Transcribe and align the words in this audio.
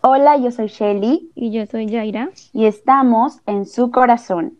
Hola, 0.00 0.36
yo 0.36 0.52
soy 0.52 0.68
Shelly. 0.68 1.32
Y 1.34 1.50
yo 1.50 1.66
soy 1.66 1.90
Jaira. 1.90 2.30
Y 2.52 2.66
estamos 2.66 3.40
en 3.46 3.66
su 3.66 3.90
corazón. 3.90 4.56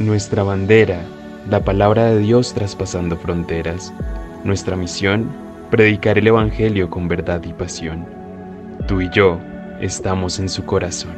Nuestra 0.00 0.42
bandera, 0.42 1.00
la 1.48 1.64
palabra 1.64 2.06
de 2.06 2.18
Dios 2.18 2.52
traspasando 2.52 3.16
fronteras. 3.16 3.92
Nuestra 4.42 4.74
misión, 4.74 5.30
predicar 5.70 6.18
el 6.18 6.26
Evangelio 6.26 6.90
con 6.90 7.06
verdad 7.06 7.42
y 7.44 7.52
pasión. 7.52 8.04
Tú 8.88 9.00
y 9.00 9.10
yo 9.10 9.38
estamos 9.80 10.40
en 10.40 10.48
su 10.48 10.64
corazón. 10.64 11.16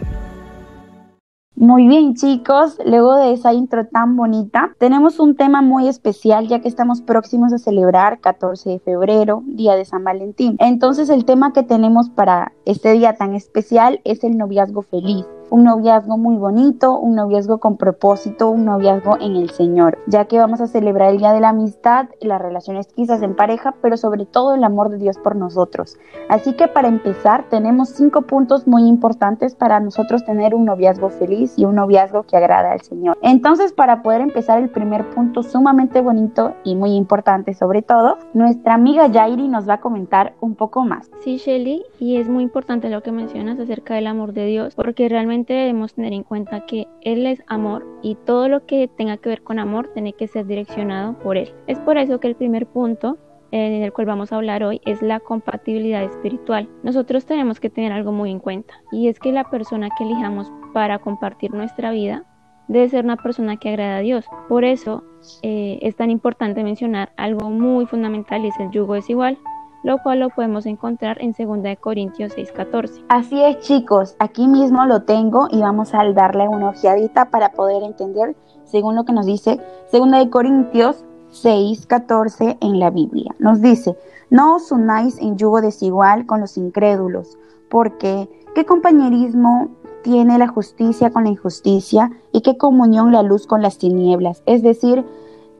Muy 1.62 1.86
bien 1.86 2.16
chicos, 2.16 2.76
luego 2.84 3.14
de 3.14 3.34
esa 3.34 3.52
intro 3.52 3.86
tan 3.86 4.16
bonita, 4.16 4.74
tenemos 4.78 5.20
un 5.20 5.36
tema 5.36 5.62
muy 5.62 5.86
especial 5.86 6.48
ya 6.48 6.58
que 6.58 6.66
estamos 6.66 7.02
próximos 7.02 7.52
a 7.52 7.58
celebrar 7.58 8.18
14 8.18 8.68
de 8.68 8.78
febrero, 8.80 9.44
Día 9.46 9.76
de 9.76 9.84
San 9.84 10.02
Valentín. 10.02 10.56
Entonces 10.58 11.08
el 11.08 11.24
tema 11.24 11.52
que 11.52 11.62
tenemos 11.62 12.10
para 12.10 12.50
este 12.64 12.90
día 12.94 13.14
tan 13.14 13.36
especial 13.36 14.00
es 14.02 14.24
el 14.24 14.38
noviazgo 14.38 14.82
feliz 14.82 15.24
un 15.52 15.64
noviazgo 15.64 16.16
muy 16.16 16.38
bonito, 16.38 16.98
un 16.98 17.14
noviazgo 17.14 17.58
con 17.58 17.76
propósito, 17.76 18.48
un 18.48 18.64
noviazgo 18.64 19.18
en 19.20 19.36
el 19.36 19.50
Señor, 19.50 19.98
ya 20.06 20.24
que 20.24 20.38
vamos 20.38 20.62
a 20.62 20.66
celebrar 20.66 21.10
el 21.10 21.18
Día 21.18 21.34
de 21.34 21.40
la 21.40 21.50
Amistad, 21.50 22.06
las 22.22 22.40
relaciones 22.40 22.86
quizás 22.86 23.20
en 23.20 23.36
pareja, 23.36 23.74
pero 23.82 23.98
sobre 23.98 24.24
todo 24.24 24.54
el 24.54 24.64
amor 24.64 24.88
de 24.88 24.96
Dios 24.96 25.18
por 25.18 25.36
nosotros. 25.36 25.98
Así 26.30 26.54
que 26.54 26.68
para 26.68 26.88
empezar 26.88 27.50
tenemos 27.50 27.90
cinco 27.90 28.22
puntos 28.22 28.66
muy 28.66 28.88
importantes 28.88 29.54
para 29.54 29.78
nosotros 29.78 30.24
tener 30.24 30.54
un 30.54 30.64
noviazgo 30.64 31.10
feliz 31.10 31.52
y 31.58 31.66
un 31.66 31.74
noviazgo 31.74 32.22
que 32.22 32.38
agrada 32.38 32.72
al 32.72 32.80
Señor. 32.80 33.18
Entonces 33.20 33.74
para 33.74 34.02
poder 34.02 34.22
empezar 34.22 34.58
el 34.58 34.70
primer 34.70 35.10
punto 35.10 35.42
sumamente 35.42 36.00
bonito 36.00 36.54
y 36.64 36.76
muy 36.76 36.92
importante 36.96 37.52
sobre 37.52 37.82
todo, 37.82 38.16
nuestra 38.32 38.72
amiga 38.72 39.10
Jairi 39.12 39.48
nos 39.48 39.68
va 39.68 39.74
a 39.74 39.80
comentar 39.82 40.32
un 40.40 40.54
poco 40.54 40.82
más. 40.86 41.10
Sí, 41.20 41.36
Shelly, 41.36 41.82
y 42.00 42.16
es 42.16 42.30
muy 42.30 42.42
importante 42.42 42.88
lo 42.88 43.02
que 43.02 43.12
mencionas 43.12 43.60
acerca 43.60 43.92
del 43.92 44.06
amor 44.06 44.32
de 44.32 44.46
Dios, 44.46 44.74
porque 44.74 45.10
realmente 45.10 45.41
debemos 45.48 45.94
tener 45.94 46.12
en 46.12 46.22
cuenta 46.22 46.66
que 46.66 46.86
Él 47.02 47.26
es 47.26 47.42
amor 47.46 47.86
y 48.02 48.14
todo 48.14 48.48
lo 48.48 48.66
que 48.66 48.88
tenga 48.88 49.16
que 49.16 49.28
ver 49.28 49.42
con 49.42 49.58
amor 49.58 49.90
tiene 49.94 50.12
que 50.12 50.28
ser 50.28 50.46
direccionado 50.46 51.18
por 51.18 51.36
Él. 51.36 51.52
Es 51.66 51.78
por 51.80 51.98
eso 51.98 52.20
que 52.20 52.28
el 52.28 52.36
primer 52.36 52.66
punto 52.66 53.18
en 53.52 53.82
el 53.82 53.92
cual 53.92 54.06
vamos 54.06 54.32
a 54.32 54.36
hablar 54.36 54.64
hoy 54.64 54.80
es 54.86 55.02
la 55.02 55.20
compatibilidad 55.20 56.02
espiritual. 56.02 56.68
Nosotros 56.82 57.26
tenemos 57.26 57.60
que 57.60 57.70
tener 57.70 57.92
algo 57.92 58.10
muy 58.10 58.30
en 58.30 58.38
cuenta 58.38 58.74
y 58.90 59.08
es 59.08 59.18
que 59.20 59.30
la 59.30 59.50
persona 59.50 59.90
que 59.96 60.04
elijamos 60.04 60.50
para 60.72 60.98
compartir 60.98 61.52
nuestra 61.52 61.90
vida 61.90 62.24
debe 62.68 62.88
ser 62.88 63.04
una 63.04 63.16
persona 63.16 63.58
que 63.58 63.68
agrada 63.68 63.98
a 63.98 64.00
Dios. 64.00 64.24
Por 64.48 64.64
eso 64.64 65.04
eh, 65.42 65.78
es 65.82 65.96
tan 65.96 66.10
importante 66.10 66.64
mencionar 66.64 67.12
algo 67.16 67.50
muy 67.50 67.86
fundamental 67.86 68.44
y 68.44 68.48
es 68.48 68.58
el 68.58 68.70
yugo 68.70 68.94
desigual 68.94 69.38
lo 69.82 69.98
cual 69.98 70.20
lo 70.20 70.30
podemos 70.30 70.66
encontrar 70.66 71.18
en 71.20 71.32
2 71.32 71.76
Corintios 71.80 72.32
6:14. 72.36 73.04
Así 73.08 73.42
es 73.42 73.58
chicos, 73.60 74.16
aquí 74.18 74.46
mismo 74.46 74.84
lo 74.86 75.02
tengo 75.02 75.48
y 75.50 75.60
vamos 75.60 75.94
a 75.94 76.04
darle 76.12 76.48
una 76.48 76.70
ojeadita 76.70 77.30
para 77.30 77.52
poder 77.52 77.82
entender 77.82 78.36
según 78.64 78.94
lo 78.94 79.04
que 79.04 79.12
nos 79.12 79.26
dice 79.26 79.60
2 79.92 80.28
Corintios 80.30 81.04
6:14 81.32 82.58
en 82.60 82.78
la 82.78 82.90
Biblia. 82.90 83.34
Nos 83.38 83.60
dice, 83.60 83.96
no 84.30 84.56
os 84.56 84.70
unáis 84.70 85.18
en 85.18 85.36
yugo 85.36 85.60
desigual 85.60 86.26
con 86.26 86.40
los 86.40 86.56
incrédulos, 86.56 87.38
porque 87.68 88.28
¿qué 88.54 88.64
compañerismo 88.64 89.68
tiene 90.02 90.38
la 90.38 90.48
justicia 90.48 91.10
con 91.10 91.24
la 91.24 91.30
injusticia 91.30 92.10
y 92.32 92.42
qué 92.42 92.56
comunión 92.56 93.12
la 93.12 93.22
luz 93.22 93.46
con 93.46 93.62
las 93.62 93.78
tinieblas? 93.78 94.42
Es 94.46 94.62
decir, 94.62 95.04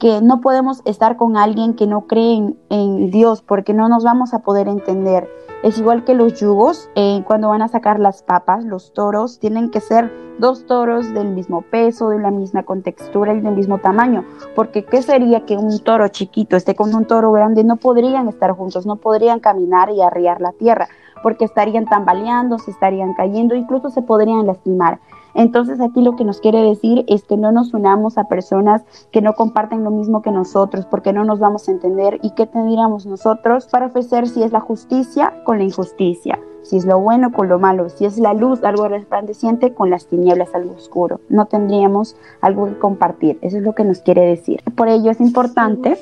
que 0.03 0.21
no 0.21 0.41
podemos 0.41 0.83
estar 0.85 1.17
con 1.17 1.37
alguien 1.37 1.75
que 1.75 1.87
no 1.87 2.09
cree 2.09 2.57
en, 2.71 3.11
Dios 3.13 3.41
porque 3.41 3.73
no 3.73 3.89
nos 3.89 4.03
vamos 4.03 4.35
a 4.35 4.41
poder 4.41 4.67
entender. 4.67 5.31
Es 5.63 5.79
igual 5.79 6.03
que 6.03 6.15
los 6.15 6.41
yugos, 6.41 6.91
eh, 6.97 7.23
cuando 7.25 7.51
van 7.51 7.63
a 7.63 7.69
sacar 7.69 8.01
las 8.01 8.25
papas, 8.25 8.65
los 8.65 8.93
toros 8.95 9.39
tienen 9.39 9.71
que 9.71 9.81
ser 9.81 10.13
dos 10.41 10.67
toros 10.67 11.15
del 11.15 11.29
mismo 11.29 11.63
peso, 11.63 12.09
de 12.09 12.19
la 12.19 12.33
misma 12.33 12.65
contextura 12.65 13.33
y 13.33 13.41
del 13.41 13.55
mismo 13.55 13.79
tamaño, 13.79 14.25
porque 14.57 14.85
¿qué 14.85 15.03
sería 15.03 15.47
que 15.47 15.57
un 15.57 15.79
toro 15.79 16.09
chiquito 16.09 16.57
esté 16.57 16.75
con 16.75 16.93
un 16.97 17.05
toro 17.05 17.31
grande? 17.31 17.63
No 17.63 17.77
podrían 17.77 18.27
estar 18.27 18.51
juntos, 18.51 18.87
no 18.87 18.97
podrían 18.97 19.39
caminar 19.39 19.91
y 19.91 20.03
arriar 20.03 20.41
la 20.41 20.51
tierra, 20.51 20.89
porque 21.23 21.45
estarían 21.45 21.85
tambaleando, 21.85 22.59
se 22.59 22.73
estarían 22.73 23.15
cayendo, 23.15 23.55
incluso 23.55 23.89
se 23.91 24.03
podrían 24.03 24.49
lastimar. 24.49 24.99
Entonces 25.35 25.81
aquí 25.81 26.03
lo 26.03 26.17
que 26.17 26.25
nos 26.25 26.41
quiere 26.41 26.63
decir 26.63 27.05
es 27.09 27.25
que 27.25 27.37
no 27.37 27.53
nos 27.53 27.75
unamos 27.75 28.19
a 28.19 28.25
personas 28.25 28.83
que 29.11 29.23
no 29.23 29.35
comparten 29.35 29.85
lo 29.85 29.91
mismo 29.91 30.23
que 30.23 30.31
nosotros, 30.31 30.87
porque 30.87 31.13
no 31.13 31.25
nos 31.25 31.39
vamos 31.39 31.69
a 31.69 31.73
entender 31.73 32.19
y 32.23 32.31
qué 32.31 32.47
tendríamos 32.47 33.07
nosotros 33.07 33.67
para 33.67 33.87
ofrecer 33.87 34.29
si 34.29 34.43
es 34.43 34.53
la 34.53 34.61
justicia 34.61 35.33
con 35.45 35.59
la 35.59 35.65
injusticia, 35.65 36.39
si 36.63 36.77
es 36.77 36.85
lo 36.85 36.99
bueno 37.01 37.33
con 37.33 37.49
lo 37.49 37.59
malo, 37.59 37.89
si 37.89 38.05
es 38.05 38.19
la 38.19 38.35
luz 38.35 38.63
algo 38.65 38.89
resplandeciente 38.89 39.75
con 39.75 39.91
las 39.91 40.07
tinieblas 40.07 40.55
algo 40.55 40.75
oscuro. 40.75 41.21
No 41.29 41.47
tendríamos 41.47 42.17
algo 42.41 42.67
que 42.67 42.79
compartir, 42.79 43.39
eso 43.43 43.57
es 43.59 43.63
lo 43.63 43.75
que 43.75 43.85
nos 43.85 44.01
quiere 44.01 44.27
decir. 44.27 44.63
Por 44.77 44.89
ello 44.89 45.11
es 45.11 45.21
importante 45.21 45.99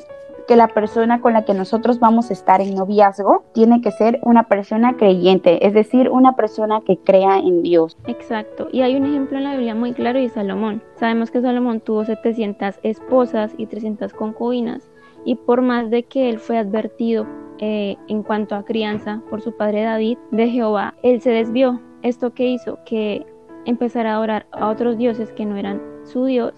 que 0.50 0.56
la 0.56 0.66
persona 0.66 1.20
con 1.20 1.32
la 1.32 1.44
que 1.44 1.54
nosotros 1.54 2.00
vamos 2.00 2.30
a 2.30 2.32
estar 2.32 2.60
en 2.60 2.74
noviazgo 2.74 3.44
tiene 3.52 3.80
que 3.80 3.92
ser 3.92 4.18
una 4.24 4.48
persona 4.48 4.96
creyente, 4.96 5.64
es 5.64 5.72
decir, 5.74 6.10
una 6.10 6.34
persona 6.34 6.80
que 6.80 6.98
crea 6.98 7.38
en 7.38 7.62
Dios. 7.62 7.96
Exacto, 8.08 8.66
y 8.72 8.80
hay 8.80 8.96
un 8.96 9.06
ejemplo 9.06 9.38
en 9.38 9.44
la 9.44 9.52
Biblia 9.52 9.76
muy 9.76 9.92
claro 9.92 10.18
y 10.18 10.28
Salomón. 10.28 10.82
Sabemos 10.96 11.30
que 11.30 11.40
Salomón 11.40 11.78
tuvo 11.78 12.04
700 12.04 12.80
esposas 12.82 13.54
y 13.58 13.66
300 13.66 14.12
concubinas, 14.12 14.90
y 15.24 15.36
por 15.36 15.62
más 15.62 15.88
de 15.88 16.02
que 16.02 16.28
él 16.28 16.40
fue 16.40 16.58
advertido 16.58 17.28
eh, 17.60 17.96
en 18.08 18.24
cuanto 18.24 18.56
a 18.56 18.64
crianza 18.64 19.22
por 19.30 19.42
su 19.42 19.56
padre 19.56 19.84
David 19.84 20.18
de 20.32 20.48
Jehová, 20.48 20.94
él 21.04 21.20
se 21.20 21.30
desvió. 21.30 21.80
¿Esto 22.02 22.34
que 22.34 22.48
hizo? 22.48 22.80
Que 22.84 23.24
empezara 23.66 24.10
a 24.10 24.16
adorar 24.16 24.46
a 24.50 24.68
otros 24.68 24.98
dioses 24.98 25.30
que 25.30 25.46
no 25.46 25.56
eran 25.56 25.80
su 26.02 26.24
Dios 26.24 26.54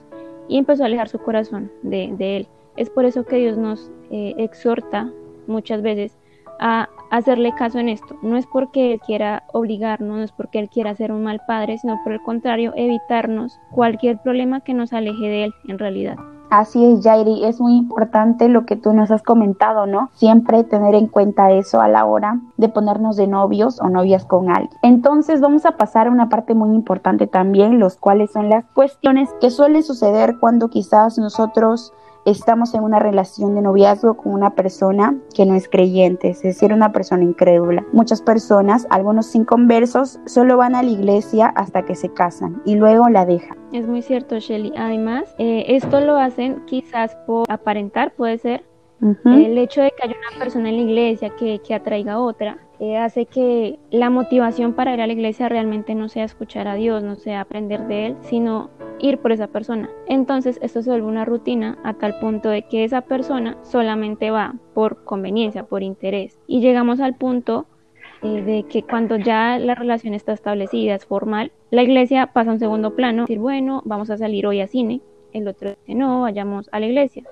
y 0.49 0.57
empezó 0.57 0.83
a 0.83 0.87
alejar 0.87 1.11
su 1.11 1.19
corazón 1.19 1.71
de 1.83 2.37
él. 2.39 2.49
Es 2.77 2.91
por 2.91 3.05
eso 3.05 3.25
que 3.25 3.37
Dios 3.37 3.59
nos 3.59 3.91
eh, 4.11 4.35
exhorta 4.39 5.11
muchas 5.47 5.83
veces 5.83 6.19
a 6.59 6.89
hacerle 7.11 7.53
caso 7.59 7.79
en 7.79 7.89
esto. 7.89 8.17
No 8.23 8.37
es 8.37 8.47
porque 8.47 8.95
Él 8.95 9.01
quiera 9.01 9.45
obligarnos, 9.53 10.17
no 10.17 10.23
es 10.23 10.33
porque 10.33 10.59
Él 10.59 10.71
quiera 10.71 10.95
ser 10.95 11.13
un 11.13 11.23
mal 11.23 11.41
padre, 11.47 11.77
sino 11.79 11.99
por 12.05 12.13
el 12.13 12.23
contrario, 12.23 12.73
evitarnos 12.77 13.59
cualquier 13.71 14.19
problema 14.19 14.61
que 14.61 14.75
nos 14.75 14.93
aleje 14.93 15.27
de 15.27 15.45
Él 15.45 15.55
en 15.69 15.79
realidad. 15.79 16.17
Así 16.53 16.85
es, 16.85 17.03
Jairi, 17.03 17.47
es 17.47 17.63
muy 17.63 17.75
importante 17.77 18.47
lo 18.47 18.67
que 18.67 18.77
tú 18.77 18.93
nos 18.93 19.11
has 19.11 19.23
comentado, 19.23 19.87
¿no? 19.87 20.11
Siempre 20.13 20.65
tener 20.65 20.95
en 20.95 21.07
cuenta 21.07 21.51
eso 21.51 21.81
a 21.81 21.89
la 21.89 22.05
hora 22.05 22.41
de 22.59 22.69
ponernos 22.69 23.17
de 23.17 23.27
novios 23.27 23.81
o 23.81 23.89
novias 23.89 24.27
con 24.27 24.51
alguien. 24.51 24.79
Entonces 24.83 25.41
vamos 25.41 25.65
a 25.65 25.79
pasar 25.79 26.09
a 26.09 26.11
una 26.11 26.29
parte 26.29 26.53
muy 26.53 26.75
importante 26.75 27.27
también, 27.27 27.79
los 27.79 27.97
cuales 27.97 28.33
son 28.33 28.51
las 28.51 28.67
cuestiones 28.75 29.31
que 29.41 29.49
suelen 29.49 29.83
suceder 29.83 30.37
cuando 30.41 30.69
quizás 30.69 31.17
nosotros 31.17 31.95
estamos 32.25 32.75
en 32.75 32.83
una 32.83 32.99
relación 32.99 33.55
de 33.55 33.63
noviazgo 33.63 34.15
con 34.17 34.33
una 34.33 34.55
persona 34.55 35.17
que 35.35 35.47
no 35.47 35.55
es 35.55 35.69
creyente, 35.69 36.31
es 36.31 36.43
decir, 36.43 36.73
una 36.73 36.93
persona 36.93 37.25
incrédula. 37.25 37.85
Muchas 37.93 38.23
personas, 38.23 38.87
algunos 38.91 39.35
inconversos, 39.35 40.21
solo 40.27 40.57
van 40.57 40.75
a 40.75 40.83
la 40.83 40.91
iglesia 40.91 41.49
hasta 41.57 41.85
que 41.85 41.95
se 41.95 42.13
casan 42.13 42.63
y 42.65 42.77
luego 42.77 43.09
la 43.09 43.27
dejan. 43.27 43.59
Es 43.73 43.87
muy 43.87 44.03
cierto, 44.03 44.39
Shelly. 44.39 44.73
Además, 44.77 45.35
eh, 45.39 45.65
esto 45.69 46.01
lo 46.01 46.17
hacen 46.17 46.63
quizás 46.67 47.17
por 47.27 47.51
aparentar, 47.51 48.13
puede 48.15 48.39
ser. 48.39 48.65
El 49.25 49.59
hecho 49.59 49.83
de 49.83 49.91
que 49.91 50.05
haya 50.05 50.15
una 50.31 50.39
persona 50.39 50.69
en 50.69 50.77
la 50.77 50.83
iglesia 50.83 51.31
que, 51.31 51.59
que 51.59 51.75
atraiga 51.75 52.13
a 52.13 52.19
otra 52.21 52.59
eh, 52.83 52.97
hace 52.97 53.27
que 53.27 53.79
la 53.93 54.11
motivación 54.11 54.73
para 54.73 54.93
ir 54.93 55.01
a 55.01 55.07
la 55.07 55.13
iglesia 55.13 55.49
realmente 55.49 55.95
no 55.95 56.09
sea 56.09 56.25
escuchar 56.25 56.67
a 56.67 56.75
Dios, 56.75 57.05
no 57.05 57.15
sea 57.15 57.43
aprender 57.43 57.87
de 57.87 58.07
Él, 58.07 58.17
sino 58.23 58.71
ir 58.99 59.19
por 59.19 59.31
esa 59.31 59.47
persona. 59.47 59.89
Entonces 60.09 60.59
esto 60.63 60.83
se 60.83 60.91
vuelve 60.91 61.07
una 61.07 61.25
rutina 61.25 61.79
a 61.85 61.95
tal 61.95 62.19
punto 62.19 62.49
de 62.49 62.63
que 62.63 62.83
esa 62.83 63.03
persona 63.03 63.57
solamente 63.63 64.33
va 64.33 64.57
por 64.75 65.05
conveniencia, 65.05 65.63
por 65.63 65.85
interés. 65.85 66.41
Y 66.49 66.61
llegamos 66.61 66.99
al 66.99 67.15
punto 67.15 67.67
eh, 68.21 68.43
de 68.43 68.65
que 68.65 68.83
cuando 68.83 69.15
ya 69.15 69.61
la 69.61 69.77
relación 69.77 70.13
está 70.15 70.33
establecida, 70.33 70.97
es 70.97 71.07
formal, 71.07 71.53
la 71.71 71.85
iglesia 71.85 72.33
pasa 72.33 72.51
a 72.51 72.55
un 72.55 72.59
segundo 72.59 72.97
plano, 72.97 73.23
decir, 73.23 73.39
bueno, 73.39 73.83
vamos 73.85 74.11
a 74.11 74.17
salir 74.17 74.45
hoy 74.45 74.61
a 74.61 74.67
cine, 74.67 75.03
el 75.33 75.47
otro 75.47 75.71
dice, 75.71 75.95
no, 75.95 76.23
vayamos 76.23 76.69
a 76.73 76.81
la 76.81 76.87
iglesia. 76.87 77.23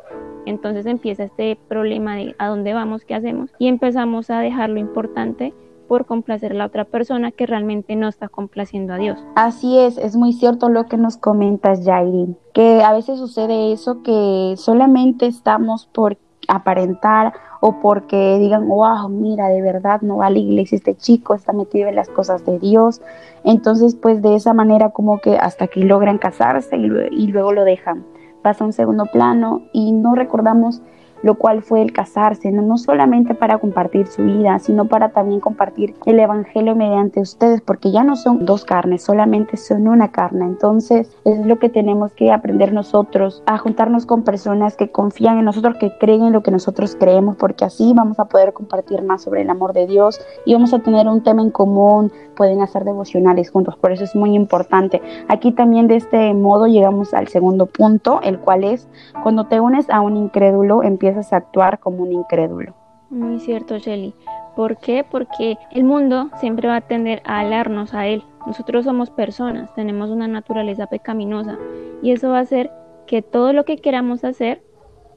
Entonces 0.46 0.86
empieza 0.86 1.24
este 1.24 1.58
problema 1.68 2.16
de 2.16 2.34
a 2.38 2.48
dónde 2.48 2.72
vamos, 2.72 3.04
qué 3.04 3.14
hacemos, 3.14 3.50
y 3.58 3.68
empezamos 3.68 4.30
a 4.30 4.40
dejar 4.40 4.70
lo 4.70 4.78
importante 4.78 5.52
por 5.88 6.06
complacer 6.06 6.52
a 6.52 6.54
la 6.54 6.66
otra 6.66 6.84
persona 6.84 7.32
que 7.32 7.46
realmente 7.46 7.96
no 7.96 8.06
está 8.06 8.28
complaciendo 8.28 8.94
a 8.94 8.96
Dios. 8.96 9.18
Así 9.34 9.76
es, 9.76 9.98
es 9.98 10.14
muy 10.14 10.32
cierto 10.32 10.68
lo 10.68 10.86
que 10.86 10.96
nos 10.96 11.16
comentas, 11.16 11.84
Jairi, 11.84 12.36
que 12.54 12.84
a 12.84 12.92
veces 12.92 13.18
sucede 13.18 13.72
eso 13.72 14.00
que 14.02 14.54
solamente 14.56 15.26
estamos 15.26 15.86
por 15.86 16.16
aparentar 16.46 17.32
o 17.60 17.80
porque 17.80 18.38
digan, 18.38 18.68
wow, 18.68 19.08
mira, 19.08 19.48
de 19.48 19.62
verdad 19.62 20.00
no 20.00 20.18
va 20.18 20.26
a 20.26 20.30
la 20.30 20.38
iglesia 20.38 20.76
este 20.76 20.96
chico, 20.96 21.34
está 21.34 21.52
metido 21.52 21.88
en 21.88 21.96
las 21.96 22.08
cosas 22.08 22.44
de 22.46 22.58
Dios. 22.58 23.02
Entonces, 23.44 23.94
pues 23.94 24.22
de 24.22 24.34
esa 24.34 24.54
manera 24.54 24.90
como 24.90 25.20
que 25.20 25.38
hasta 25.38 25.66
que 25.66 25.80
logran 25.80 26.18
casarse 26.18 26.76
y 26.76 27.26
luego 27.26 27.52
lo 27.52 27.64
dejan. 27.64 28.04
Pasa 28.42 28.64
a 28.64 28.66
un 28.66 28.72
segundo 28.72 29.06
plano 29.06 29.62
y 29.72 29.92
no 29.92 30.14
recordamos 30.14 30.80
lo 31.22 31.34
cual 31.34 31.62
fue 31.62 31.82
el 31.82 31.92
casarse, 31.92 32.50
no, 32.50 32.62
no 32.62 32.78
solamente 32.78 33.34
para 33.34 33.58
compartir 33.58 34.06
su 34.06 34.22
vida, 34.22 34.58
sino 34.58 34.86
para 34.86 35.10
también 35.10 35.40
compartir 35.40 35.94
el 36.06 36.20
Evangelio 36.20 36.74
mediante 36.74 37.20
ustedes, 37.20 37.60
porque 37.60 37.90
ya 37.90 38.04
no 38.04 38.16
son 38.16 38.44
dos 38.46 38.64
carnes, 38.64 39.02
solamente 39.02 39.56
son 39.56 39.88
una 39.88 40.10
carne. 40.10 40.44
Entonces, 40.44 41.16
es 41.24 41.46
lo 41.46 41.58
que 41.58 41.68
tenemos 41.68 42.12
que 42.12 42.32
aprender 42.32 42.72
nosotros, 42.72 43.42
a 43.46 43.58
juntarnos 43.58 44.06
con 44.06 44.22
personas 44.22 44.76
que 44.76 44.90
confían 44.90 45.38
en 45.38 45.44
nosotros, 45.44 45.76
que 45.76 45.96
creen 45.98 46.22
en 46.22 46.32
lo 46.32 46.42
que 46.42 46.50
nosotros 46.50 46.96
creemos, 46.98 47.36
porque 47.36 47.64
así 47.64 47.92
vamos 47.94 48.18
a 48.18 48.26
poder 48.26 48.52
compartir 48.52 49.02
más 49.02 49.22
sobre 49.22 49.42
el 49.42 49.50
amor 49.50 49.72
de 49.72 49.86
Dios 49.86 50.20
y 50.44 50.54
vamos 50.54 50.72
a 50.72 50.78
tener 50.80 51.08
un 51.08 51.22
tema 51.22 51.42
en 51.42 51.50
común, 51.50 52.12
pueden 52.36 52.62
hacer 52.62 52.84
devocionales 52.84 53.50
juntos, 53.50 53.76
por 53.76 53.92
eso 53.92 54.04
es 54.04 54.16
muy 54.16 54.34
importante. 54.34 55.02
Aquí 55.28 55.52
también 55.52 55.88
de 55.88 55.96
este 55.96 56.32
modo 56.34 56.66
llegamos 56.66 57.12
al 57.12 57.28
segundo 57.28 57.66
punto, 57.66 58.20
el 58.22 58.38
cual 58.38 58.64
es 58.64 58.88
cuando 59.22 59.46
te 59.46 59.60
unes 59.60 59.90
a 59.90 60.00
un 60.00 60.16
incrédulo, 60.16 60.82
empiezas 61.10 61.32
a 61.32 61.36
actuar 61.36 61.80
como 61.80 62.02
un 62.02 62.12
incrédulo. 62.12 62.74
Muy 63.10 63.40
cierto, 63.40 63.78
Shelly. 63.78 64.14
¿Por 64.54 64.76
qué? 64.78 65.04
Porque 65.08 65.56
el 65.72 65.84
mundo 65.84 66.30
siempre 66.36 66.68
va 66.68 66.76
a 66.76 66.80
tender 66.80 67.22
a 67.24 67.40
alarnos 67.40 67.94
a 67.94 68.06
él. 68.06 68.22
Nosotros 68.46 68.84
somos 68.84 69.10
personas, 69.10 69.72
tenemos 69.74 70.10
una 70.10 70.28
naturaleza 70.28 70.86
pecaminosa 70.86 71.58
y 72.02 72.12
eso 72.12 72.30
va 72.30 72.38
a 72.38 72.42
hacer 72.42 72.70
que 73.06 73.22
todo 73.22 73.52
lo 73.52 73.64
que 73.64 73.78
queramos 73.78 74.24
hacer 74.24 74.62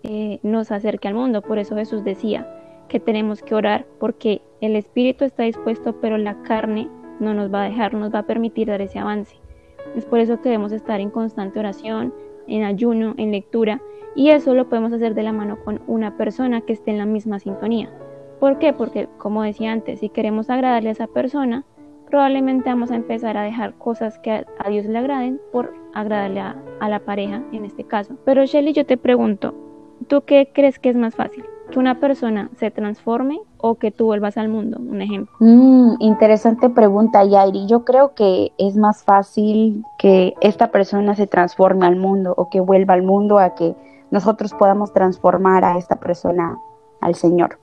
eh, 0.03 0.39
nos 0.43 0.71
acerque 0.71 1.07
al 1.07 1.13
mundo. 1.13 1.41
Por 1.41 1.59
eso 1.59 1.75
Jesús 1.75 2.03
decía 2.03 2.47
que 2.87 2.99
tenemos 2.99 3.41
que 3.41 3.55
orar 3.55 3.85
porque 3.99 4.41
el 4.61 4.75
espíritu 4.75 5.25
está 5.25 5.43
dispuesto, 5.43 5.99
pero 6.01 6.17
la 6.17 6.41
carne 6.43 6.89
no 7.19 7.33
nos 7.33 7.53
va 7.53 7.63
a 7.63 7.69
dejar, 7.69 7.93
nos 7.93 8.13
va 8.13 8.19
a 8.19 8.25
permitir 8.25 8.67
dar 8.67 8.81
ese 8.81 8.99
avance. 8.99 9.37
Es 9.95 10.05
por 10.05 10.19
eso 10.19 10.37
que 10.37 10.49
debemos 10.49 10.71
estar 10.71 10.99
en 10.99 11.11
constante 11.11 11.59
oración, 11.59 12.13
en 12.47 12.63
ayuno, 12.63 13.13
en 13.17 13.31
lectura, 13.31 13.81
y 14.15 14.29
eso 14.29 14.53
lo 14.53 14.69
podemos 14.69 14.93
hacer 14.93 15.15
de 15.15 15.23
la 15.23 15.33
mano 15.33 15.57
con 15.63 15.81
una 15.87 16.17
persona 16.17 16.61
que 16.61 16.73
esté 16.73 16.91
en 16.91 16.97
la 16.97 17.05
misma 17.05 17.39
sintonía. 17.39 17.89
¿Por 18.39 18.59
qué? 18.59 18.73
Porque, 18.73 19.07
como 19.17 19.43
decía 19.43 19.71
antes, 19.71 19.99
si 20.01 20.09
queremos 20.09 20.49
agradarle 20.49 20.89
a 20.89 20.91
esa 20.91 21.07
persona, 21.07 21.63
probablemente 22.13 22.69
vamos 22.69 22.91
a 22.91 22.95
empezar 22.95 23.37
a 23.37 23.41
dejar 23.41 23.73
cosas 23.75 24.19
que 24.19 24.45
a, 24.59 24.69
Dios 24.69 24.85
le 24.85 24.99
agraden 24.99 25.39
por 25.51 25.73
agradarle 25.93 26.41
a, 26.41 26.89
la 26.89 26.99
pareja 26.99 27.41
en 27.53 27.65
este 27.65 27.85
caso. 27.85 28.15
Pero 28.25 28.45
Shelly, 28.45 28.73
yo 28.73 28.85
te 28.85 28.97
pregunto, 28.97 29.53
¿tú 30.07 30.21
qué 30.21 30.51
crees 30.53 30.77
que 30.77 30.89
es 30.89 30.95
más 30.95 31.15
fácil? 31.15 31.45
¿Que 31.71 31.79
una 31.79 31.99
persona 31.99 32.51
se 32.57 32.69
transforme 32.69 33.39
o 33.57 33.75
que 33.75 33.89
tú 33.89 34.05
vuelvas 34.05 34.37
al 34.37 34.49
mundo? 34.49 34.77
Un 34.79 35.01
ejemplo. 35.01 35.33
Mm, 35.39 35.95
interesante 35.99 36.69
pregunta, 36.69 37.23
Yairi. 37.23 37.65
Yo 37.65 37.85
creo 37.85 38.13
que 38.13 38.51
es 38.57 38.75
más 38.75 39.03
fácil 39.03 39.83
que 39.97 40.33
esta 40.41 40.69
persona 40.69 41.15
se 41.15 41.25
transforme 41.25 41.87
al 41.87 41.95
mundo 41.95 42.33
o 42.37 42.49
que 42.49 42.59
vuelva 42.59 42.93
al 42.93 43.01
mundo 43.01 43.39
a 43.39 43.55
que 43.55 43.73
nosotros 44.13 44.53
podamos 44.53 44.93
transformar 44.93 45.65
a 45.65 45.75
esta 45.79 45.95
persona 45.95 46.55
al 47.01 47.15
Señor. 47.15 47.57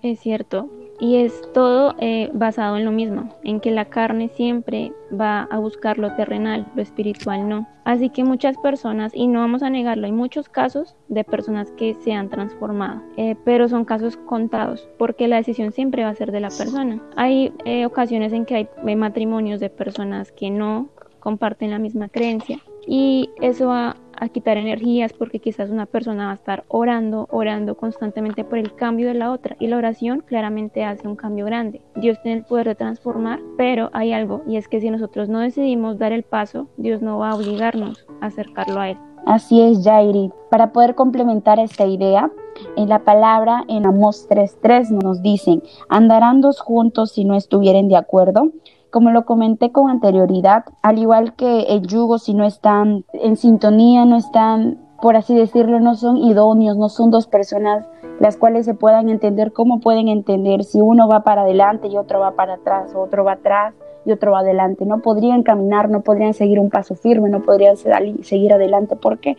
Es 0.00 0.20
cierto, 0.20 0.68
y 1.00 1.16
es 1.16 1.42
todo 1.52 1.96
eh, 1.98 2.30
basado 2.32 2.76
en 2.76 2.84
lo 2.84 2.92
mismo, 2.92 3.34
en 3.42 3.58
que 3.58 3.72
la 3.72 3.86
carne 3.86 4.28
siempre 4.28 4.92
va 5.12 5.42
a 5.50 5.58
buscar 5.58 5.98
lo 5.98 6.14
terrenal, 6.14 6.68
lo 6.76 6.82
espiritual 6.82 7.48
no. 7.48 7.66
Así 7.84 8.10
que 8.10 8.22
muchas 8.22 8.56
personas, 8.58 9.10
y 9.12 9.26
no 9.26 9.40
vamos 9.40 9.64
a 9.64 9.70
negarlo, 9.70 10.06
hay 10.06 10.12
muchos 10.12 10.48
casos 10.48 10.94
de 11.08 11.24
personas 11.24 11.72
que 11.72 11.94
se 11.94 12.12
han 12.12 12.28
transformado, 12.28 13.02
eh, 13.16 13.34
pero 13.44 13.68
son 13.68 13.84
casos 13.84 14.16
contados, 14.18 14.88
porque 14.98 15.26
la 15.26 15.38
decisión 15.38 15.72
siempre 15.72 16.04
va 16.04 16.10
a 16.10 16.14
ser 16.14 16.30
de 16.30 16.38
la 16.38 16.50
persona. 16.50 17.02
Hay 17.16 17.52
eh, 17.64 17.86
ocasiones 17.86 18.32
en 18.32 18.44
que 18.44 18.54
hay 18.54 18.96
matrimonios 18.96 19.58
de 19.58 19.68
personas 19.68 20.30
que 20.30 20.48
no 20.48 20.90
comparten 21.18 21.72
la 21.72 21.80
misma 21.80 22.08
creencia 22.08 22.60
y 22.86 23.30
eso 23.40 23.66
va 23.66 23.96
a 24.20 24.28
quitar 24.28 24.56
energías 24.56 25.12
porque 25.12 25.40
quizás 25.40 25.70
una 25.70 25.86
persona 25.86 26.26
va 26.26 26.32
a 26.32 26.34
estar 26.34 26.64
orando, 26.68 27.28
orando 27.30 27.76
constantemente 27.76 28.44
por 28.44 28.58
el 28.58 28.74
cambio 28.74 29.08
de 29.08 29.14
la 29.14 29.30
otra 29.30 29.56
y 29.58 29.66
la 29.66 29.76
oración 29.76 30.22
claramente 30.26 30.84
hace 30.84 31.08
un 31.08 31.16
cambio 31.16 31.44
grande. 31.44 31.80
Dios 31.96 32.20
tiene 32.22 32.38
el 32.38 32.44
poder 32.44 32.68
de 32.68 32.74
transformar, 32.74 33.40
pero 33.56 33.90
hay 33.92 34.12
algo 34.12 34.42
y 34.46 34.56
es 34.56 34.68
que 34.68 34.80
si 34.80 34.90
nosotros 34.90 35.28
no 35.28 35.40
decidimos 35.40 35.98
dar 35.98 36.12
el 36.12 36.22
paso, 36.22 36.68
Dios 36.76 37.02
no 37.02 37.18
va 37.18 37.30
a 37.30 37.36
obligarnos 37.36 38.06
a 38.20 38.26
acercarlo 38.26 38.80
a 38.80 38.90
Él. 38.90 38.98
Así 39.26 39.60
es, 39.60 39.84
Jairi. 39.84 40.30
Para 40.50 40.72
poder 40.72 40.94
complementar 40.94 41.58
esta 41.58 41.84
idea, 41.84 42.30
en 42.76 42.88
la 42.88 43.00
palabra 43.00 43.64
en 43.68 43.86
Amos 43.86 44.28
3.3 44.28 45.02
nos 45.02 45.22
dicen, 45.22 45.62
andarán 45.88 46.40
dos 46.40 46.60
juntos 46.60 47.12
si 47.12 47.24
no 47.24 47.34
estuvieren 47.34 47.88
de 47.88 47.96
acuerdo. 47.96 48.50
Como 48.90 49.10
lo 49.10 49.24
comenté 49.24 49.70
con 49.70 49.90
anterioridad, 49.90 50.64
al 50.82 50.98
igual 50.98 51.34
que 51.34 51.62
el 51.62 51.86
yugo, 51.86 52.18
si 52.18 52.34
no 52.34 52.44
están 52.44 53.04
en 53.12 53.36
sintonía, 53.36 54.04
no 54.04 54.16
están, 54.16 54.78
por 55.02 55.16
así 55.16 55.34
decirlo, 55.34 55.78
no 55.80 55.94
son 55.94 56.16
idóneos, 56.16 56.76
no 56.76 56.88
son 56.88 57.10
dos 57.10 57.26
personas 57.26 57.86
las 58.20 58.36
cuales 58.36 58.66
se 58.66 58.74
puedan 58.74 59.08
entender, 59.08 59.52
¿cómo 59.52 59.80
pueden 59.80 60.08
entender 60.08 60.64
si 60.64 60.80
uno 60.80 61.08
va 61.08 61.22
para 61.22 61.42
adelante 61.42 61.88
y 61.88 61.96
otro 61.96 62.20
va 62.20 62.32
para 62.32 62.54
atrás, 62.54 62.92
o 62.94 63.00
otro 63.00 63.24
va 63.24 63.32
atrás 63.32 63.74
y 64.04 64.12
otro 64.12 64.32
va 64.32 64.40
adelante? 64.40 64.84
No 64.86 65.00
podrían 65.00 65.42
caminar, 65.42 65.88
no 65.88 66.00
podrían 66.00 66.34
seguir 66.34 66.58
un 66.58 66.70
paso 66.70 66.94
firme, 66.94 67.30
no 67.30 67.42
podrían 67.42 67.76
seguir 67.76 68.52
adelante, 68.52 68.96
porque, 68.96 69.36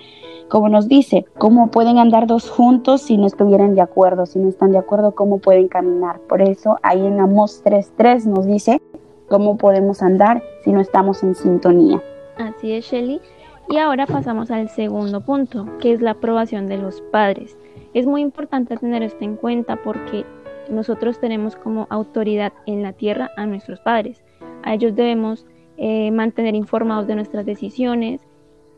como 0.48 0.69
nos 0.69 0.88
dice, 0.88 1.25
¿cómo 1.38 1.72
pueden 1.72 1.98
andar 1.98 2.25
dos 2.25 2.50
juntos 2.50 3.01
si 3.01 3.18
no 3.18 3.28
estuvieran 3.28 3.75
de 3.75 3.81
acuerdo? 3.81 4.25
Si 4.25 4.40
no 4.40 4.48
están 4.48 4.72
de 4.72 4.78
acuerdo, 4.78 5.13
¿cómo 5.13 5.40
pueden 5.40 5.68
caminar? 5.68 6.19
Por 6.22 6.42
eso 6.42 6.78
ahí 6.81 7.06
en 7.06 7.19
Amos 7.19 7.63
3.3 7.66 8.25
nos 8.25 8.46
dice, 8.46 8.81
cómo 9.30 9.58
podemos 9.58 10.02
andar 10.02 10.44
si 10.64 10.72
no 10.72 10.81
estamos 10.81 11.24
en 11.24 11.36
sintonía. 11.36 12.02
Así 12.38 12.74
es, 12.74 12.86
Shelly. 12.86 13.22
Y 13.70 13.78
ahora 13.78 14.08
pasamos 14.08 14.50
al 14.50 14.68
segundo 14.70 15.22
punto, 15.22 15.68
que 15.80 15.94
es 15.94 16.02
la 16.02 16.12
aprobación 16.12 16.68
de 16.68 16.78
los 16.78 17.02
padres. 17.02 17.56
Es 17.94 18.08
muy 18.08 18.22
importante 18.22 18.76
tener 18.78 19.04
esto 19.04 19.24
en 19.24 19.36
cuenta 19.36 19.76
porque 19.84 20.26
nosotros 20.70 21.20
tenemos 21.20 21.56
como 21.56 21.88
autoridad 21.90 22.54
en 22.66 22.81
la 22.81 22.94
tierra 22.94 23.30
a 23.38 23.46
nuestros 23.46 23.80
padres. 23.80 24.24
A 24.64 24.74
ellos 24.74 24.96
debemos 24.96 25.46
eh, 25.78 26.10
mantener 26.12 26.56
informados 26.56 27.08
de 27.08 27.16
nuestras 27.16 27.46
decisiones. 27.46 28.22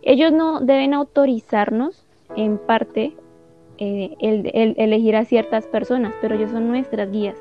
Ellos 0.01 0.31
no 0.33 0.59
deben 0.59 0.94
autorizarnos 0.94 2.06
en 2.36 2.57
parte 2.57 3.15
eh, 3.77 4.15
el, 4.19 4.51
el, 4.54 4.75
elegir 4.77 5.15
a 5.15 5.25
ciertas 5.25 5.68
personas, 5.68 6.13
pero 6.21 6.36
ellos 6.36 6.51
son 6.51 6.68
nuestras 6.68 7.09
guías. 7.12 7.38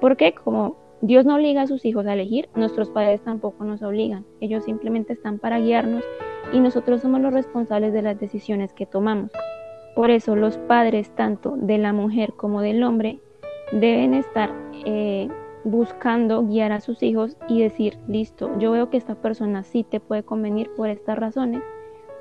Porque 0.00 0.32
como 0.32 0.76
Dios 1.06 1.26
no 1.26 1.34
obliga 1.34 1.60
a 1.60 1.66
sus 1.66 1.84
hijos 1.84 2.06
a 2.06 2.14
elegir, 2.14 2.48
nuestros 2.54 2.88
padres 2.88 3.20
tampoco 3.20 3.62
nos 3.64 3.82
obligan, 3.82 4.24
ellos 4.40 4.64
simplemente 4.64 5.12
están 5.12 5.38
para 5.38 5.60
guiarnos 5.60 6.02
y 6.50 6.60
nosotros 6.60 7.02
somos 7.02 7.20
los 7.20 7.34
responsables 7.34 7.92
de 7.92 8.00
las 8.00 8.18
decisiones 8.18 8.72
que 8.72 8.86
tomamos. 8.86 9.30
Por 9.94 10.10
eso 10.10 10.34
los 10.34 10.56
padres, 10.56 11.10
tanto 11.14 11.56
de 11.58 11.76
la 11.76 11.92
mujer 11.92 12.32
como 12.32 12.62
del 12.62 12.82
hombre, 12.82 13.20
deben 13.70 14.14
estar 14.14 14.50
eh, 14.86 15.28
buscando 15.64 16.42
guiar 16.42 16.72
a 16.72 16.80
sus 16.80 17.02
hijos 17.02 17.36
y 17.48 17.60
decir, 17.60 17.98
listo, 18.08 18.58
yo 18.58 18.70
veo 18.70 18.88
que 18.88 18.96
esta 18.96 19.14
persona 19.14 19.62
sí 19.62 19.84
te 19.84 20.00
puede 20.00 20.22
convenir 20.22 20.70
por 20.74 20.88
estas 20.88 21.18
razones, 21.18 21.62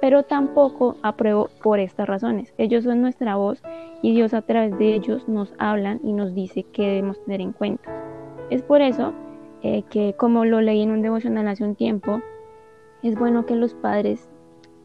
pero 0.01 0.23
tampoco 0.23 0.97
apruebo 1.03 1.47
por 1.63 1.79
estas 1.79 2.05
razones. 2.09 2.53
Ellos 2.57 2.83
son 2.83 3.01
nuestra 3.01 3.37
voz 3.37 3.63
y 4.01 4.13
Dios 4.13 4.33
a 4.33 4.41
través 4.41 4.77
de 4.77 4.93
ellos 4.93 5.29
nos 5.29 5.53
hablan 5.57 6.01
y 6.03 6.11
nos 6.11 6.35
dice 6.35 6.63
qué 6.73 6.81
debemos 6.81 7.23
tener 7.23 7.39
en 7.39 7.53
cuenta. 7.53 8.22
Es 8.53 8.61
por 8.61 8.83
eso 8.83 9.13
eh, 9.63 9.81
que, 9.89 10.13
como 10.13 10.45
lo 10.45 10.61
leí 10.61 10.83
en 10.83 10.91
un 10.91 11.01
devocional 11.01 11.47
hace 11.47 11.63
un 11.63 11.73
tiempo, 11.73 12.21
es 13.01 13.17
bueno 13.17 13.47
que 13.47 13.55
los 13.55 13.73
padres 13.73 14.29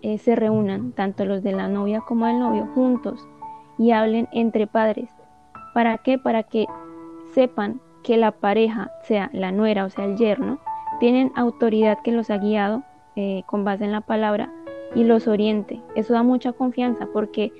eh, 0.00 0.16
se 0.16 0.34
reúnan, 0.36 0.92
tanto 0.92 1.26
los 1.26 1.42
de 1.42 1.52
la 1.52 1.68
novia 1.68 2.00
como 2.00 2.24
del 2.24 2.38
novio, 2.38 2.66
juntos 2.74 3.28
y 3.76 3.90
hablen 3.90 4.26
entre 4.32 4.66
padres. 4.66 5.10
¿Para 5.74 5.98
qué? 5.98 6.16
Para 6.16 6.44
que 6.44 6.64
sepan 7.34 7.78
que 8.02 8.16
la 8.16 8.30
pareja, 8.30 8.90
sea 9.02 9.28
la 9.34 9.52
nuera 9.52 9.84
o 9.84 9.90
sea 9.90 10.06
el 10.06 10.16
yerno, 10.16 10.58
tienen 10.98 11.30
autoridad 11.34 11.98
que 12.02 12.12
los 12.12 12.30
ha 12.30 12.38
guiado 12.38 12.84
eh, 13.16 13.42
con 13.44 13.64
base 13.64 13.84
en 13.84 13.92
la 13.92 14.00
palabra 14.00 14.50
y 14.94 15.04
los 15.04 15.28
oriente. 15.28 15.82
Eso 15.94 16.14
da 16.14 16.22
mucha 16.22 16.54
confianza 16.54 17.06
porque 17.12 17.52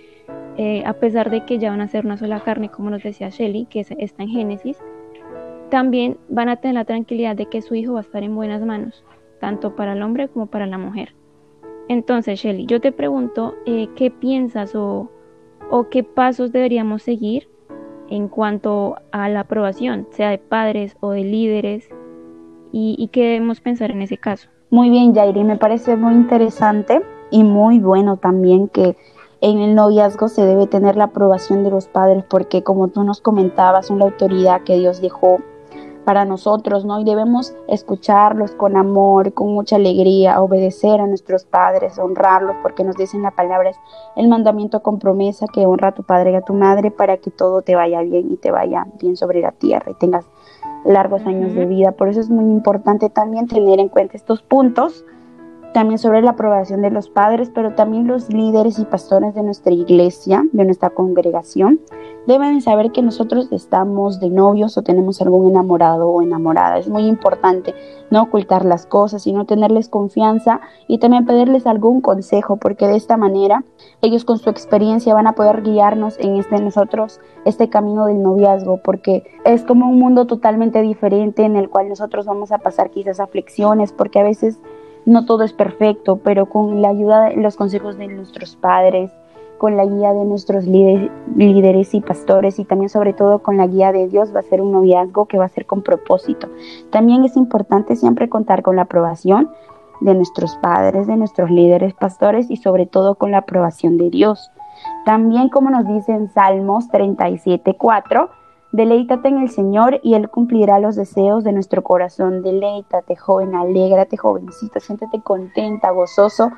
a 0.87 0.95
pesar 0.95 1.31
de 1.31 1.45
que 1.45 1.59
ya 1.59 1.71
van 1.71 1.83
a 1.83 1.87
ser 1.87 2.07
una 2.07 2.17
sola 2.17 2.41
carne, 2.41 2.71
como 2.71 2.89
nos 2.89 3.03
decía 3.03 3.29
Shelly, 3.29 3.67
que 3.67 3.81
está 3.81 4.23
en 4.23 4.29
Génesis, 4.29 4.83
también 5.71 6.19
van 6.29 6.49
a 6.49 6.57
tener 6.57 6.75
la 6.75 6.85
tranquilidad 6.85 7.37
de 7.37 7.47
que 7.47 7.63
su 7.63 7.75
hijo 7.75 7.95
va 7.95 8.01
a 8.01 8.03
estar 8.03 8.23
en 8.23 8.35
buenas 8.35 8.63
manos, 8.63 9.05
tanto 9.41 9.77
para 9.77 9.93
el 9.93 10.03
hombre 10.03 10.29
como 10.29 10.47
para 10.47 10.67
la 10.67 10.79
mujer. 10.79 11.15
Entonces, 11.89 12.41
Shelly, 12.41 12.67
yo 12.67 12.81
te 12.81 12.93
pregunto, 12.93 13.55
eh, 13.65 13.89
¿qué 13.97 14.11
piensas 14.11 14.75
o, 14.75 15.11
o 15.71 15.89
qué 15.89 16.05
pasos 16.05 16.53
deberíamos 16.53 17.03
seguir 17.03 17.49
en 18.11 18.29
cuanto 18.29 18.97
a 19.11 19.29
la 19.29 19.41
aprobación, 19.41 20.07
sea 20.11 20.31
de 20.31 20.39
padres 20.39 20.97
o 21.01 21.11
de 21.11 21.25
líderes, 21.25 21.89
y, 22.73 22.95
y 22.99 23.09
qué 23.09 23.25
debemos 23.25 23.61
pensar 23.61 23.91
en 23.91 24.03
ese 24.03 24.19
caso? 24.19 24.49
Muy 24.71 24.91
bien, 24.91 25.15
Jairi, 25.15 25.45
me 25.45 25.57
parece 25.57 25.97
muy 25.97 26.13
interesante 26.13 27.01
y 27.31 27.43
muy 27.43 27.79
bueno 27.79 28.19
también 28.19 28.69
que 28.69 28.97
en 29.41 29.59
el 29.61 29.75
noviazgo 29.75 30.29
se 30.29 30.45
debe 30.45 30.67
tener 30.67 30.97
la 30.97 31.05
aprobación 31.05 31.65
de 31.65 31.71
los 31.71 31.87
padres 31.89 32.25
porque 32.29 32.63
como 32.63 32.89
tú 32.89 33.05
nos 33.05 33.21
comentabas, 33.21 33.87
son 33.87 34.01
la 34.01 34.07
autoridad 34.07 34.63
que 34.63 34.77
Dios 34.77 35.01
dejó 35.01 35.39
para 36.09 36.25
nosotros, 36.25 36.87
¿no? 36.87 36.99
Y 37.01 37.05
debemos 37.05 37.55
escucharlos 37.69 38.53
con 38.53 38.79
amor, 38.79 39.35
con 39.35 39.53
mucha 39.53 39.77
alegría, 39.77 40.41
obedecer 40.41 41.03
a 41.03 41.07
nuestros 41.07 41.45
padres, 41.45 41.99
honrarlos, 41.99 42.57
porque 42.63 42.83
nos 42.83 42.97
dicen 42.97 43.21
la 43.21 43.33
palabra, 43.33 43.69
es 43.69 43.77
el 44.17 44.27
mandamiento 44.27 44.81
con 44.81 44.99
promesa 44.99 45.45
que 45.53 45.67
honra 45.67 45.89
a 45.89 45.95
tu 45.95 46.05
padre 46.05 46.33
y 46.33 46.37
a 46.37 46.41
tu 46.41 46.55
madre 46.55 46.91
para 46.91 47.19
que 47.19 47.31
todo 47.31 47.61
te 47.61 47.77
vaya 47.77 48.01
bien 48.01 48.33
y 48.33 48.39
te 48.39 48.51
vaya 48.51 48.87
bien 48.99 49.19
sobre 49.19 49.43
la 49.43 49.53
tierra 49.53 49.91
y 49.91 49.95
tengas 49.97 50.25
largos 50.87 51.27
años 51.27 51.55
de 51.55 51.67
vida. 51.67 51.93
Por 51.93 52.09
eso 52.09 52.21
es 52.21 52.31
muy 52.31 52.47
importante 52.47 53.11
también 53.11 53.47
tener 53.47 53.79
en 53.79 53.91
cuenta 53.91 54.17
estos 54.17 54.41
puntos 54.41 55.05
también 55.73 55.99
sobre 55.99 56.23
la 56.23 56.31
aprobación 56.31 56.83
de 56.83 56.91
los 56.91 57.09
padres, 57.09 57.51
pero 57.55 57.75
también 57.75 58.07
los 58.07 58.33
líderes 58.33 58.79
y 58.79 58.85
pastores 58.85 59.35
de 59.35 59.43
nuestra 59.43 59.73
iglesia, 59.73 60.45
de 60.53 60.65
nuestra 60.65 60.91
congregación, 60.91 61.81
deben 62.27 62.61
saber 62.61 62.93
que 62.93 63.01
nosotros 63.01 63.49
estamos 63.53 64.21
de 64.21 64.29
novios 64.29 64.77
o 64.77 64.83
tenemos 64.83 65.21
algún 65.23 65.49
enamorado 65.51 66.09
o 66.09 66.23
enamorada. 66.23 66.79
Es 66.79 66.89
muy 66.89 67.07
importante 67.07 67.75
no 68.11 68.23
ocultar 68.23 68.65
las 68.65 68.87
cosas, 68.87 69.23
sino 69.23 69.47
tenerles 69.47 69.89
confianza 69.89 70.61
y 70.89 70.99
también 70.99 71.27
pedirles 71.27 71.67
algún 71.67 72.01
consejo, 72.01 72.57
porque 72.57 72.87
de 72.87 72.97
esta 72.97 73.17
manera 73.17 73.65
ellos 74.03 74.25
con 74.25 74.39
su 74.39 74.51
experiencia 74.51 75.15
van 75.15 75.27
a 75.27 75.33
poder 75.33 75.63
guiarnos 75.63 76.19
en 76.19 76.37
este 76.37 76.61
nosotros 76.61 77.21
este 77.45 77.69
camino 77.69 78.07
del 78.07 78.23
noviazgo, 78.23 78.81
porque 78.83 79.25
es 79.45 79.65
como 79.65 79.89
un 79.89 79.99
mundo 79.99 80.27
totalmente 80.27 80.83
diferente 80.83 81.45
en 81.45 81.57
el 81.57 81.71
cual 81.71 81.89
nosotros 81.89 82.27
vamos 82.27 82.53
a 82.53 82.59
pasar 82.59 82.91
quizás 82.91 83.21
aflicciones, 83.21 83.93
porque 83.93 84.21
a 84.21 84.25
veces 84.25 84.59
no 85.07 85.25
todo 85.25 85.45
es 85.45 85.53
perfecto, 85.53 86.21
pero 86.23 86.47
con 86.47 86.83
la 86.83 86.89
ayuda 86.89 87.29
de 87.29 87.37
los 87.37 87.57
consejos 87.57 87.97
de 87.99 88.09
nuestros 88.09 88.57
padres, 88.57 89.11
con 89.59 89.77
la 89.77 89.85
guía 89.85 90.13
de 90.13 90.25
nuestros 90.25 90.65
líderes 90.67 91.95
y 91.95 92.01
pastores 92.01 92.59
y 92.59 92.65
también 92.65 92.89
sobre 92.89 93.13
todo 93.13 93.41
con 93.41 93.57
la 93.57 93.67
guía 93.67 93.93
de 93.93 94.09
Dios 94.09 94.35
va 94.35 94.41
a 94.41 94.45
ser 94.45 94.63
un 94.63 94.73
noviazgo 94.73 95.27
que 95.27 95.37
va 95.37 95.45
a 95.47 95.49
ser 95.49 95.67
con 95.67 95.83
propósito. 95.83 96.49
También 96.91 97.25
es 97.25 97.37
importante 97.37 97.97
siempre 97.97 98.29
contar 98.29 98.63
con 98.63 98.77
la 98.77 98.83
aprobación 98.83 99.51
de 100.01 100.15
nuestros 100.15 100.57
padres, 100.57 101.09
de 101.09 101.17
nuestros 101.17 101.51
líderes 101.51 101.93
pastores 101.93 102.51
y 102.51 102.57
sobre 102.57 102.87
todo 102.87 103.17
con 103.17 103.33
la 103.33 103.39
aprobación 103.39 103.99
de 103.99 104.11
Dios. 104.11 104.53
También 105.05 105.49
como 105.49 105.71
nos 105.71 105.87
dice 105.87 106.13
en 106.13 106.29
Salmos 106.29 106.89
37.4, 106.91 108.29
Deleítate 108.73 109.29
en 109.29 109.39
el 109.39 109.49
Señor 109.49 110.01
y 110.03 110.15
Él 110.15 110.29
cumplirá 110.29 110.79
los 110.79 110.97
deseos 110.97 111.43
de 111.45 111.53
nuestro 111.53 111.83
corazón. 111.83 112.43
Deleítate, 112.43 113.17
joven, 113.17 113.55
alégrate, 113.55 114.17
jovencita, 114.17 114.81
siéntete 114.81 115.21
contenta, 115.23 115.91
gozoso 115.91 116.51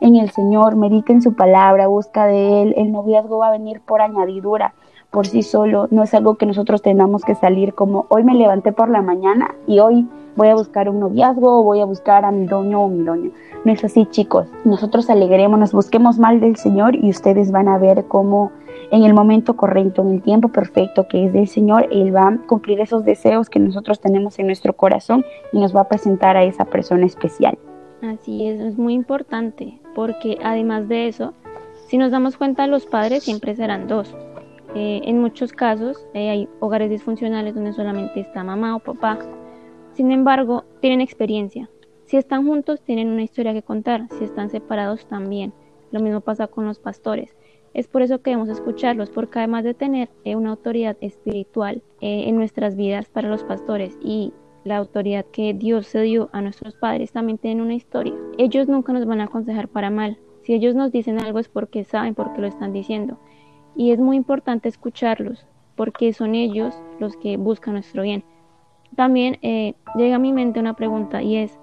en 0.00 0.16
el 0.16 0.30
Señor, 0.30 0.76
medita 0.76 1.12
en 1.12 1.22
su 1.22 1.34
palabra, 1.34 1.86
busca 1.86 2.26
de 2.26 2.62
Él. 2.62 2.74
El 2.76 2.92
noviazgo 2.92 3.38
va 3.38 3.48
a 3.48 3.52
venir 3.52 3.80
por 3.80 4.00
añadidura, 4.00 4.72
por 5.10 5.26
sí 5.26 5.42
solo. 5.42 5.88
No 5.90 6.02
es 6.02 6.14
algo 6.14 6.36
que 6.36 6.46
nosotros 6.46 6.82
tengamos 6.82 7.22
que 7.22 7.34
salir 7.34 7.74
como 7.74 8.06
hoy 8.08 8.24
me 8.24 8.34
levanté 8.34 8.72
por 8.72 8.88
la 8.88 9.02
mañana 9.02 9.54
y 9.66 9.78
hoy 9.80 10.08
voy 10.36 10.48
a 10.48 10.54
buscar 10.54 10.88
un 10.88 11.00
noviazgo 11.00 11.60
o 11.60 11.62
voy 11.62 11.80
a 11.80 11.84
buscar 11.84 12.24
a 12.24 12.30
mi 12.30 12.46
doño 12.46 12.82
o 12.82 12.88
mi 12.88 13.04
doño. 13.04 13.30
No 13.64 13.72
es 13.72 13.84
así, 13.84 14.06
chicos. 14.06 14.46
Nosotros 14.64 15.10
alegremos, 15.10 15.72
busquemos 15.72 16.18
mal 16.18 16.40
del 16.40 16.56
Señor 16.56 16.96
y 16.96 17.10
ustedes 17.10 17.52
van 17.52 17.68
a 17.68 17.76
ver 17.76 18.06
cómo 18.06 18.50
en 18.90 19.04
el 19.04 19.14
momento 19.14 19.56
correcto, 19.56 20.02
en 20.02 20.14
el 20.14 20.22
tiempo 20.22 20.48
perfecto 20.48 21.06
que 21.08 21.26
es 21.26 21.32
del 21.32 21.46
Señor, 21.46 21.88
Él 21.90 22.14
va 22.14 22.28
a 22.28 22.38
cumplir 22.46 22.80
esos 22.80 23.04
deseos 23.04 23.48
que 23.48 23.60
nosotros 23.60 24.00
tenemos 24.00 24.38
en 24.38 24.46
nuestro 24.46 24.74
corazón 24.74 25.24
y 25.52 25.58
nos 25.58 25.74
va 25.74 25.82
a 25.82 25.88
presentar 25.88 26.36
a 26.36 26.44
esa 26.44 26.64
persona 26.64 27.06
especial. 27.06 27.58
Así 28.02 28.46
es, 28.46 28.60
es 28.60 28.78
muy 28.78 28.94
importante, 28.94 29.78
porque 29.94 30.38
además 30.42 30.88
de 30.88 31.08
eso, 31.08 31.34
si 31.86 31.98
nos 31.98 32.10
damos 32.10 32.36
cuenta, 32.36 32.66
los 32.66 32.86
padres 32.86 33.22
siempre 33.22 33.54
serán 33.54 33.86
dos. 33.86 34.16
Eh, 34.74 35.00
en 35.04 35.20
muchos 35.20 35.52
casos 35.52 36.06
eh, 36.14 36.30
hay 36.30 36.48
hogares 36.60 36.90
disfuncionales 36.90 37.54
donde 37.54 37.72
solamente 37.72 38.20
está 38.20 38.44
mamá 38.44 38.76
o 38.76 38.78
papá. 38.78 39.18
Sin 39.92 40.12
embargo, 40.12 40.64
tienen 40.80 41.00
experiencia. 41.00 41.68
Si 42.06 42.16
están 42.16 42.46
juntos, 42.46 42.80
tienen 42.80 43.08
una 43.08 43.22
historia 43.22 43.52
que 43.52 43.62
contar. 43.62 44.06
Si 44.18 44.24
están 44.24 44.50
separados, 44.50 45.06
también. 45.06 45.52
Lo 45.90 46.00
mismo 46.00 46.20
pasa 46.20 46.46
con 46.46 46.64
los 46.64 46.78
pastores. 46.78 47.36
Es 47.72 47.86
por 47.86 48.02
eso 48.02 48.20
que 48.20 48.30
debemos 48.30 48.48
escucharlos, 48.48 49.10
porque 49.10 49.38
además 49.38 49.64
de 49.64 49.74
tener 49.74 50.10
eh, 50.24 50.36
una 50.36 50.50
autoridad 50.50 50.96
espiritual 51.00 51.82
eh, 52.00 52.24
en 52.26 52.36
nuestras 52.36 52.76
vidas 52.76 53.08
para 53.08 53.28
los 53.28 53.44
pastores 53.44 53.96
y 54.02 54.32
la 54.64 54.76
autoridad 54.76 55.24
que 55.26 55.54
Dios 55.54 55.86
se 55.86 56.02
dio 56.02 56.28
a 56.32 56.42
nuestros 56.42 56.74
padres, 56.74 57.12
también 57.12 57.38
tienen 57.38 57.62
una 57.62 57.74
historia. 57.74 58.14
Ellos 58.38 58.68
nunca 58.68 58.92
nos 58.92 59.06
van 59.06 59.20
a 59.20 59.24
aconsejar 59.24 59.68
para 59.68 59.90
mal. 59.90 60.18
Si 60.42 60.54
ellos 60.54 60.74
nos 60.74 60.92
dicen 60.92 61.20
algo 61.20 61.38
es 61.38 61.48
porque 61.48 61.84
saben 61.84 62.14
por 62.14 62.32
qué 62.32 62.40
lo 62.40 62.46
están 62.46 62.72
diciendo. 62.72 63.18
Y 63.76 63.92
es 63.92 64.00
muy 64.00 64.16
importante 64.16 64.68
escucharlos, 64.68 65.46
porque 65.76 66.12
son 66.12 66.34
ellos 66.34 66.74
los 66.98 67.16
que 67.16 67.36
buscan 67.36 67.74
nuestro 67.74 68.02
bien. 68.02 68.24
También 68.96 69.38
eh, 69.42 69.74
llega 69.96 70.16
a 70.16 70.18
mi 70.18 70.32
mente 70.32 70.60
una 70.60 70.74
pregunta 70.74 71.22
y 71.22 71.36
es, 71.36 71.58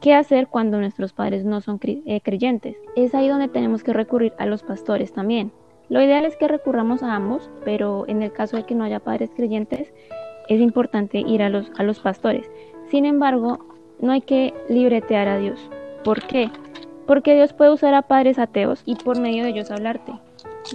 ¿Qué 0.00 0.14
hacer 0.14 0.48
cuando 0.48 0.78
nuestros 0.78 1.12
padres 1.12 1.44
no 1.44 1.60
son 1.60 1.80
eh, 1.82 2.20
creyentes? 2.22 2.76
Es 2.96 3.14
ahí 3.14 3.28
donde 3.28 3.48
tenemos 3.48 3.82
que 3.82 3.92
recurrir 3.92 4.34
a 4.38 4.46
los 4.46 4.62
pastores 4.62 5.12
también. 5.12 5.52
Lo 5.88 6.02
ideal 6.02 6.24
es 6.24 6.36
que 6.36 6.48
recurramos 6.48 7.02
a 7.02 7.14
ambos, 7.14 7.50
pero 7.64 8.04
en 8.08 8.22
el 8.22 8.32
caso 8.32 8.56
de 8.56 8.64
que 8.64 8.74
no 8.74 8.84
haya 8.84 9.00
padres 9.00 9.30
creyentes, 9.34 9.92
es 10.48 10.60
importante 10.60 11.18
ir 11.18 11.42
a 11.42 11.48
los, 11.48 11.70
a 11.78 11.82
los 11.82 12.00
pastores. 12.00 12.50
Sin 12.90 13.04
embargo, 13.04 13.58
no 14.00 14.12
hay 14.12 14.20
que 14.20 14.52
libretear 14.68 15.28
a 15.28 15.38
Dios. 15.38 15.70
¿Por 16.04 16.22
qué? 16.26 16.50
Porque 17.06 17.34
Dios 17.34 17.52
puede 17.52 17.72
usar 17.72 17.94
a 17.94 18.02
padres 18.02 18.38
ateos 18.38 18.82
y 18.84 18.96
por 18.96 19.18
medio 19.18 19.44
de 19.44 19.50
ellos 19.50 19.70
hablarte. 19.70 20.12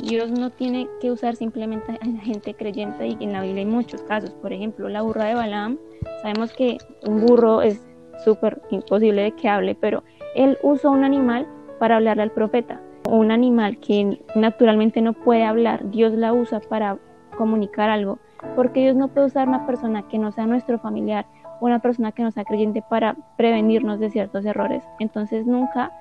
Dios 0.01 0.31
no 0.31 0.49
tiene 0.49 0.87
que 1.01 1.11
usar 1.11 1.35
simplemente 1.35 1.99
a 2.01 2.21
gente 2.21 2.53
creyente 2.53 3.07
y 3.07 3.17
en 3.19 3.33
la 3.33 3.41
Biblia 3.41 3.63
hay 3.63 3.69
muchos 3.69 4.01
casos. 4.03 4.31
Por 4.31 4.53
ejemplo, 4.53 4.87
la 4.89 5.01
burra 5.01 5.25
de 5.25 5.35
Balaam. 5.35 5.77
Sabemos 6.21 6.53
que 6.53 6.77
un 7.05 7.25
burro 7.25 7.61
es 7.61 7.81
súper 8.23 8.61
imposible 8.69 9.23
de 9.23 9.31
que 9.31 9.49
hable, 9.49 9.75
pero 9.75 10.03
él 10.35 10.57
usó 10.63 10.91
un 10.91 11.03
animal 11.03 11.47
para 11.79 11.97
hablarle 11.97 12.23
al 12.23 12.31
profeta. 12.31 12.79
Un 13.09 13.31
animal 13.31 13.77
que 13.79 14.19
naturalmente 14.35 15.01
no 15.01 15.13
puede 15.13 15.43
hablar, 15.43 15.89
Dios 15.89 16.13
la 16.13 16.33
usa 16.33 16.59
para 16.59 16.97
comunicar 17.37 17.89
algo, 17.89 18.19
porque 18.55 18.81
Dios 18.81 18.95
no 18.95 19.07
puede 19.07 19.27
usar 19.27 19.47
una 19.47 19.65
persona 19.65 20.07
que 20.07 20.19
no 20.19 20.31
sea 20.31 20.45
nuestro 20.45 20.77
familiar 20.79 21.25
una 21.61 21.79
persona 21.79 22.11
que 22.11 22.23
no 22.23 22.31
sea 22.31 22.43
creyente 22.43 22.81
para 22.81 23.15
prevenirnos 23.37 23.99
de 23.99 24.09
ciertos 24.09 24.43
errores. 24.45 24.83
Entonces 24.99 25.45
nunca 25.45 25.91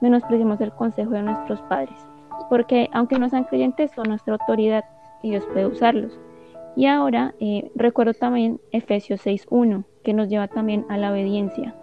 menospreciemos 0.00 0.60
el 0.60 0.72
consejo 0.72 1.10
de 1.10 1.22
nuestros 1.22 1.60
padres, 1.62 1.94
porque 2.48 2.88
aunque 2.92 3.18
no 3.18 3.28
sean 3.28 3.44
creyentes, 3.44 3.92
son 3.92 4.08
nuestra 4.08 4.34
autoridad 4.34 4.84
y 5.22 5.30
Dios 5.30 5.44
puede 5.52 5.66
usarlos. 5.66 6.18
Y 6.76 6.86
ahora 6.86 7.34
eh, 7.40 7.70
recuerdo 7.74 8.14
también 8.14 8.60
Efesios 8.72 9.20
6.1, 9.24 9.84
que 10.02 10.14
nos 10.14 10.28
lleva 10.28 10.48
también 10.48 10.86
a 10.88 10.96
la 10.96 11.10
obediencia. 11.10 11.74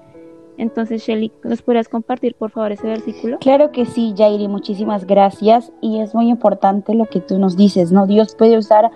Entonces, 0.57 1.03
Shelly, 1.03 1.31
¿nos 1.43 1.61
podrías 1.61 1.87
compartir 1.87 2.35
por 2.35 2.49
favor 2.49 2.71
ese 2.71 2.87
versículo? 2.87 3.37
Claro 3.39 3.71
que 3.71 3.85
sí, 3.85 4.13
Jairi, 4.17 4.47
muchísimas 4.47 5.05
gracias. 5.05 5.71
Y 5.81 5.99
es 5.99 6.15
muy 6.15 6.29
importante 6.29 6.95
lo 6.95 7.05
que 7.05 7.19
tú 7.19 7.37
nos 7.37 7.55
dices, 7.55 7.91
¿no? 7.91 8.07
Dios 8.07 8.35
puede 8.35 8.57
usar 8.57 8.89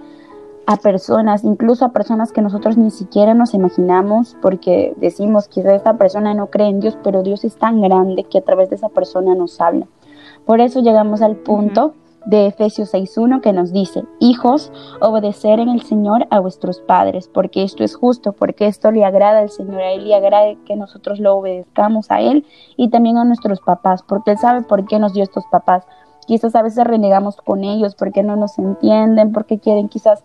a 0.66 0.78
personas, 0.78 1.44
incluso 1.44 1.86
a 1.86 1.92
personas 1.92 2.32
que 2.32 2.42
nosotros 2.42 2.78
ni 2.78 2.90
siquiera 2.90 3.34
nos 3.34 3.54
imaginamos, 3.54 4.38
porque 4.42 4.94
decimos 4.98 5.48
que 5.48 5.62
esta 5.62 5.98
persona 5.98 6.34
no 6.34 6.48
cree 6.48 6.70
en 6.70 6.80
Dios, 6.80 6.98
pero 7.04 7.24
Dios 7.24 7.44
es 7.44 7.56
tan 7.58 7.82
grande 7.82 8.24
que 8.24 8.40
a 8.40 8.42
través 8.42 8.70
de 8.70 8.78
esa 8.78 8.90
persona 8.90 9.36
nos 9.36 9.60
habla. 9.62 9.88
Por 10.46 10.62
eso 10.62 10.82
llegamos 10.82 11.22
al 11.22 11.36
punto 11.36 11.94
de 12.26 12.48
Efesios 12.48 12.94
6.1 12.94 13.42
que 13.42 13.54
nos 13.54 13.72
dice, 13.72 14.04
hijos, 14.20 14.72
obedecer 15.02 15.60
en 15.60 15.70
el 15.70 15.82
Señor 15.82 16.28
a 16.30 16.40
vuestros 16.40 16.80
padres, 16.82 17.28
porque 17.28 17.64
esto 17.64 17.84
es 17.84 17.96
justo, 17.96 18.34
porque 18.34 18.68
esto 18.68 18.92
le 18.92 19.04
agrada 19.04 19.40
al 19.40 19.50
Señor, 19.50 19.82
a 19.82 19.92
Él 19.92 20.08
le 20.08 20.16
agrada 20.16 20.56
que 20.66 20.76
nosotros 20.76 21.20
lo 21.20 21.36
obedezcamos 21.36 22.12
a 22.12 22.22
Él 22.22 22.46
y 22.78 22.90
también 22.90 23.18
a 23.18 23.24
nuestros 23.24 23.60
papás, 23.62 24.04
porque 24.04 24.32
Él 24.32 24.38
sabe 24.38 24.62
por 24.62 24.86
qué 24.86 25.00
nos 25.00 25.14
dio 25.14 25.24
estos 25.24 25.46
papás. 25.52 25.86
Quizás 26.28 26.56
a 26.56 26.62
veces 26.62 26.86
renegamos 26.86 27.38
con 27.38 27.64
ellos 27.64 27.96
porque 27.96 28.24
no 28.24 28.36
nos 28.36 28.58
entienden, 28.60 29.32
porque 29.32 29.60
quieren 29.60 29.90
quizás 29.90 30.24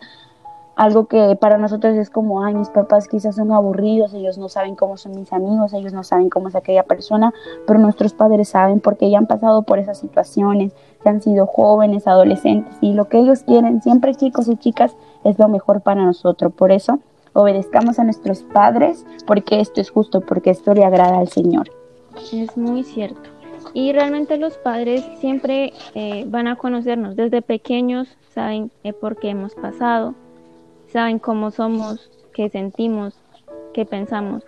algo 0.76 1.06
que 1.06 1.36
para 1.40 1.56
nosotros 1.56 1.96
es 1.96 2.10
como, 2.10 2.44
ay, 2.44 2.54
mis 2.54 2.68
papás 2.68 3.08
quizás 3.08 3.36
son 3.36 3.50
aburridos, 3.50 4.12
ellos 4.12 4.36
no 4.36 4.50
saben 4.50 4.76
cómo 4.76 4.98
son 4.98 5.12
mis 5.12 5.32
amigos, 5.32 5.72
ellos 5.72 5.94
no 5.94 6.04
saben 6.04 6.28
cómo 6.28 6.48
es 6.48 6.54
aquella 6.54 6.82
persona, 6.82 7.32
pero 7.66 7.78
nuestros 7.78 8.12
padres 8.12 8.50
saben 8.50 8.80
porque 8.80 9.10
ya 9.10 9.16
han 9.16 9.26
pasado 9.26 9.62
por 9.62 9.78
esas 9.78 9.98
situaciones, 9.98 10.74
que 11.02 11.08
han 11.08 11.22
sido 11.22 11.46
jóvenes, 11.46 12.06
adolescentes, 12.06 12.76
y 12.82 12.92
lo 12.92 13.08
que 13.08 13.18
ellos 13.18 13.42
quieren, 13.44 13.80
siempre 13.80 14.14
chicos 14.14 14.48
y 14.48 14.56
chicas, 14.56 14.94
es 15.24 15.38
lo 15.38 15.48
mejor 15.48 15.80
para 15.80 16.04
nosotros. 16.04 16.52
Por 16.52 16.70
eso, 16.70 16.98
obedezcamos 17.32 17.98
a 17.98 18.04
nuestros 18.04 18.42
padres, 18.42 19.06
porque 19.26 19.60
esto 19.60 19.80
es 19.80 19.90
justo, 19.90 20.20
porque 20.20 20.50
esto 20.50 20.74
le 20.74 20.84
agrada 20.84 21.18
al 21.18 21.28
Señor. 21.28 21.70
Es 22.32 22.54
muy 22.56 22.84
cierto. 22.84 23.30
Y 23.72 23.92
realmente 23.92 24.36
los 24.36 24.58
padres 24.58 25.06
siempre 25.20 25.72
eh, 25.94 26.24
van 26.28 26.48
a 26.48 26.56
conocernos 26.56 27.16
desde 27.16 27.40
pequeños, 27.40 28.08
saben 28.34 28.70
eh, 28.84 28.92
por 28.92 29.16
qué 29.16 29.30
hemos 29.30 29.54
pasado, 29.54 30.14
saben 30.96 31.18
cómo 31.18 31.50
somos, 31.50 32.10
qué 32.32 32.48
sentimos, 32.48 33.20
qué 33.74 33.84
pensamos. 33.84 34.46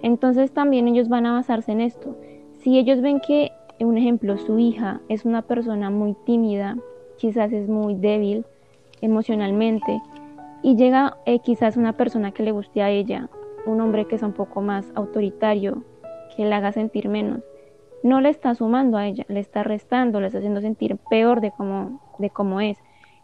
Entonces 0.00 0.52
también 0.52 0.86
ellos 0.86 1.08
van 1.08 1.26
a 1.26 1.32
basarse 1.32 1.72
en 1.72 1.80
esto. 1.80 2.16
Si 2.60 2.78
ellos 2.78 3.00
ven 3.00 3.18
que, 3.18 3.50
un 3.80 3.98
ejemplo, 3.98 4.38
su 4.38 4.60
hija 4.60 5.00
es 5.08 5.24
una 5.24 5.42
persona 5.42 5.90
muy 5.90 6.14
tímida, 6.24 6.76
quizás 7.16 7.52
es 7.52 7.68
muy 7.68 7.96
débil 7.96 8.46
emocionalmente, 9.00 10.00
y 10.62 10.76
llega 10.76 11.16
eh, 11.26 11.40
quizás 11.40 11.76
una 11.76 11.94
persona 11.94 12.30
que 12.30 12.44
le 12.44 12.52
guste 12.52 12.80
a 12.80 12.90
ella, 12.90 13.28
un 13.66 13.80
hombre 13.80 14.04
que 14.06 14.14
es 14.14 14.22
un 14.22 14.34
poco 14.34 14.60
más 14.60 14.86
autoritario, 14.94 15.82
que 16.36 16.44
la 16.44 16.58
haga 16.58 16.70
sentir 16.70 17.08
menos, 17.08 17.40
no 18.04 18.20
le 18.20 18.28
está 18.28 18.54
sumando 18.54 18.98
a 18.98 19.08
ella, 19.08 19.24
le 19.26 19.40
está 19.40 19.64
restando, 19.64 20.20
le 20.20 20.28
está 20.28 20.38
haciendo 20.38 20.60
sentir 20.60 20.96
peor 21.10 21.40
de 21.40 21.50
cómo, 21.50 22.00
de 22.20 22.30
cómo 22.30 22.60
es. 22.60 22.78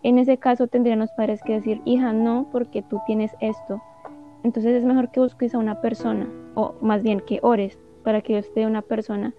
En 0.05 0.19
ese 0.19 0.37
caso 0.37 0.67
tendrían 0.67 0.99
los 0.99 1.11
padres 1.13 1.43
que 1.43 1.55
decir, 1.55 1.81
hija, 1.87 2.13
no, 2.13 2.47
porque 2.53 2.83
tú 2.83 3.01
tienes 3.07 3.35
esto. 3.41 3.83
Entonces 4.43 4.75
es 4.75 4.85
mejor 4.85 5.11
que 5.11 5.21
busques 5.21 5.55
a 5.55 5.59
una 5.59 5.81
persona, 5.81 6.29
o 6.55 6.75
más 6.83 7.03
bien 7.03 7.21
que 7.21 7.41
ores 7.43 7.79
para 8.05 8.21
que 8.21 8.35
Dios 8.35 8.53
te 8.53 8.61
dé 8.61 8.67
una 8.67 8.83
persona 8.83 9.33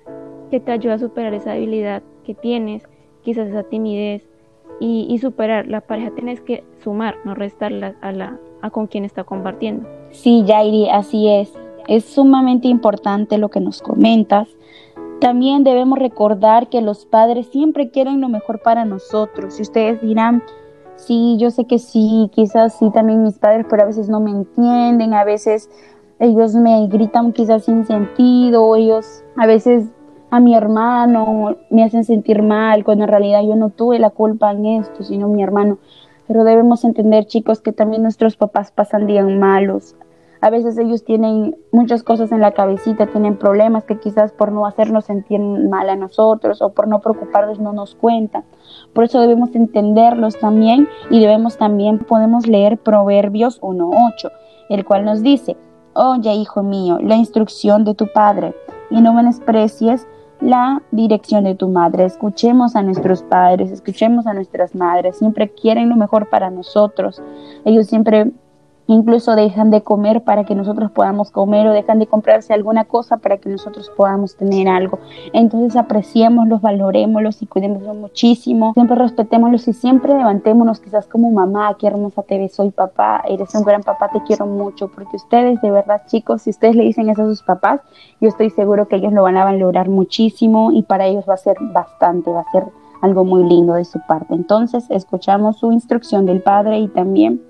que 0.50 0.60
te 0.60 0.72
ayude 0.72 0.94
a 0.94 0.98
superar 0.98 1.36
esa 1.36 1.54
debilidad 1.54 2.02
que 2.24 2.34
tienes, 2.34 2.90
quizás 3.22 3.48
esa 3.48 3.62
timidez, 3.62 4.28
y, 4.80 5.18
superar. 5.20 5.68
La 5.68 5.82
pareja 5.82 6.12
tienes 6.16 6.42
que 6.42 6.64
sumar, 6.84 7.16
no 7.24 7.36
restarla 7.36 7.96
a, 8.02 8.12
la, 8.12 8.40
a 8.62 8.72
con 8.72 8.88
quien 8.88 9.06
está 9.06 9.24
compartiendo. 9.24 9.88
Sí, 10.12 10.44
Jairi, 10.48 10.90
así 10.90 11.30
es. 11.30 11.54
Es 11.88 12.06
sumamente 12.06 12.68
importante 12.68 13.38
lo 13.38 13.50
que 13.50 13.60
nos 13.60 13.82
comentas. 13.82 14.50
También 15.20 15.64
debemos 15.64 15.98
recordar 15.98 16.70
que 16.70 16.82
los 16.82 17.06
padres 17.06 17.48
siempre 17.48 17.90
quieren 17.90 18.22
lo 18.22 18.30
mejor 18.30 18.62
para 18.62 18.86
nosotros. 18.86 19.58
Y 19.60 19.62
ustedes 19.62 20.02
dirán, 20.02 20.44
sí, 20.98 21.38
yo 21.40 21.52
sé 21.52 21.66
que 21.66 21.80
sí, 21.80 22.30
quizás 22.34 22.78
sí 22.78 22.90
también 22.92 23.24
mis 23.24 23.40
padres, 23.40 23.66
pero 23.70 23.84
a 23.84 23.86
veces 23.86 24.10
no 24.10 24.20
me 24.20 24.32
entienden, 24.32 25.14
a 25.14 25.24
veces 25.24 25.70
ellos 26.20 26.56
me 26.56 26.88
gritan 26.88 27.34
quizás 27.34 27.66
sin 27.66 27.86
sentido, 27.86 28.76
ellos 28.76 29.24
a 29.38 29.46
veces 29.48 29.86
a 30.32 30.40
mi 30.40 30.56
hermano 30.56 31.56
me 31.70 31.84
hacen 31.84 32.04
sentir 32.04 32.42
mal, 32.42 32.84
cuando 32.84 33.06
en 33.06 33.10
realidad 33.10 33.42
yo 33.44 33.56
no 33.56 33.70
tuve 33.70 34.00
la 34.00 34.10
culpa 34.10 34.52
en 34.52 34.66
esto, 34.66 35.04
sino 35.04 35.28
mi 35.28 35.44
hermano. 35.44 35.78
Pero 36.28 36.44
debemos 36.44 36.84
entender, 36.84 37.26
chicos, 37.26 37.62
que 37.62 37.72
también 37.72 38.02
nuestros 38.02 38.36
papás 38.36 38.72
pasan 38.72 39.06
días 39.06 39.28
malos. 39.28 39.96
A 40.42 40.50
veces 40.50 40.78
ellos 40.78 41.04
tienen 41.04 41.56
muchas 41.72 42.04
cosas 42.04 42.32
en 42.32 42.42
la 42.42 42.52
cabecita, 42.52 43.08
tienen 43.08 43.38
problemas 43.38 43.86
que 43.86 44.00
quizás 44.00 44.32
por 44.32 44.52
no 44.52 44.66
hacernos 44.66 45.06
sentir 45.06 45.40
mal 45.40 45.90
a 45.90 45.96
nosotros 45.96 46.62
o 46.62 46.74
por 46.74 46.88
no 46.88 47.00
preocuparnos 47.00 47.60
no 47.60 47.74
nos 47.74 47.96
cuentan. 47.96 48.44
Por 48.94 49.06
eso 49.06 49.20
debemos 49.20 49.56
entenderlos 49.56 50.40
también 50.40 50.88
y 51.10 51.20
debemos 51.20 51.58
también, 51.58 52.00
podemos 52.00 52.48
leer 52.48 52.78
Proverbios 52.78 53.62
1.8, 53.62 54.32
el 54.70 54.86
cual 54.86 55.06
nos 55.06 55.22
dice, 55.22 55.58
Oye, 55.98 56.34
hijo 56.34 56.62
mío, 56.62 57.00
la 57.02 57.16
instrucción 57.16 57.86
de 57.86 57.96
tu 57.96 58.12
padre 58.12 58.54
y 58.90 59.00
no 59.00 59.14
menosprecies 59.14 60.06
la 60.42 60.82
dirección 60.92 61.46
de 61.46 61.56
tu 61.56 61.70
madre. 61.70 62.04
Escuchemos 62.04 62.76
a 62.76 62.82
nuestros 62.82 63.24
padres, 63.24 63.72
escuchemos 63.72 64.28
a 64.28 64.34
nuestras 64.34 64.76
madres. 64.76 65.18
Siempre 65.18 65.50
quieren 65.50 65.88
lo 65.88 65.96
mejor 65.96 66.30
para 66.30 66.50
nosotros. 66.50 67.22
Ellos 67.64 67.88
siempre 67.88 68.32
Incluso 68.88 69.36
dejan 69.36 69.72
de 69.72 69.82
comer 69.82 70.24
para 70.24 70.44
que 70.44 70.54
nosotros 70.54 70.92
podamos 70.92 71.32
comer 71.32 71.68
o 71.68 71.74
dejan 71.74 72.00
de 72.00 72.08
comprarse 72.08 72.54
alguna 72.54 72.86
cosa 72.86 73.18
para 73.18 73.38
que 73.38 73.50
nosotros 73.50 73.92
podamos 73.96 74.36
tener 74.36 74.68
algo. 74.68 75.00
Entonces 75.34 75.76
apreciémoslos, 75.76 76.62
valorémoslos 76.62 77.42
y 77.42 77.48
cuidémoslos 77.48 77.96
muchísimo. 77.96 78.74
Siempre 78.74 78.96
respetémoslos 78.96 79.68
y 79.68 79.74
siempre 79.74 80.14
levantémonos 80.14 80.80
quizás 80.80 81.08
como 81.08 81.32
mamá, 81.32 81.76
qué 81.80 81.88
hermosa 81.88 82.22
te 82.22 82.38
ves 82.38 82.54
soy 82.54 82.70
papá, 82.70 83.24
eres 83.28 83.54
un 83.56 83.64
gran 83.64 83.82
papá, 83.82 84.10
te 84.10 84.22
quiero 84.24 84.46
mucho. 84.46 84.88
Porque 84.90 85.16
ustedes 85.18 85.62
de 85.62 85.72
verdad 85.72 86.04
chicos, 86.06 86.44
si 86.44 86.52
ustedes 86.52 86.76
le 86.76 86.84
dicen 86.84 87.10
eso 87.10 87.24
a 87.24 87.26
sus 87.26 87.42
papás, 87.42 87.82
yo 88.22 88.30
estoy 88.30 88.50
seguro 88.52 88.88
que 88.88 88.98
ellos 88.98 89.14
lo 89.14 89.24
van 89.24 89.38
a 89.38 89.46
valorar 89.46 89.90
muchísimo 89.90 90.72
y 90.72 90.84
para 90.84 91.06
ellos 91.06 91.26
va 91.28 91.34
a 91.34 91.38
ser 91.38 91.58
bastante, 91.60 92.32
va 92.32 92.42
a 92.42 92.52
ser 92.52 92.66
algo 93.02 93.26
muy 93.26 93.44
lindo 93.44 93.74
de 93.74 93.86
su 93.86 94.00
parte. 94.08 94.34
Entonces 94.34 94.86
escuchamos 94.90 95.58
su 95.58 95.72
instrucción 95.72 96.26
del 96.26 96.42
padre 96.42 96.80
y 96.80 96.88
también 96.88 97.42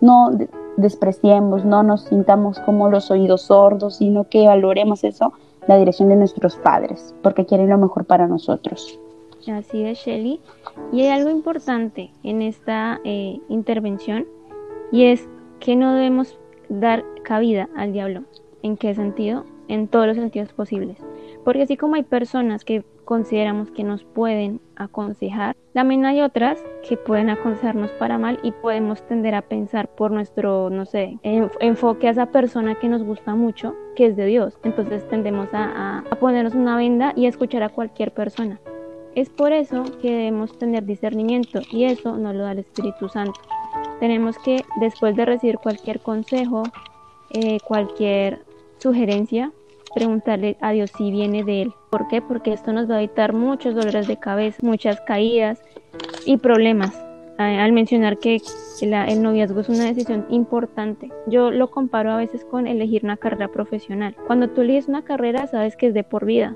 no 0.00 0.30
despreciemos, 0.76 1.64
no 1.64 1.82
nos 1.82 2.02
sintamos 2.04 2.58
como 2.60 2.88
los 2.88 3.10
oídos 3.10 3.42
sordos, 3.42 3.96
sino 3.96 4.28
que 4.28 4.46
valoremos 4.46 5.04
eso, 5.04 5.32
la 5.68 5.76
dirección 5.76 6.08
de 6.08 6.16
nuestros 6.16 6.56
padres, 6.56 7.14
porque 7.22 7.46
quieren 7.46 7.68
lo 7.68 7.78
mejor 7.78 8.04
para 8.04 8.26
nosotros. 8.26 8.98
Así 9.50 9.82
es, 9.84 9.98
Shelly. 9.98 10.40
Y 10.92 11.02
hay 11.02 11.08
algo 11.08 11.30
importante 11.30 12.10
en 12.22 12.42
esta 12.42 13.00
eh, 13.04 13.40
intervención 13.48 14.26
y 14.90 15.06
es 15.06 15.28
que 15.58 15.76
no 15.76 15.94
debemos 15.94 16.38
dar 16.68 17.04
cabida 17.22 17.68
al 17.76 17.92
diablo. 17.92 18.22
¿En 18.62 18.76
qué 18.76 18.94
sentido? 18.94 19.44
En 19.68 19.88
todos 19.88 20.06
los 20.06 20.16
sentidos 20.16 20.52
posibles. 20.52 20.98
Porque 21.44 21.62
así 21.62 21.76
como 21.76 21.96
hay 21.96 22.02
personas 22.02 22.64
que 22.64 22.84
consideramos 23.04 23.70
que 23.70 23.82
nos 23.82 24.04
pueden 24.04 24.60
aconsejar, 24.76 25.56
también 25.72 26.04
hay 26.04 26.20
otras 26.20 26.62
que 26.88 26.96
pueden 26.96 27.30
aconsejarnos 27.30 27.90
para 27.92 28.18
mal 28.18 28.38
y 28.42 28.52
podemos 28.52 29.02
tender 29.08 29.34
a 29.34 29.42
pensar 29.42 29.88
por 29.88 30.10
nuestro, 30.10 30.70
no 30.70 30.84
sé, 30.84 31.18
enfoque 31.22 32.08
a 32.08 32.10
esa 32.10 32.26
persona 32.26 32.74
que 32.76 32.88
nos 32.88 33.02
gusta 33.02 33.34
mucho, 33.34 33.74
que 33.96 34.06
es 34.06 34.16
de 34.16 34.26
Dios. 34.26 34.58
Entonces 34.62 35.06
tendemos 35.08 35.48
a, 35.52 35.98
a 35.98 36.14
ponernos 36.16 36.54
una 36.54 36.76
venda 36.76 37.12
y 37.16 37.26
a 37.26 37.28
escuchar 37.28 37.62
a 37.62 37.70
cualquier 37.70 38.12
persona. 38.12 38.60
Es 39.14 39.28
por 39.28 39.52
eso 39.52 39.84
que 40.00 40.10
debemos 40.10 40.56
tener 40.58 40.84
discernimiento 40.84 41.60
y 41.70 41.84
eso 41.84 42.16
nos 42.16 42.34
lo 42.34 42.44
da 42.44 42.52
el 42.52 42.60
Espíritu 42.60 43.08
Santo. 43.08 43.40
Tenemos 44.00 44.38
que, 44.38 44.64
después 44.80 45.16
de 45.16 45.26
recibir 45.26 45.58
cualquier 45.58 46.00
consejo, 46.00 46.62
eh, 47.30 47.58
cualquier 47.64 48.40
sugerencia, 48.78 49.52
preguntarle 49.94 50.56
a 50.60 50.72
Dios 50.72 50.90
si 50.96 51.10
viene 51.10 51.44
de 51.44 51.62
Él. 51.62 51.72
¿Por 51.90 52.08
qué? 52.08 52.22
Porque 52.22 52.52
esto 52.52 52.72
nos 52.72 52.90
va 52.90 52.96
a 52.96 53.02
evitar 53.02 53.32
muchos 53.32 53.74
dolores 53.74 54.06
de 54.06 54.18
cabeza, 54.18 54.58
muchas 54.62 55.00
caídas 55.02 55.62
y 56.24 56.36
problemas. 56.36 56.98
Al 57.38 57.72
mencionar 57.72 58.18
que 58.18 58.40
el 58.80 59.22
noviazgo 59.22 59.60
es 59.60 59.68
una 59.68 59.84
decisión 59.84 60.26
importante, 60.28 61.10
yo 61.26 61.50
lo 61.50 61.70
comparo 61.70 62.12
a 62.12 62.16
veces 62.16 62.44
con 62.44 62.66
elegir 62.66 63.04
una 63.04 63.16
carrera 63.16 63.48
profesional. 63.48 64.14
Cuando 64.26 64.48
tú 64.50 64.60
eliges 64.60 64.86
una 64.86 65.02
carrera, 65.02 65.46
sabes 65.46 65.76
que 65.76 65.88
es 65.88 65.94
de 65.94 66.04
por 66.04 66.24
vida. 66.24 66.54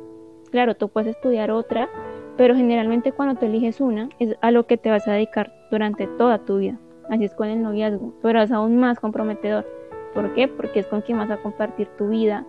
Claro, 0.50 0.76
tú 0.76 0.88
puedes 0.88 1.16
estudiar 1.16 1.50
otra, 1.50 1.88
pero 2.36 2.54
generalmente 2.54 3.10
cuando 3.10 3.40
tú 3.40 3.46
eliges 3.46 3.80
una, 3.80 4.10
es 4.20 4.36
a 4.42 4.50
lo 4.50 4.66
que 4.66 4.76
te 4.76 4.90
vas 4.90 5.08
a 5.08 5.12
dedicar 5.12 5.52
durante 5.70 6.06
toda 6.06 6.44
tu 6.44 6.58
vida. 6.58 6.78
Así 7.08 7.24
es 7.24 7.34
con 7.34 7.48
el 7.48 7.62
noviazgo, 7.62 8.14
pero 8.22 8.40
es 8.40 8.52
aún 8.52 8.76
más 8.76 9.00
comprometedor. 9.00 9.66
¿Por 10.14 10.34
qué? 10.34 10.46
Porque 10.46 10.80
es 10.80 10.86
con 10.86 11.00
quien 11.00 11.18
vas 11.18 11.30
a 11.30 11.38
compartir 11.38 11.88
tu 11.98 12.08
vida, 12.08 12.46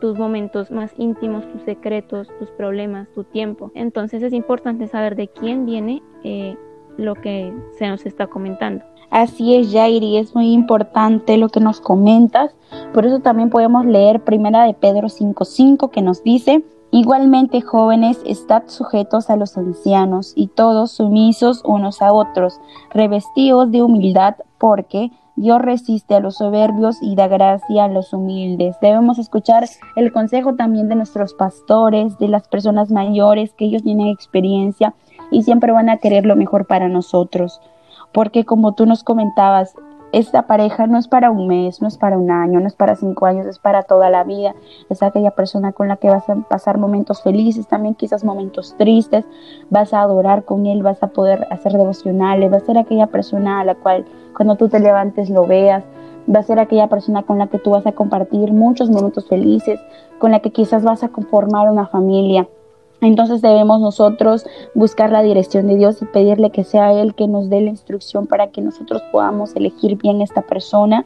tus 0.00 0.18
momentos 0.18 0.70
más 0.70 0.92
íntimos, 0.96 1.46
tus 1.52 1.62
secretos, 1.62 2.28
tus 2.38 2.50
problemas, 2.50 3.08
tu 3.14 3.24
tiempo. 3.24 3.70
Entonces 3.74 4.22
es 4.22 4.32
importante 4.32 4.86
saber 4.86 5.16
de 5.16 5.28
quién 5.28 5.66
viene 5.66 6.02
eh, 6.24 6.56
lo 6.96 7.14
que 7.14 7.52
se 7.78 7.88
nos 7.88 8.06
está 8.06 8.26
comentando. 8.26 8.84
Así 9.10 9.54
es, 9.54 9.72
Jairi, 9.72 10.18
es 10.18 10.34
muy 10.34 10.52
importante 10.52 11.38
lo 11.38 11.48
que 11.48 11.60
nos 11.60 11.80
comentas. 11.80 12.54
Por 12.92 13.06
eso 13.06 13.20
también 13.20 13.48
podemos 13.48 13.86
leer 13.86 14.22
Primera 14.22 14.64
de 14.64 14.74
Pedro 14.74 15.08
5.5 15.08 15.90
que 15.90 16.02
nos 16.02 16.22
dice, 16.22 16.62
Igualmente, 16.90 17.60
jóvenes, 17.60 18.18
estad 18.24 18.62
sujetos 18.66 19.28
a 19.28 19.36
los 19.36 19.58
ancianos 19.58 20.32
y 20.34 20.46
todos 20.46 20.92
sumisos 20.92 21.60
unos 21.66 22.00
a 22.00 22.14
otros, 22.14 22.58
revestidos 22.90 23.70
de 23.70 23.82
humildad, 23.82 24.36
porque 24.56 25.10
Dios 25.40 25.62
resiste 25.62 26.16
a 26.16 26.20
los 26.20 26.38
soberbios 26.38 26.98
y 27.00 27.14
da 27.14 27.28
gracia 27.28 27.84
a 27.84 27.88
los 27.88 28.12
humildes. 28.12 28.76
Debemos 28.80 29.18
escuchar 29.18 29.68
el 29.94 30.12
consejo 30.12 30.56
también 30.56 30.88
de 30.88 30.96
nuestros 30.96 31.32
pastores, 31.34 32.18
de 32.18 32.26
las 32.26 32.48
personas 32.48 32.90
mayores, 32.90 33.52
que 33.54 33.66
ellos 33.66 33.84
tienen 33.84 34.08
experiencia 34.08 34.94
y 35.30 35.44
siempre 35.44 35.70
van 35.70 35.90
a 35.90 35.98
querer 35.98 36.26
lo 36.26 36.34
mejor 36.34 36.66
para 36.66 36.88
nosotros. 36.88 37.60
Porque 38.12 38.44
como 38.44 38.72
tú 38.72 38.84
nos 38.84 39.04
comentabas, 39.04 39.74
esta 40.12 40.46
pareja 40.46 40.86
no 40.86 40.98
es 40.98 41.06
para 41.06 41.30
un 41.30 41.46
mes, 41.46 41.82
no 41.82 41.88
es 41.88 41.98
para 41.98 42.16
un 42.16 42.30
año, 42.30 42.60
no 42.60 42.66
es 42.66 42.74
para 42.74 42.96
cinco 42.96 43.26
años, 43.26 43.46
es 43.46 43.58
para 43.58 43.82
toda 43.82 44.08
la 44.08 44.24
vida. 44.24 44.54
Es 44.88 45.02
aquella 45.02 45.32
persona 45.32 45.72
con 45.72 45.88
la 45.88 45.96
que 45.96 46.08
vas 46.08 46.28
a 46.30 46.36
pasar 46.36 46.78
momentos 46.78 47.22
felices, 47.22 47.68
también 47.68 47.94
quizás 47.94 48.24
momentos 48.24 48.74
tristes. 48.78 49.26
Vas 49.68 49.92
a 49.92 50.00
adorar 50.00 50.44
con 50.44 50.64
él, 50.66 50.82
vas 50.82 51.02
a 51.02 51.08
poder 51.08 51.46
hacer 51.50 51.72
devocionales, 51.72 52.50
va 52.50 52.56
a 52.56 52.60
ser 52.60 52.78
aquella 52.78 53.08
persona 53.08 53.60
a 53.60 53.64
la 53.64 53.74
cual 53.74 54.06
cuando 54.34 54.56
tú 54.56 54.68
te 54.68 54.80
levantes 54.80 55.28
lo 55.28 55.46
veas. 55.46 55.84
Va 56.34 56.40
a 56.40 56.42
ser 56.42 56.58
aquella 56.58 56.88
persona 56.88 57.22
con 57.22 57.38
la 57.38 57.48
que 57.48 57.58
tú 57.58 57.70
vas 57.70 57.86
a 57.86 57.92
compartir 57.92 58.52
muchos 58.52 58.90
momentos 58.90 59.28
felices, 59.28 59.80
con 60.18 60.30
la 60.30 60.40
que 60.40 60.52
quizás 60.52 60.84
vas 60.84 61.02
a 61.02 61.08
conformar 61.08 61.70
una 61.70 61.86
familia. 61.86 62.48
Entonces 63.00 63.42
debemos 63.42 63.80
nosotros 63.80 64.44
buscar 64.74 65.10
la 65.10 65.22
dirección 65.22 65.68
de 65.68 65.76
Dios 65.76 66.02
y 66.02 66.06
pedirle 66.06 66.50
que 66.50 66.64
sea 66.64 66.92
Él 66.92 67.14
que 67.14 67.28
nos 67.28 67.48
dé 67.48 67.60
la 67.60 67.70
instrucción 67.70 68.26
para 68.26 68.48
que 68.48 68.60
nosotros 68.60 69.02
podamos 69.12 69.54
elegir 69.54 69.96
bien 69.96 70.20
esta 70.20 70.42
persona 70.42 71.04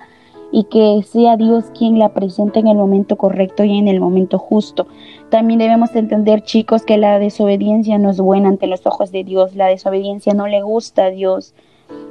y 0.52 0.64
que 0.64 1.02
sea 1.02 1.36
Dios 1.36 1.64
quien 1.76 1.98
la 1.98 2.10
presente 2.10 2.60
en 2.60 2.68
el 2.68 2.76
momento 2.76 3.16
correcto 3.16 3.64
y 3.64 3.78
en 3.78 3.88
el 3.88 4.00
momento 4.00 4.38
justo. 4.38 4.86
También 5.30 5.58
debemos 5.58 5.96
entender, 5.96 6.42
chicos, 6.42 6.84
que 6.84 6.98
la 6.98 7.18
desobediencia 7.18 7.98
no 7.98 8.10
es 8.10 8.20
buena 8.20 8.50
ante 8.50 8.66
los 8.66 8.86
ojos 8.86 9.10
de 9.10 9.24
Dios, 9.24 9.54
la 9.56 9.66
desobediencia 9.66 10.34
no 10.34 10.46
le 10.46 10.62
gusta 10.62 11.06
a 11.06 11.10
Dios. 11.10 11.54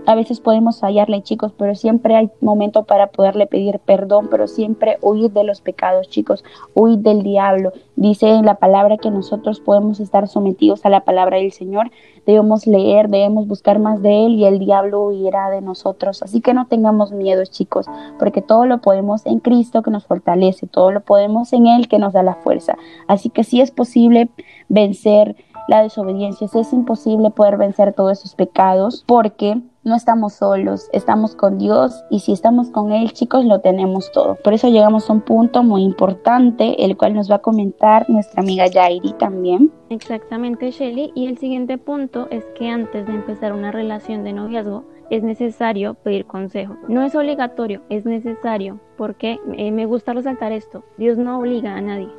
A 0.07 0.15
veces 0.15 0.39
podemos 0.39 0.79
fallarle, 0.79 1.21
chicos, 1.21 1.53
pero 1.55 1.75
siempre 1.75 2.15
hay 2.15 2.31
momento 2.41 2.85
para 2.85 3.07
poderle 3.07 3.45
pedir 3.45 3.79
perdón, 3.79 4.29
pero 4.31 4.47
siempre 4.47 4.97
huir 5.01 5.31
de 5.31 5.43
los 5.43 5.61
pecados, 5.61 6.09
chicos, 6.09 6.43
huir 6.73 6.97
del 6.99 7.21
diablo. 7.21 7.71
Dice 7.95 8.27
en 8.27 8.45
la 8.45 8.55
palabra 8.55 8.97
que 8.97 9.11
nosotros 9.11 9.59
podemos 9.59 9.99
estar 9.99 10.27
sometidos 10.27 10.85
a 10.85 10.89
la 10.89 11.01
palabra 11.01 11.37
del 11.37 11.51
Señor, 11.51 11.91
debemos 12.25 12.65
leer, 12.65 13.09
debemos 13.09 13.47
buscar 13.47 13.77
más 13.77 14.01
de 14.01 14.25
Él 14.25 14.33
y 14.33 14.45
el 14.45 14.57
diablo 14.57 15.03
huirá 15.03 15.51
de 15.51 15.61
nosotros. 15.61 16.23
Así 16.23 16.41
que 16.41 16.55
no 16.55 16.65
tengamos 16.65 17.11
miedo, 17.11 17.43
chicos, 17.45 17.85
porque 18.17 18.41
todo 18.41 18.65
lo 18.65 18.81
podemos 18.81 19.23
en 19.27 19.39
Cristo 19.39 19.83
que 19.83 19.91
nos 19.91 20.07
fortalece, 20.07 20.65
todo 20.65 20.91
lo 20.91 21.01
podemos 21.01 21.53
en 21.53 21.67
Él 21.67 21.87
que 21.87 21.99
nos 21.99 22.13
da 22.13 22.23
la 22.23 22.35
fuerza. 22.35 22.75
Así 23.07 23.29
que 23.29 23.43
sí 23.43 23.61
es 23.61 23.69
posible 23.69 24.29
vencer 24.67 25.35
la 25.67 25.83
desobediencia, 25.83 26.47
es 26.51 26.73
imposible 26.73 27.29
poder 27.29 27.57
vencer 27.57 27.93
todos 27.93 28.19
esos 28.19 28.33
pecados 28.33 29.03
porque 29.05 29.61
no 29.83 29.95
estamos 29.95 30.33
solos, 30.33 30.89
estamos 30.93 31.35
con 31.35 31.57
Dios 31.57 32.03
y 32.11 32.19
si 32.19 32.33
estamos 32.33 32.69
con 32.69 32.91
Él, 32.91 33.13
chicos, 33.13 33.45
lo 33.45 33.61
tenemos 33.61 34.11
todo. 34.11 34.35
Por 34.35 34.53
eso 34.53 34.69
llegamos 34.69 35.09
a 35.09 35.13
un 35.13 35.21
punto 35.21 35.63
muy 35.63 35.83
importante, 35.83 36.85
el 36.85 36.95
cual 36.95 37.15
nos 37.15 37.31
va 37.31 37.35
a 37.35 37.41
comentar 37.41 38.07
nuestra 38.09 38.41
amiga 38.41 38.67
Yairi 38.67 39.13
también. 39.13 39.71
Exactamente, 39.89 40.69
Shelly. 40.69 41.11
Y 41.15 41.25
el 41.25 41.37
siguiente 41.39 41.77
punto 41.77 42.27
es 42.29 42.45
que 42.57 42.69
antes 42.69 43.07
de 43.07 43.13
empezar 43.13 43.53
una 43.53 43.71
relación 43.71 44.23
de 44.23 44.33
noviazgo, 44.33 44.85
es 45.09 45.23
necesario 45.23 45.95
pedir 45.95 46.25
consejo. 46.25 46.77
No 46.87 47.03
es 47.03 47.15
obligatorio, 47.15 47.81
es 47.89 48.05
necesario, 48.05 48.79
porque 48.97 49.39
eh, 49.57 49.71
me 49.71 49.85
gusta 49.85 50.13
resaltar 50.13 50.51
esto. 50.51 50.83
Dios 50.97 51.17
no 51.17 51.39
obliga 51.39 51.75
a 51.75 51.81
nadie. 51.81 52.09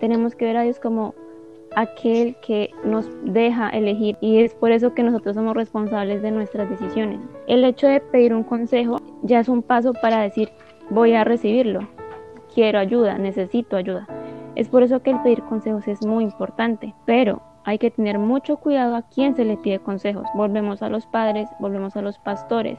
Tenemos 0.00 0.34
que 0.34 0.44
ver 0.44 0.56
a 0.58 0.62
Dios 0.62 0.80
como 0.80 1.14
aquel 1.76 2.36
que 2.36 2.70
nos 2.84 3.08
deja 3.24 3.68
elegir 3.70 4.16
y 4.20 4.38
es 4.38 4.54
por 4.54 4.72
eso 4.72 4.94
que 4.94 5.02
nosotros 5.02 5.36
somos 5.36 5.54
responsables 5.54 6.22
de 6.22 6.30
nuestras 6.30 6.68
decisiones. 6.68 7.20
El 7.46 7.64
hecho 7.64 7.86
de 7.86 8.00
pedir 8.00 8.34
un 8.34 8.44
consejo 8.44 9.00
ya 9.22 9.40
es 9.40 9.48
un 9.48 9.62
paso 9.62 9.92
para 9.92 10.20
decir 10.20 10.50
voy 10.90 11.12
a 11.12 11.24
recibirlo, 11.24 11.88
quiero 12.54 12.78
ayuda, 12.78 13.18
necesito 13.18 13.76
ayuda. 13.76 14.06
Es 14.56 14.68
por 14.68 14.82
eso 14.82 15.00
que 15.00 15.10
el 15.10 15.22
pedir 15.22 15.42
consejos 15.42 15.86
es 15.86 16.04
muy 16.04 16.24
importante, 16.24 16.94
pero 17.06 17.40
hay 17.64 17.78
que 17.78 17.90
tener 17.90 18.18
mucho 18.18 18.56
cuidado 18.56 18.96
a 18.96 19.02
quién 19.02 19.36
se 19.36 19.44
le 19.44 19.56
pide 19.56 19.78
consejos. 19.78 20.26
Volvemos 20.34 20.82
a 20.82 20.88
los 20.88 21.06
padres, 21.06 21.48
volvemos 21.60 21.96
a 21.96 22.02
los 22.02 22.18
pastores, 22.18 22.78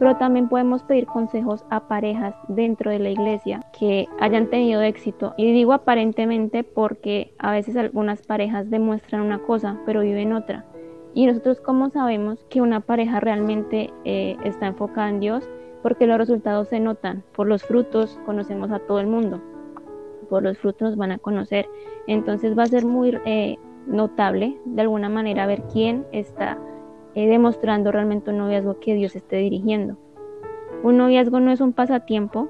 pero 0.00 0.16
también 0.16 0.48
podemos 0.48 0.82
pedir 0.82 1.04
consejos 1.04 1.66
a 1.68 1.86
parejas 1.86 2.34
dentro 2.48 2.90
de 2.90 2.98
la 2.98 3.10
iglesia 3.10 3.66
que 3.78 4.08
hayan 4.18 4.48
tenido 4.48 4.80
éxito. 4.80 5.34
Y 5.36 5.52
digo 5.52 5.74
aparentemente 5.74 6.64
porque 6.64 7.34
a 7.38 7.52
veces 7.52 7.76
algunas 7.76 8.22
parejas 8.22 8.70
demuestran 8.70 9.20
una 9.20 9.40
cosa, 9.40 9.78
pero 9.84 10.00
viven 10.00 10.32
otra. 10.32 10.64
Y 11.12 11.26
nosotros 11.26 11.60
cómo 11.60 11.90
sabemos 11.90 12.46
que 12.48 12.62
una 12.62 12.80
pareja 12.80 13.20
realmente 13.20 13.92
eh, 14.06 14.38
está 14.42 14.68
enfocada 14.68 15.10
en 15.10 15.20
Dios, 15.20 15.46
porque 15.82 16.06
los 16.06 16.16
resultados 16.16 16.68
se 16.68 16.80
notan. 16.80 17.22
Por 17.36 17.46
los 17.46 17.62
frutos 17.62 18.18
conocemos 18.24 18.70
a 18.70 18.78
todo 18.78 19.00
el 19.00 19.06
mundo. 19.06 19.38
Por 20.30 20.42
los 20.44 20.56
frutos 20.56 20.80
nos 20.80 20.96
van 20.96 21.12
a 21.12 21.18
conocer. 21.18 21.66
Entonces 22.06 22.56
va 22.56 22.62
a 22.62 22.66
ser 22.66 22.86
muy 22.86 23.18
eh, 23.26 23.58
notable 23.86 24.56
de 24.64 24.80
alguna 24.80 25.10
manera 25.10 25.46
ver 25.46 25.62
quién 25.70 26.06
está 26.10 26.56
eh, 27.14 27.28
demostrando 27.28 27.92
realmente 27.92 28.30
un 28.30 28.38
noviazgo 28.38 28.80
que 28.80 28.94
Dios 28.94 29.16
esté 29.16 29.36
dirigiendo. 29.36 29.96
Un 30.82 30.96
noviazgo 30.96 31.40
no 31.40 31.50
es 31.50 31.60
un 31.60 31.72
pasatiempo, 31.72 32.48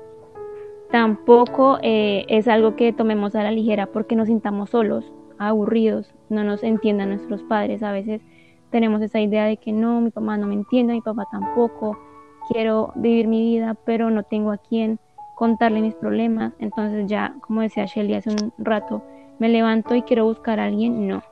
tampoco 0.90 1.78
eh, 1.82 2.24
es 2.28 2.48
algo 2.48 2.76
que 2.76 2.92
tomemos 2.92 3.34
a 3.34 3.42
la 3.42 3.50
ligera 3.50 3.86
porque 3.86 4.16
nos 4.16 4.28
sintamos 4.28 4.70
solos, 4.70 5.12
aburridos, 5.38 6.14
no 6.28 6.44
nos 6.44 6.62
entiendan 6.62 7.08
nuestros 7.08 7.42
padres. 7.42 7.82
A 7.82 7.92
veces 7.92 8.20
tenemos 8.70 9.02
esa 9.02 9.20
idea 9.20 9.44
de 9.44 9.56
que 9.56 9.72
no, 9.72 10.00
mi 10.00 10.12
mamá 10.14 10.36
no 10.36 10.46
me 10.46 10.54
entiende, 10.54 10.92
mi 10.92 11.00
papá 11.00 11.26
tampoco, 11.30 11.98
quiero 12.48 12.92
vivir 12.94 13.26
mi 13.28 13.42
vida, 13.42 13.76
pero 13.84 14.10
no 14.10 14.22
tengo 14.22 14.52
a 14.52 14.58
quién 14.58 14.98
contarle 15.34 15.80
mis 15.80 15.94
problemas. 15.94 16.52
Entonces 16.58 17.06
ya, 17.06 17.34
como 17.40 17.62
decía 17.62 17.86
Shelly 17.86 18.14
hace 18.14 18.30
un 18.30 18.52
rato, 18.58 19.02
me 19.38 19.48
levanto 19.48 19.94
y 19.94 20.02
quiero 20.02 20.24
buscar 20.24 20.60
a 20.60 20.64
alguien, 20.64 21.08
no. 21.08 21.22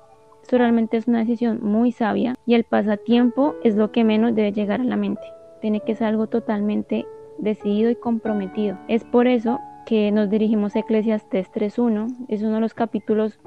Esto 0.48 0.56
realmente 0.56 0.96
es 0.96 1.06
una 1.06 1.18
decisión 1.18 1.58
muy 1.61 1.92
sabia 1.92 2.34
y 2.46 2.54
el 2.54 2.64
pasatiempo 2.64 3.56
es 3.64 3.76
lo 3.76 3.92
que 3.92 4.02
menos 4.02 4.34
debe 4.34 4.50
llegar 4.50 4.80
a 4.80 4.84
la 4.84 4.96
mente. 4.96 5.20
Tiene 5.61 5.80
que 5.80 5.94
ser 5.94 6.06
algo 6.06 6.26
totalmente 6.26 7.04
decidido 7.37 7.90
y 7.90 7.96
comprometido. 7.96 8.78
Es 8.88 9.04
por 9.04 9.26
eso 9.26 9.61
que 9.84 10.11
nos 10.11 10.30
dirigimos 10.30 10.74
a 10.74 10.78
Eclesiastes 10.78 11.52
3.1. 11.52 12.24
Es 12.28 12.40
uno 12.40 12.54
de 12.54 12.61
los 12.62 12.72
capítulos 12.72 13.38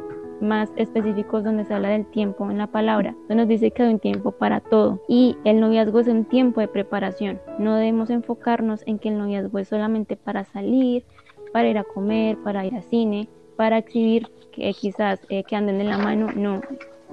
más 0.42 0.70
específicos 0.76 1.44
donde 1.44 1.66
se 1.66 1.74
habla 1.74 1.90
del 1.90 2.06
tiempo 2.06 2.52
en 2.52 2.60
la 2.60 2.68
palabra, 2.68 3.16
donde 3.28 3.36
nos 3.36 3.48
dice 3.48 3.72
que 3.72 3.82
hay 3.82 3.94
un 3.94 4.00
tiempo 4.00 4.34
para 4.34 4.60
todo 4.60 5.02
y 5.08 5.38
el 5.44 5.60
noviazgo 5.60 6.02
es 6.02 6.08
un 6.08 6.26
tiempo 6.26 6.62
de 6.62 6.68
preparación. 6.68 7.42
No 7.58 7.78
debemos 7.78 8.12
enfocarnos 8.12 8.84
en 8.86 9.00
que 9.00 9.10
el 9.10 9.18
noviazgo 9.18 9.58
es 9.58 9.70
solamente 9.70 10.18
para 10.18 10.44
salir, 10.44 11.04
para 11.52 11.68
ir 11.68 11.80
a 11.80 11.84
comer, 11.84 12.38
para 12.44 12.64
ir 12.64 12.76
al 12.76 12.84
cine, 12.84 13.28
para 13.56 13.80
exhibir 13.80 14.28
que 14.52 14.72
quizás 14.74 15.20
eh, 15.30 15.44
que 15.44 15.56
anden 15.56 15.80
de 15.80 15.86
la 15.86 15.98
mano, 15.98 16.28
no. 16.36 16.62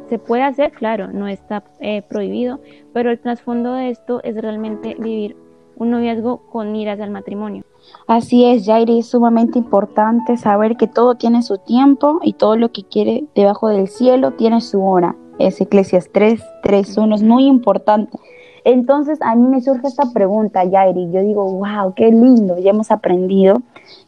Se 0.09 0.19
puede 0.19 0.43
hacer, 0.43 0.73
claro, 0.73 1.09
no 1.09 1.29
está 1.29 1.65
eh, 1.81 2.03
prohibido, 2.03 2.61
pero 2.93 3.11
el 3.11 3.21
trasfondo 3.21 3.75
de 3.75 3.91
esto 3.91 4.23
es 4.25 4.37
realmente 4.37 4.97
vivir 4.99 5.37
un 5.77 5.91
noviazgo 5.91 6.39
con 6.51 6.73
miras 6.73 7.01
al 7.01 7.11
matrimonio. 7.11 7.65
Así 8.07 8.45
es, 8.45 8.67
Jairi, 8.67 9.01
es 9.01 9.07
sumamente 9.07 9.59
importante 9.59 10.37
saber 10.37 10.77
que 10.77 10.89
todo 10.89 11.15
tiene 11.15 11.43
su 11.43 11.59
tiempo 11.59 12.21
y 12.23 12.33
todo 12.33 12.57
lo 12.57 12.73
que 12.73 12.85
quiere 12.85 13.25
debajo 13.35 13.69
del 13.69 13.89
cielo 13.89 14.33
tiene 14.33 14.61
su 14.61 14.83
hora. 14.85 15.15
Es 15.39 15.61
Eclesias 15.61 16.11
3, 16.13 16.43
3, 16.63 16.99
1, 16.99 17.15
es 17.15 17.23
muy 17.23 17.47
importante. 17.47 18.19
Entonces 18.71 19.19
a 19.23 19.35
mí 19.35 19.49
me 19.49 19.63
surge 19.63 19.87
esta 19.87 20.13
pregunta, 20.13 20.63
Yairi. 20.63 21.11
Yo 21.11 21.23
digo, 21.23 21.51
wow, 21.51 21.95
qué 21.95 22.11
lindo, 22.11 22.59
ya 22.59 22.73
hemos 22.73 22.91
aprendido 22.91 23.63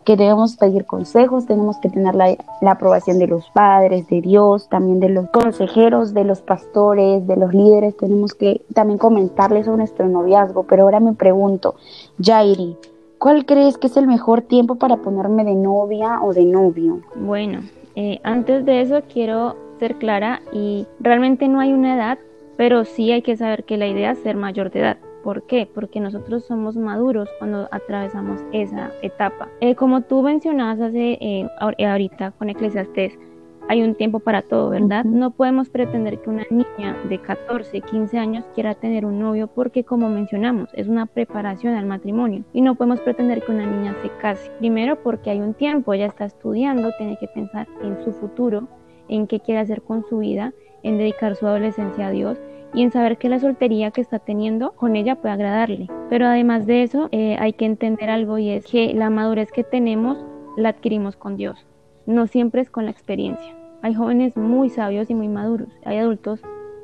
que 0.05 0.19
debemos 0.19 0.57
pedir 0.57 0.85
consejos, 0.85 1.47
tenemos 1.47 1.79
que 1.79 1.89
tener 1.89 2.15
la, 2.15 2.37
aprobación 2.71 3.19
de 3.19 3.27
los 3.27 3.49
padres, 3.53 4.07
de 4.09 4.21
Dios, 4.21 4.69
también 4.69 5.01
de 5.01 5.09
los 5.09 5.31
consejeros, 5.31 6.13
de 6.13 6.25
los 6.25 6.43
pastores, 6.43 7.27
de 7.27 7.37
los 7.37 7.55
líderes. 7.55 7.97
Tenemos 7.97 8.35
que 8.35 8.61
también 8.75 8.99
comentarles 8.99 9.65
sobre 9.65 9.79
nuestro 9.79 10.07
noviazgo. 10.07 10.65
Pero 10.65 10.83
ahora 10.83 11.01
me 11.01 11.15
pregunto, 11.15 11.77
Yairi, 12.19 12.77
¿cuál 13.17 13.47
crees 13.47 13.79
que 13.79 13.87
es 13.87 13.97
el 13.97 14.07
mejor 14.07 14.43
tiempo 14.43 14.75
para 14.75 14.99
ponerme 14.99 15.43
de 15.43 15.55
novia 15.55 16.21
o 16.23 16.35
de 16.35 16.45
novio? 16.45 17.01
Bueno, 17.17 17.61
eh, 17.97 18.21
antes 18.25 18.67
de 18.67 18.83
eso 18.83 19.01
quiero 19.11 19.57
ser 19.79 19.97
clara 19.97 20.43
y 20.53 20.87
realmente 21.01 21.49
no 21.49 21.61
hay 21.61 21.73
una 21.73 21.95
edad 21.95 22.19
pero 22.61 22.85
sí 22.85 23.11
hay 23.11 23.23
que 23.23 23.39
saber 23.39 23.65
que 23.65 23.79
la 23.79 23.87
idea 23.87 24.11
es 24.11 24.19
ser 24.19 24.37
mayor 24.37 24.71
de 24.71 24.81
edad. 24.81 24.99
¿Por 25.25 25.45
qué? 25.45 25.67
Porque 25.75 25.99
nosotros 25.99 26.45
somos 26.45 26.77
maduros 26.77 27.27
cuando 27.39 27.67
atravesamos 27.71 28.45
esa 28.53 28.91
etapa. 29.01 29.49
Eh, 29.63 29.75
como 29.75 30.03
tú 30.03 30.21
mencionabas 30.21 30.79
hace 30.79 31.17
eh, 31.23 31.49
ahorita 31.59 32.33
con 32.33 32.51
Eclesiastes, 32.51 33.19
hay 33.71 33.83
un 33.83 33.95
tiempo 33.95 34.21
para 34.21 34.43
todo, 34.43 34.69
¿verdad? 34.69 35.07
No 35.07 35.31
podemos 35.31 35.71
pretender 35.71 36.21
que 36.21 36.29
una 36.29 36.45
niña 36.51 36.99
de 37.09 37.19
14, 37.19 37.81
15 37.81 38.19
años 38.19 38.45
quiera 38.55 38.75
tener 38.75 39.07
un 39.07 39.19
novio 39.19 39.47
porque, 39.47 39.83
como 39.83 40.11
mencionamos, 40.11 40.69
es 40.75 40.87
una 40.87 41.07
preparación 41.07 41.73
al 41.77 41.87
matrimonio. 41.87 42.45
Y 42.53 42.61
no 42.61 42.75
podemos 42.75 43.01
pretender 43.01 43.43
que 43.43 43.53
una 43.53 43.65
niña 43.65 43.97
se 44.03 44.11
case. 44.21 44.51
Primero 44.59 45.03
porque 45.03 45.31
hay 45.31 45.41
un 45.41 45.55
tiempo, 45.55 45.95
ella 45.95 46.09
está 46.09 46.27
estudiando, 46.27 46.91
tiene 46.99 47.17
que 47.17 47.29
pensar 47.29 47.67
en 47.83 48.05
su 48.05 48.13
futuro, 48.13 48.69
en 49.09 49.27
qué 49.27 49.41
quiere 49.41 49.61
hacer 49.63 49.81
con 49.81 50.05
su 50.05 50.19
vida, 50.19 50.53
en 50.83 50.99
dedicar 50.99 51.37
su 51.37 51.47
adolescencia 51.47 52.09
a 52.09 52.11
Dios 52.11 52.39
y 52.75 52.83
en 52.83 52.93
saber 52.93 53.19
que 53.19 53.29
la 53.29 53.39
soltería 53.39 53.91
que 53.91 54.01
está 54.01 54.19
teniendo 54.19 54.73
con 54.73 54.97
ella 54.97 55.17
puede 55.17 55.35
agradarle. 55.35 55.89
Pero 56.09 56.27
además 56.27 56.67
de 56.67 56.83
eso, 56.83 57.09
eh, 57.13 57.37
hay 57.39 57.53
que 57.53 57.65
entender 57.65 58.11
algo 58.11 58.39
y 58.39 58.51
es 58.51 58.67
que 58.67 58.95
la 58.95 59.11
madurez 59.11 59.51
que 59.53 59.65
tenemos 59.65 60.25
la 60.57 60.71
adquirimos 60.71 61.17
con 61.17 61.37
Dios, 61.37 61.67
no 62.07 62.27
siempre 62.27 62.61
es 62.61 62.71
con 62.71 62.85
la 62.85 62.91
experiencia. 62.91 63.57
Hay 63.83 63.95
jóvenes 63.95 64.37
muy 64.37 64.69
sabios 64.69 65.11
y 65.11 65.15
muy 65.15 65.29
maduros, 65.29 65.69
hay 65.85 65.99
adultos 65.99 66.43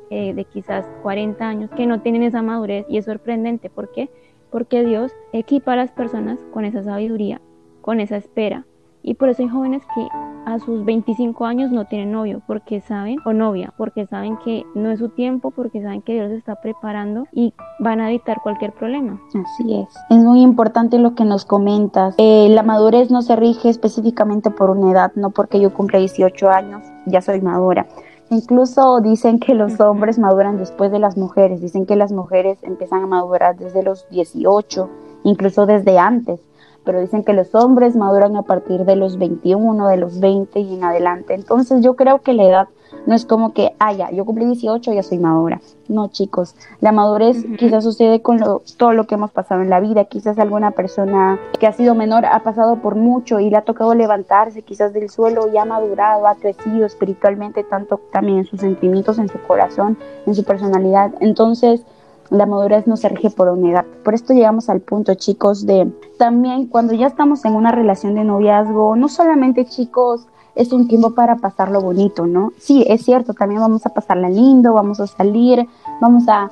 eh, 0.09 0.33
de 0.33 0.45
quizás 0.45 0.89
40 1.03 1.47
años 1.47 1.69
que 1.71 1.85
no 1.85 2.01
tienen 2.01 2.23
esa 2.23 2.41
madurez 2.41 2.85
y 2.89 2.97
es 2.97 3.05
sorprendente. 3.05 3.69
¿Por 3.69 3.91
qué? 3.91 4.09
Porque 4.49 4.83
Dios 4.85 5.11
equipa 5.33 5.73
a 5.73 5.75
las 5.75 5.91
personas 5.91 6.39
con 6.53 6.63
esa 6.63 6.81
sabiduría, 6.81 7.41
con 7.81 7.99
esa 7.99 8.15
espera. 8.15 8.65
Y 9.03 9.13
por 9.13 9.29
eso 9.29 9.43
hay 9.43 9.49
jóvenes 9.49 9.83
que 9.95 10.07
a 10.45 10.59
sus 10.59 10.83
25 10.85 11.45
años 11.45 11.71
no 11.71 11.85
tienen 11.85 12.11
novio 12.11 12.41
porque 12.47 12.81
saben, 12.81 13.17
o 13.25 13.33
novia, 13.33 13.73
porque 13.77 14.05
saben 14.05 14.37
que 14.43 14.63
no 14.75 14.91
es 14.91 14.99
su 14.99 15.09
tiempo, 15.09 15.51
porque 15.51 15.81
saben 15.81 16.01
que 16.01 16.13
Dios 16.13 16.31
está 16.31 16.55
preparando 16.55 17.25
y 17.31 17.53
van 17.79 17.99
a 17.99 18.09
evitar 18.09 18.41
cualquier 18.41 18.73
problema. 18.73 19.19
Así 19.29 19.75
es. 19.75 19.87
Es 20.09 20.17
muy 20.17 20.41
importante 20.41 20.99
lo 20.99 21.15
que 21.15 21.25
nos 21.25 21.45
comentas. 21.45 22.15
Eh, 22.17 22.47
la 22.49 22.63
madurez 22.63 23.11
no 23.11 23.21
se 23.21 23.35
rige 23.35 23.69
específicamente 23.69 24.49
por 24.49 24.69
una 24.69 24.91
edad, 24.91 25.11
no 25.15 25.31
porque 25.31 25.59
yo 25.59 25.73
cumpla 25.73 25.99
18 25.99 26.49
años, 26.49 26.83
ya 27.05 27.21
soy 27.21 27.41
madura. 27.41 27.87
Incluso 28.29 28.99
dicen 28.99 29.39
que 29.39 29.53
los 29.53 29.79
hombres 29.79 30.19
maduran 30.19 30.57
después 30.57 30.91
de 30.91 30.99
las 30.99 31.17
mujeres, 31.17 31.61
dicen 31.61 31.85
que 31.85 31.95
las 31.95 32.11
mujeres 32.11 32.57
empiezan 32.61 33.03
a 33.03 33.07
madurar 33.07 33.57
desde 33.57 33.83
los 33.83 34.07
18, 34.09 34.89
incluso 35.23 35.65
desde 35.65 35.97
antes 35.97 36.41
pero 36.87 37.01
dicen 37.01 37.25
que 37.25 37.33
los 37.33 37.53
hombres 37.53 37.97
maduran 37.97 38.37
a 38.37 38.43
partir 38.43 38.85
de 38.85 38.95
los 38.95 39.17
21, 39.17 39.89
de 39.89 39.97
los 39.97 40.21
20 40.21 40.57
y 40.61 40.75
en 40.75 40.85
adelante. 40.85 41.33
Entonces 41.33 41.83
yo 41.83 41.97
creo 41.97 42.21
que 42.21 42.31
la 42.31 42.43
edad 42.43 42.67
no 43.05 43.13
es 43.13 43.25
como 43.25 43.51
que, 43.51 43.75
ah, 43.77 43.91
ya, 43.91 44.09
yo 44.11 44.23
cumplí 44.23 44.45
18, 44.45 44.93
ya 44.93 45.03
soy 45.03 45.17
madura. 45.17 45.59
No, 45.89 46.07
chicos, 46.07 46.55
la 46.79 46.93
madurez 46.93 47.43
quizás 47.57 47.83
sucede 47.83 48.21
con 48.21 48.39
todo 48.77 48.93
lo 48.93 49.05
que 49.05 49.15
hemos 49.15 49.31
pasado 49.31 49.61
en 49.61 49.69
la 49.69 49.81
vida. 49.81 50.05
Quizás 50.05 50.39
alguna 50.39 50.71
persona 50.71 51.37
que 51.59 51.67
ha 51.67 51.73
sido 51.73 51.93
menor 51.93 52.25
ha 52.25 52.39
pasado 52.43 52.77
por 52.77 52.95
mucho 52.95 53.41
y 53.41 53.49
le 53.49 53.57
ha 53.57 53.63
tocado 53.63 53.93
levantarse 53.93 54.61
quizás 54.61 54.93
del 54.93 55.09
suelo 55.09 55.49
y 55.51 55.57
ha 55.57 55.65
madurado, 55.65 56.25
ha 56.25 56.35
crecido 56.35 56.85
espiritualmente, 56.85 57.65
tanto 57.65 57.99
también 58.13 58.39
en 58.39 58.45
sus 58.45 58.61
sentimientos, 58.61 59.19
en 59.19 59.27
su 59.27 59.39
corazón, 59.41 59.97
en 60.25 60.35
su 60.35 60.45
personalidad. 60.45 61.11
Entonces, 61.19 61.83
la 62.29 62.45
madurez 62.45 62.87
no 62.87 62.97
se 62.97 63.09
rige 63.09 63.29
por 63.29 63.49
una 63.49 63.71
edad. 63.71 63.85
Por 64.03 64.13
esto 64.13 64.33
llegamos 64.33 64.69
al 64.69 64.81
punto, 64.81 65.13
chicos, 65.15 65.65
de 65.65 65.91
también 66.17 66.67
cuando 66.67 66.93
ya 66.93 67.07
estamos 67.07 67.45
en 67.45 67.53
una 67.53 67.71
relación 67.71 68.15
de 68.15 68.23
noviazgo, 68.23 68.95
no 68.95 69.07
solamente 69.07 69.65
chicos, 69.65 70.27
es 70.57 70.73
un 70.73 70.87
tiempo 70.87 71.13
para 71.13 71.35
pasarlo 71.35 71.81
bonito, 71.81 72.25
¿no? 72.25 72.51
Sí, 72.57 72.83
es 72.87 73.03
cierto, 73.03 73.33
también 73.33 73.61
vamos 73.61 73.85
a 73.85 73.89
pasarla 73.93 74.27
lindo, 74.27 74.73
vamos 74.73 74.99
a 74.99 75.07
salir, 75.07 75.67
vamos 76.01 76.23
a, 76.27 76.51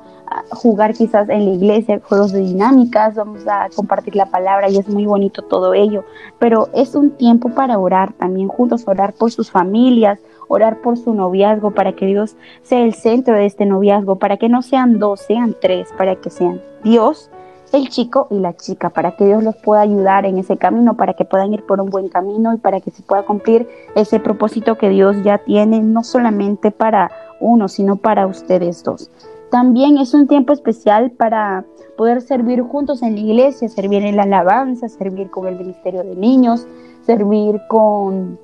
jugar 0.50 0.92
quizás 0.92 1.28
en 1.28 1.44
la 1.44 1.52
iglesia 1.52 2.00
juegos 2.02 2.32
de 2.32 2.40
dinámicas, 2.40 3.14
vamos 3.14 3.46
a 3.46 3.68
compartir 3.74 4.16
la 4.16 4.26
palabra 4.26 4.68
y 4.68 4.76
es 4.76 4.88
muy 4.88 5.06
bonito 5.06 5.42
todo 5.42 5.72
ello, 5.72 6.04
pero 6.40 6.68
es 6.74 6.96
un 6.96 7.12
tiempo 7.12 7.50
para 7.50 7.78
orar 7.78 8.12
también 8.12 8.48
juntos, 8.48 8.82
orar 8.88 9.12
por 9.12 9.30
sus 9.30 9.52
familias, 9.52 10.18
orar 10.48 10.80
por 10.80 10.96
su 10.96 11.14
noviazgo, 11.14 11.72
para 11.72 11.92
que 11.92 12.06
Dios 12.06 12.36
sea 12.62 12.80
el 12.80 12.94
centro 12.94 13.34
de 13.34 13.46
este 13.46 13.66
noviazgo, 13.66 14.16
para 14.16 14.36
que 14.36 14.48
no 14.48 14.62
sean 14.62 14.98
dos, 14.98 15.20
sean 15.20 15.54
tres, 15.60 15.88
para 15.96 16.16
que 16.16 16.30
sean 16.30 16.60
Dios, 16.82 17.30
el 17.72 17.88
chico 17.88 18.28
y 18.30 18.38
la 18.38 18.54
chica, 18.56 18.90
para 18.90 19.16
que 19.16 19.26
Dios 19.26 19.42
los 19.42 19.56
pueda 19.56 19.80
ayudar 19.80 20.24
en 20.24 20.38
ese 20.38 20.56
camino, 20.56 20.96
para 20.96 21.14
que 21.14 21.24
puedan 21.24 21.52
ir 21.52 21.64
por 21.64 21.80
un 21.80 21.90
buen 21.90 22.08
camino 22.08 22.54
y 22.54 22.58
para 22.58 22.80
que 22.80 22.90
se 22.90 23.02
pueda 23.02 23.24
cumplir 23.24 23.68
ese 23.94 24.20
propósito 24.20 24.78
que 24.78 24.88
Dios 24.88 25.16
ya 25.24 25.38
tiene, 25.38 25.80
no 25.80 26.04
solamente 26.04 26.70
para 26.70 27.10
uno, 27.40 27.68
sino 27.68 27.96
para 27.96 28.26
ustedes 28.26 28.82
dos. 28.84 29.10
También 29.50 29.98
es 29.98 30.14
un 30.14 30.26
tiempo 30.26 30.52
especial 30.52 31.10
para 31.12 31.64
poder 31.96 32.20
servir 32.20 32.62
juntos 32.62 33.02
en 33.02 33.14
la 33.14 33.20
iglesia, 33.20 33.68
servir 33.68 34.04
en 34.04 34.16
la 34.16 34.24
alabanza, 34.24 34.88
servir 34.88 35.30
con 35.30 35.46
el 35.46 35.56
ministerio 35.56 36.02
de 36.02 36.14
niños, 36.14 36.66
servir 37.02 37.60
con 37.68 38.38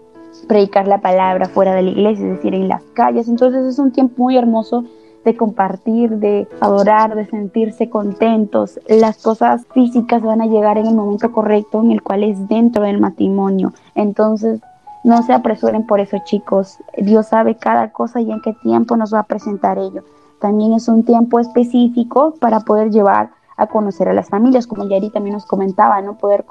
predicar 0.46 0.88
la 0.88 1.00
palabra 1.00 1.48
fuera 1.48 1.74
de 1.74 1.82
la 1.82 1.90
iglesia, 1.90 2.26
es 2.26 2.36
decir, 2.36 2.54
en 2.54 2.68
las 2.68 2.82
calles. 2.94 3.28
Entonces 3.28 3.64
es 3.64 3.78
un 3.78 3.92
tiempo 3.92 4.22
muy 4.22 4.36
hermoso 4.36 4.84
de 5.24 5.36
compartir, 5.36 6.18
de 6.18 6.48
adorar, 6.60 7.14
de 7.14 7.26
sentirse 7.26 7.88
contentos. 7.88 8.80
Las 8.88 9.22
cosas 9.22 9.66
físicas 9.72 10.22
van 10.22 10.40
a 10.40 10.46
llegar 10.46 10.78
en 10.78 10.86
el 10.86 10.94
momento 10.94 11.30
correcto, 11.32 11.80
en 11.80 11.92
el 11.92 12.02
cual 12.02 12.24
es 12.24 12.48
dentro 12.48 12.82
del 12.84 13.00
matrimonio. 13.00 13.72
Entonces, 13.94 14.60
no 15.04 15.22
se 15.22 15.32
apresuren 15.32 15.86
por 15.86 16.00
eso, 16.00 16.18
chicos. 16.24 16.78
Dios 16.96 17.26
sabe 17.26 17.56
cada 17.56 17.90
cosa 17.92 18.20
y 18.20 18.30
en 18.30 18.40
qué 18.40 18.52
tiempo 18.62 18.96
nos 18.96 19.12
va 19.12 19.20
a 19.20 19.26
presentar 19.26 19.78
ello. 19.78 20.04
También 20.40 20.72
es 20.72 20.88
un 20.88 21.04
tiempo 21.04 21.38
específico 21.38 22.34
para 22.40 22.60
poder 22.60 22.90
llevar 22.90 23.30
a 23.56 23.66
conocer 23.66 24.08
a 24.08 24.14
las 24.14 24.28
familias, 24.28 24.66
como 24.66 24.88
Yari 24.88 25.10
también 25.10 25.34
nos 25.34 25.46
comentaba, 25.46 26.00
¿no? 26.00 26.18
Poder 26.18 26.44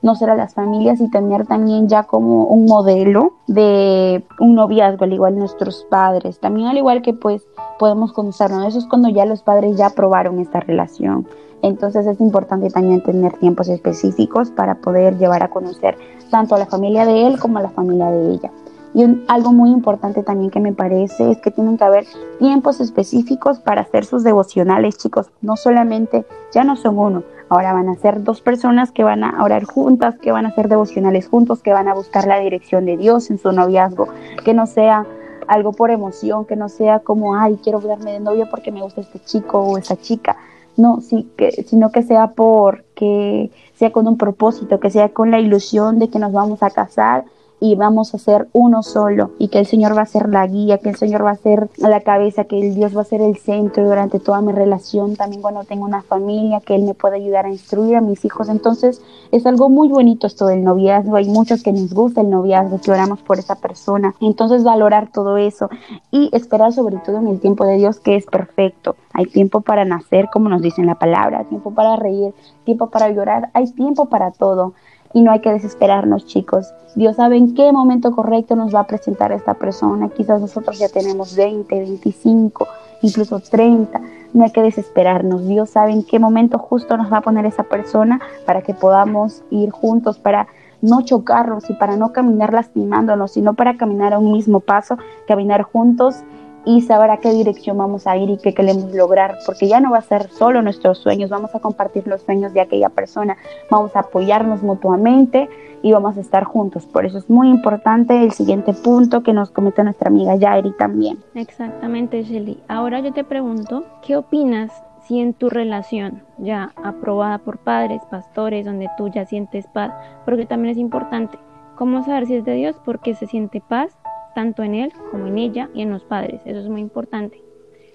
conocer 0.00 0.30
a 0.30 0.36
las 0.36 0.54
familias 0.54 1.00
y 1.00 1.10
tener 1.10 1.46
también 1.46 1.88
ya 1.88 2.04
como 2.04 2.44
un 2.44 2.66
modelo 2.66 3.34
de 3.46 4.24
un 4.38 4.54
noviazgo, 4.54 5.04
al 5.04 5.12
igual 5.12 5.38
nuestros 5.38 5.86
padres. 5.90 6.38
También 6.38 6.68
al 6.68 6.76
igual 6.76 7.02
que 7.02 7.14
pues 7.14 7.42
podemos 7.78 8.12
conocernos, 8.12 8.66
eso 8.66 8.78
es 8.78 8.86
cuando 8.86 9.08
ya 9.08 9.24
los 9.24 9.42
padres 9.42 9.76
ya 9.76 9.86
aprobaron 9.86 10.38
esta 10.38 10.60
relación. 10.60 11.26
Entonces 11.62 12.06
es 12.06 12.20
importante 12.20 12.70
también 12.70 13.02
tener 13.02 13.32
tiempos 13.38 13.68
específicos 13.68 14.50
para 14.50 14.76
poder 14.76 15.18
llevar 15.18 15.42
a 15.42 15.50
conocer 15.50 15.96
tanto 16.30 16.54
a 16.54 16.58
la 16.58 16.66
familia 16.66 17.04
de 17.04 17.26
él 17.26 17.38
como 17.40 17.58
a 17.58 17.62
la 17.62 17.70
familia 17.70 18.10
de 18.10 18.30
ella. 18.30 18.52
Y 18.94 19.04
algo 19.28 19.52
muy 19.52 19.70
importante 19.70 20.22
también 20.22 20.50
que 20.50 20.60
me 20.60 20.72
parece 20.72 21.30
es 21.30 21.38
que 21.38 21.50
tienen 21.50 21.76
que 21.76 21.84
haber 21.84 22.06
tiempos 22.38 22.80
específicos 22.80 23.58
para 23.58 23.82
hacer 23.82 24.04
sus 24.04 24.24
devocionales, 24.24 24.96
chicos. 24.96 25.30
No 25.42 25.56
solamente, 25.56 26.24
ya 26.52 26.64
no 26.64 26.74
son 26.76 26.98
uno, 26.98 27.22
ahora 27.48 27.72
van 27.72 27.88
a 27.88 27.96
ser 27.96 28.22
dos 28.22 28.40
personas 28.40 28.90
que 28.90 29.04
van 29.04 29.24
a 29.24 29.42
orar 29.42 29.64
juntas, 29.64 30.18
que 30.18 30.32
van 30.32 30.46
a 30.46 30.50
hacer 30.50 30.68
devocionales 30.68 31.28
juntos, 31.28 31.62
que 31.62 31.72
van 31.72 31.88
a 31.88 31.94
buscar 31.94 32.26
la 32.26 32.38
dirección 32.38 32.86
de 32.86 32.96
Dios 32.96 33.30
en 33.30 33.38
su 33.38 33.52
noviazgo, 33.52 34.08
que 34.44 34.54
no 34.54 34.66
sea 34.66 35.06
algo 35.46 35.72
por 35.72 35.90
emoción, 35.90 36.44
que 36.44 36.56
no 36.56 36.68
sea 36.68 37.00
como, 37.00 37.34
ay, 37.34 37.58
quiero 37.62 37.80
darme 37.80 38.12
de 38.12 38.20
novia 38.20 38.48
porque 38.50 38.70
me 38.70 38.82
gusta 38.82 39.00
este 39.00 39.18
chico 39.20 39.60
o 39.60 39.78
esta 39.78 39.96
chica. 39.96 40.36
No, 40.76 41.00
sí, 41.00 41.28
que, 41.36 41.50
sino 41.66 41.90
que 41.90 42.02
sea 42.02 42.28
por, 42.28 42.84
que 42.94 43.50
sea 43.74 43.90
con 43.90 44.06
un 44.06 44.16
propósito, 44.16 44.78
que 44.78 44.90
sea 44.90 45.08
con 45.08 45.30
la 45.30 45.40
ilusión 45.40 45.98
de 45.98 46.08
que 46.08 46.18
nos 46.18 46.32
vamos 46.32 46.62
a 46.62 46.70
casar 46.70 47.24
y 47.60 47.74
vamos 47.74 48.14
a 48.14 48.18
ser 48.18 48.48
uno 48.52 48.82
solo 48.82 49.32
y 49.38 49.48
que 49.48 49.58
el 49.58 49.66
Señor 49.66 49.96
va 49.96 50.02
a 50.02 50.06
ser 50.06 50.28
la 50.28 50.46
guía, 50.46 50.78
que 50.78 50.90
el 50.90 50.96
Señor 50.96 51.24
va 51.24 51.32
a 51.32 51.36
ser 51.36 51.68
la 51.76 52.00
cabeza, 52.00 52.44
que 52.44 52.60
el 52.60 52.74
Dios 52.74 52.96
va 52.96 53.02
a 53.02 53.04
ser 53.04 53.20
el 53.20 53.36
centro 53.36 53.84
durante 53.84 54.20
toda 54.20 54.40
mi 54.40 54.52
relación, 54.52 55.16
también 55.16 55.42
cuando 55.42 55.64
tengo 55.64 55.84
una 55.84 56.02
familia, 56.02 56.60
que 56.60 56.74
Él 56.74 56.82
me 56.84 56.94
pueda 56.94 57.16
ayudar 57.16 57.46
a 57.46 57.50
instruir 57.50 57.96
a 57.96 58.00
mis 58.00 58.24
hijos. 58.24 58.48
Entonces 58.48 59.02
es 59.32 59.46
algo 59.46 59.68
muy 59.68 59.88
bonito 59.88 60.26
esto 60.26 60.46
del 60.46 60.62
noviazgo, 60.62 61.16
hay 61.16 61.28
muchos 61.28 61.62
que 61.62 61.72
nos 61.72 61.92
gusta 61.92 62.20
el 62.20 62.30
noviazgo, 62.30 62.80
que 62.80 62.92
oramos 62.92 63.20
por 63.22 63.38
esa 63.38 63.56
persona. 63.56 64.14
Entonces 64.20 64.62
valorar 64.62 65.10
todo 65.12 65.36
eso 65.36 65.68
y 66.10 66.30
esperar 66.32 66.72
sobre 66.72 66.98
todo 66.98 67.18
en 67.18 67.28
el 67.28 67.40
tiempo 67.40 67.64
de 67.64 67.76
Dios 67.76 67.98
que 67.98 68.16
es 68.16 68.26
perfecto. 68.26 68.96
Hay 69.12 69.26
tiempo 69.26 69.62
para 69.62 69.84
nacer, 69.84 70.28
como 70.32 70.48
nos 70.48 70.62
dice 70.62 70.80
en 70.80 70.86
la 70.86 70.94
palabra, 70.94 71.44
tiempo 71.44 71.72
para 71.72 71.96
reír, 71.96 72.32
tiempo 72.64 72.88
para 72.88 73.10
llorar, 73.10 73.50
hay 73.52 73.70
tiempo 73.72 74.06
para 74.06 74.30
todo 74.30 74.74
y 75.12 75.22
no 75.22 75.30
hay 75.30 75.40
que 75.40 75.52
desesperarnos, 75.52 76.26
chicos. 76.26 76.72
Dios 76.94 77.16
sabe 77.16 77.36
en 77.36 77.54
qué 77.54 77.72
momento 77.72 78.12
correcto 78.12 78.56
nos 78.56 78.74
va 78.74 78.80
a 78.80 78.86
presentar 78.86 79.32
esta 79.32 79.54
persona. 79.54 80.08
Quizás 80.10 80.40
nosotros 80.40 80.78
ya 80.78 80.88
tenemos 80.88 81.36
20, 81.36 81.74
25, 81.74 82.66
incluso 83.02 83.40
30. 83.40 84.00
No 84.34 84.44
hay 84.44 84.50
que 84.50 84.62
desesperarnos. 84.62 85.46
Dios 85.46 85.70
sabe 85.70 85.92
en 85.92 86.04
qué 86.04 86.18
momento 86.18 86.58
justo 86.58 86.96
nos 86.96 87.12
va 87.12 87.18
a 87.18 87.22
poner 87.22 87.46
esa 87.46 87.62
persona 87.62 88.20
para 88.44 88.62
que 88.62 88.74
podamos 88.74 89.42
ir 89.50 89.70
juntos, 89.70 90.18
para 90.18 90.48
no 90.80 91.02
chocarnos 91.02 91.68
y 91.70 91.74
para 91.74 91.96
no 91.96 92.12
caminar 92.12 92.52
lastimándonos, 92.52 93.32
sino 93.32 93.54
para 93.54 93.76
caminar 93.76 94.12
a 94.12 94.18
un 94.18 94.32
mismo 94.32 94.60
paso, 94.60 94.96
caminar 95.26 95.62
juntos 95.62 96.22
y 96.64 96.82
saber 96.82 97.10
a 97.10 97.18
qué 97.18 97.30
dirección 97.30 97.78
vamos 97.78 98.06
a 98.06 98.16
ir 98.16 98.30
y 98.30 98.38
qué 98.38 98.54
queremos 98.54 98.92
lograr, 98.94 99.38
porque 99.46 99.68
ya 99.68 99.80
no 99.80 99.90
va 99.90 99.98
a 99.98 100.02
ser 100.02 100.28
solo 100.30 100.62
nuestros 100.62 100.98
sueños, 100.98 101.30
vamos 101.30 101.54
a 101.54 101.60
compartir 101.60 102.06
los 102.06 102.22
sueños 102.22 102.52
de 102.52 102.60
aquella 102.60 102.88
persona, 102.88 103.36
vamos 103.70 103.94
a 103.96 104.00
apoyarnos 104.00 104.62
mutuamente 104.62 105.48
y 105.82 105.92
vamos 105.92 106.16
a 106.16 106.20
estar 106.20 106.44
juntos. 106.44 106.86
Por 106.86 107.06
eso 107.06 107.18
es 107.18 107.30
muy 107.30 107.48
importante 107.48 108.22
el 108.22 108.32
siguiente 108.32 108.72
punto 108.72 109.22
que 109.22 109.32
nos 109.32 109.50
comenta 109.50 109.82
nuestra 109.82 110.08
amiga 110.08 110.36
Yairi 110.36 110.72
también. 110.72 111.18
Exactamente, 111.34 112.22
Shelly. 112.22 112.60
Ahora 112.68 113.00
yo 113.00 113.12
te 113.12 113.24
pregunto, 113.24 113.84
¿qué 114.02 114.16
opinas 114.16 114.72
si 115.08 115.20
en 115.20 115.32
tu 115.32 115.48
relación 115.48 116.22
ya 116.36 116.72
aprobada 116.84 117.38
por 117.38 117.58
padres, 117.58 118.02
pastores, 118.10 118.66
donde 118.66 118.88
tú 118.98 119.08
ya 119.08 119.24
sientes 119.24 119.66
paz, 119.66 119.92
porque 120.26 120.44
también 120.44 120.72
es 120.72 120.78
importante, 120.78 121.38
¿cómo 121.76 122.04
saber 122.04 122.26
si 122.26 122.34
es 122.34 122.44
de 122.44 122.52
Dios? 122.54 122.76
Porque 122.84 123.14
se 123.14 123.26
siente 123.26 123.62
paz 123.66 123.96
tanto 124.38 124.62
en 124.62 124.76
él 124.76 124.92
como 125.10 125.26
en 125.26 125.36
ella 125.36 125.68
y 125.74 125.82
en 125.82 125.90
los 125.90 126.04
padres. 126.04 126.40
Eso 126.44 126.60
es 126.60 126.68
muy 126.68 126.80
importante. 126.80 127.42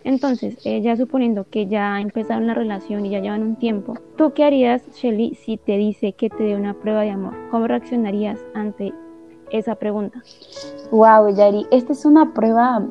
Entonces, 0.04 0.58
eh, 0.66 0.82
ya 0.82 0.98
suponiendo 0.98 1.46
que 1.50 1.68
ya 1.68 2.02
empezaron 2.02 2.48
la 2.48 2.54
relación 2.54 3.06
y 3.06 3.12
ya 3.12 3.22
llevan 3.22 3.44
un 3.44 3.56
tiempo, 3.56 3.94
¿tú 4.18 4.34
qué 4.34 4.44
harías, 4.44 4.82
Shelly, 4.94 5.36
si 5.36 5.56
te 5.56 5.78
dice 5.78 6.12
que 6.12 6.30
te 6.30 6.44
dé 6.44 6.58
una 6.58 6.74
prueba 6.74 7.04
de 7.04 7.12
amor? 7.12 7.34
¿Cómo 7.50 7.66
reaccionarías 7.66 8.42
ante 8.54 8.94
esa 9.52 9.76
pregunta? 9.76 10.22
Wow, 10.92 11.34
Yari, 11.34 11.66
esta 11.72 11.94
es 11.94 12.04
una 12.04 12.34
prueba 12.34 12.86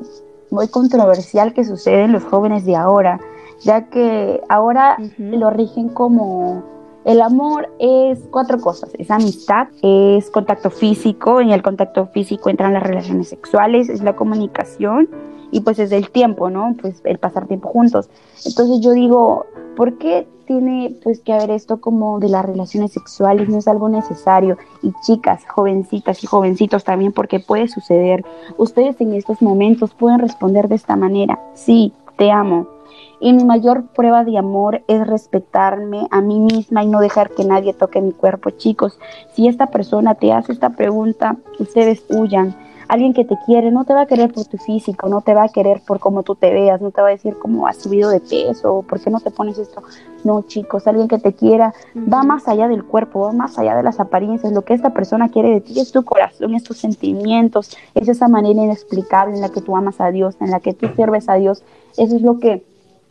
muy 0.49 0.67
controversial 0.69 1.53
que 1.53 1.63
sucede 1.63 2.05
en 2.05 2.11
los 2.11 2.23
jóvenes 2.23 2.65
de 2.65 2.75
ahora, 2.75 3.19
ya 3.61 3.87
que 3.91 4.41
ahora 4.49 4.97
lo 5.19 5.51
rigen 5.51 5.89
como 5.89 6.63
el 7.05 7.21
amor 7.21 7.69
es 7.79 8.19
cuatro 8.31 8.59
cosas, 8.59 8.91
es 8.97 9.11
amistad, 9.11 9.67
es 9.81 10.29
contacto 10.29 10.69
físico, 10.69 11.41
en 11.41 11.51
el 11.51 11.61
contacto 11.61 12.07
físico 12.07 12.49
entran 12.49 12.73
las 12.73 12.83
relaciones 12.83 13.27
sexuales, 13.27 13.89
es 13.89 14.01
la 14.01 14.15
comunicación 14.15 15.09
y 15.51 15.61
pues 15.61 15.79
es 15.79 15.91
el 15.91 16.09
tiempo, 16.09 16.49
¿no? 16.49 16.75
Pues 16.81 17.01
el 17.03 17.19
pasar 17.19 17.47
tiempo 17.47 17.69
juntos. 17.69 18.09
Entonces 18.45 18.79
yo 18.79 18.91
digo, 18.91 19.45
¿por 19.75 19.97
qué 19.97 20.27
tiene 20.47 20.95
pues 21.03 21.19
que 21.19 21.33
haber 21.33 21.51
esto 21.51 21.79
como 21.79 22.19
de 22.19 22.29
las 22.29 22.45
relaciones 22.45 22.93
sexuales? 22.93 23.49
No 23.49 23.57
es 23.57 23.67
algo 23.67 23.89
necesario. 23.89 24.57
Y 24.81 24.93
chicas, 25.05 25.43
jovencitas 25.47 26.23
y 26.23 26.27
jovencitos 26.27 26.83
también, 26.83 27.11
porque 27.11 27.39
puede 27.39 27.67
suceder. 27.67 28.25
Ustedes 28.57 28.99
en 29.01 29.13
estos 29.13 29.41
momentos 29.41 29.93
pueden 29.93 30.19
responder 30.19 30.69
de 30.69 30.75
esta 30.75 30.95
manera, 30.95 31.39
sí, 31.53 31.93
te 32.17 32.31
amo 32.31 32.72
y 33.19 33.33
mi 33.33 33.43
mayor 33.43 33.87
prueba 33.87 34.23
de 34.23 34.37
amor 34.37 34.83
es 34.87 35.05
respetarme 35.07 36.07
a 36.11 36.21
mí 36.21 36.39
misma 36.39 36.83
y 36.83 36.87
no 36.87 36.99
dejar 36.99 37.31
que 37.31 37.45
nadie 37.45 37.73
toque 37.73 38.01
mi 38.01 38.11
cuerpo. 38.11 38.49
Chicos, 38.51 38.99
si 39.33 39.47
esta 39.47 39.67
persona 39.67 40.15
te 40.15 40.33
hace 40.33 40.51
esta 40.51 40.71
pregunta, 40.71 41.37
ustedes 41.59 42.03
huyan. 42.09 42.55
Alguien 42.87 43.13
que 43.13 43.23
te 43.25 43.37
quiere 43.45 43.71
no 43.71 43.85
te 43.85 43.93
va 43.93 44.01
a 44.01 44.05
querer 44.05 44.31
por 44.31 44.45
tu 44.45 44.57
físico, 44.57 45.07
no 45.07 45.21
te 45.21 45.33
va 45.33 45.43
a 45.43 45.49
querer 45.49 45.81
por 45.87 45.99
cómo 45.99 46.23
tú 46.23 46.35
te 46.35 46.51
veas, 46.51 46.81
no 46.81 46.91
te 46.91 47.01
va 47.01 47.07
a 47.07 47.11
decir 47.11 47.35
cómo 47.39 47.65
has 47.65 47.77
subido 47.77 48.09
de 48.09 48.19
peso 48.19 48.75
o 48.75 48.81
por 48.83 48.99
qué 48.99 49.09
no 49.09 49.19
te 49.19 49.31
pones 49.31 49.57
esto. 49.57 49.81
No, 50.23 50.43
chicos, 50.43 50.85
alguien 50.85 51.07
que 51.07 51.17
te 51.17 51.33
quiera 51.33 51.73
va 51.95 52.23
más 52.23 52.47
allá 52.47 52.67
del 52.67 52.83
cuerpo, 52.83 53.21
va 53.21 53.31
más 53.31 53.57
allá 53.57 53.75
de 53.75 53.83
las 53.83 53.99
apariencias. 53.99 54.51
Lo 54.51 54.63
que 54.63 54.73
esta 54.73 54.93
persona 54.93 55.29
quiere 55.29 55.49
de 55.49 55.61
ti 55.61 55.79
es 55.79 55.91
tu 55.91 56.03
corazón, 56.03 56.55
es 56.55 56.63
tus 56.63 56.77
sentimientos, 56.77 57.75
es 57.95 58.09
esa 58.09 58.27
manera 58.27 58.61
inexplicable 58.61 59.35
en 59.35 59.41
la 59.41 59.49
que 59.49 59.61
tú 59.61 59.75
amas 59.75 59.99
a 60.01 60.11
Dios, 60.11 60.35
en 60.39 60.51
la 60.51 60.59
que 60.59 60.73
tú 60.73 60.87
sirves 60.95 61.29
a 61.29 61.35
Dios. 61.35 61.63
Eso 61.97 62.15
es 62.15 62.21
lo 62.21 62.39
que 62.39 62.63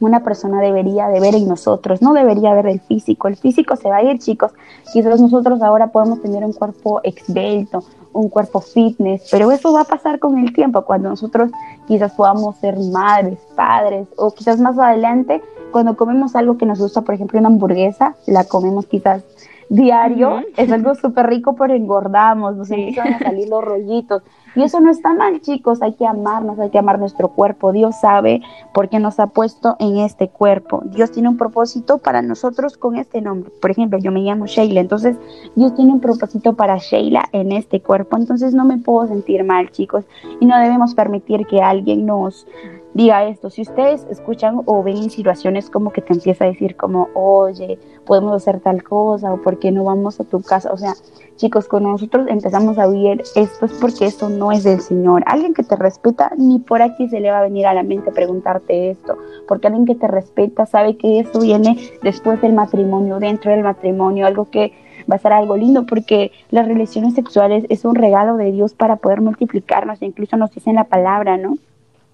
una 0.02 0.24
persona 0.24 0.60
debería 0.60 1.08
de 1.08 1.20
ver 1.20 1.34
en 1.34 1.48
nosotros, 1.48 2.02
no 2.02 2.12
debería 2.12 2.52
ver 2.54 2.66
el 2.66 2.80
físico. 2.80 3.28
El 3.28 3.36
físico 3.36 3.76
se 3.76 3.88
va 3.88 3.96
a 3.96 4.02
ir, 4.02 4.18
chicos. 4.18 4.52
Quizás 4.92 5.20
nosotros 5.20 5.62
ahora 5.62 5.92
podemos 5.92 6.20
tener 6.20 6.44
un 6.44 6.52
cuerpo 6.52 7.00
exbelto, 7.04 7.84
un 8.12 8.28
cuerpo 8.28 8.60
fitness, 8.60 9.28
pero 9.30 9.50
eso 9.52 9.72
va 9.72 9.82
a 9.82 9.84
pasar 9.84 10.18
con 10.18 10.38
el 10.38 10.52
tiempo, 10.52 10.82
cuando 10.82 11.08
nosotros 11.08 11.50
quizás 11.86 12.12
podamos 12.12 12.56
ser 12.56 12.76
madres, 12.78 13.38
padres, 13.54 14.08
o 14.16 14.32
quizás 14.32 14.58
más 14.58 14.78
adelante, 14.78 15.40
cuando 15.70 15.96
comemos 15.96 16.36
algo 16.36 16.58
que 16.58 16.66
nos 16.66 16.78
gusta, 16.78 17.02
por 17.02 17.14
ejemplo, 17.14 17.38
una 17.38 17.48
hamburguesa, 17.48 18.16
la 18.26 18.44
comemos 18.44 18.86
quizás 18.86 19.22
diario, 19.68 20.42
es 20.56 20.70
algo 20.70 20.94
súper 20.94 21.28
rico, 21.28 21.54
pero 21.54 21.74
engordamos, 21.74 22.56
nos 22.56 22.70
empiezan 22.70 23.14
a 23.14 23.18
salir 23.20 23.48
los 23.48 23.64
rollitos. 23.64 24.22
Y 24.54 24.62
eso 24.62 24.80
no 24.80 24.90
está 24.90 25.14
mal, 25.14 25.40
chicos, 25.40 25.82
hay 25.82 25.94
que 25.94 26.06
amarnos, 26.06 26.58
hay 26.58 26.70
que 26.70 26.78
amar 26.78 26.98
nuestro 26.98 27.28
cuerpo. 27.28 27.72
Dios 27.72 27.96
sabe 28.00 28.42
por 28.74 28.88
qué 28.88 28.98
nos 28.98 29.18
ha 29.18 29.28
puesto 29.28 29.76
en 29.78 29.98
este 29.98 30.28
cuerpo. 30.28 30.82
Dios 30.86 31.10
tiene 31.10 31.28
un 31.28 31.36
propósito 31.36 31.98
para 31.98 32.22
nosotros 32.22 32.76
con 32.76 32.96
este 32.96 33.20
nombre. 33.20 33.50
Por 33.60 33.70
ejemplo, 33.70 33.98
yo 33.98 34.12
me 34.12 34.20
llamo 34.20 34.46
Sheila, 34.46 34.80
entonces 34.80 35.16
Dios 35.56 35.74
tiene 35.74 35.92
un 35.92 36.00
propósito 36.00 36.54
para 36.54 36.76
Sheila 36.78 37.24
en 37.32 37.52
este 37.52 37.80
cuerpo. 37.80 38.16
Entonces 38.16 38.54
no 38.54 38.64
me 38.64 38.78
puedo 38.78 39.06
sentir 39.08 39.44
mal, 39.44 39.70
chicos, 39.70 40.04
y 40.40 40.46
no 40.46 40.58
debemos 40.58 40.94
permitir 40.94 41.46
que 41.46 41.62
alguien 41.62 42.06
nos 42.06 42.46
diga 42.94 43.24
esto. 43.24 43.50
Si 43.50 43.62
ustedes 43.62 44.06
escuchan 44.10 44.60
o 44.66 44.82
ven 44.82 45.10
situaciones 45.10 45.70
como 45.70 45.92
que 45.92 46.02
te 46.02 46.12
empieza 46.12 46.44
a 46.44 46.48
decir 46.48 46.76
como, 46.76 47.08
oye, 47.14 47.78
podemos 48.04 48.34
hacer 48.34 48.60
tal 48.60 48.82
cosa 48.82 49.32
o 49.32 49.40
por 49.40 49.58
qué 49.58 49.70
no 49.70 49.84
vamos 49.84 50.20
a 50.20 50.24
tu 50.24 50.42
casa. 50.42 50.72
O 50.72 50.76
sea, 50.76 50.94
chicos, 51.36 51.68
cuando 51.68 51.90
nosotros 51.90 52.26
empezamos 52.28 52.78
a 52.78 52.86
oír 52.86 53.22
esto 53.34 53.66
es 53.66 53.72
porque 53.74 54.06
esto 54.06 54.28
no 54.28 54.52
es 54.52 54.64
del 54.64 54.80
Señor. 54.80 55.22
Alguien 55.26 55.54
que 55.54 55.62
te 55.62 55.76
respeta, 55.76 56.32
ni 56.36 56.58
por 56.58 56.82
aquí 56.82 57.08
se 57.08 57.20
le 57.20 57.30
va 57.30 57.38
a 57.38 57.42
venir 57.42 57.66
a 57.66 57.74
la 57.74 57.82
mente 57.82 58.12
preguntarte 58.12 58.90
esto, 58.90 59.16
porque 59.48 59.68
alguien 59.68 59.86
que 59.86 59.94
te 59.94 60.08
respeta 60.08 60.66
sabe 60.66 60.96
que 60.96 61.20
esto 61.20 61.40
viene 61.40 61.78
después 62.02 62.40
del 62.42 62.52
matrimonio, 62.52 63.18
dentro 63.18 63.50
del 63.50 63.62
matrimonio, 63.62 64.26
algo 64.26 64.50
que 64.50 64.72
va 65.10 65.16
a 65.16 65.18
ser 65.18 65.32
algo 65.32 65.56
lindo 65.56 65.84
porque 65.84 66.30
las 66.50 66.66
relaciones 66.66 67.14
sexuales 67.14 67.64
es 67.68 67.84
un 67.84 67.96
regalo 67.96 68.36
de 68.36 68.52
Dios 68.52 68.74
para 68.74 68.96
poder 68.96 69.20
multiplicarnos, 69.20 70.00
incluso 70.02 70.36
nos 70.36 70.52
dice 70.52 70.70
en 70.70 70.76
la 70.76 70.84
palabra, 70.84 71.36
¿no? 71.36 71.56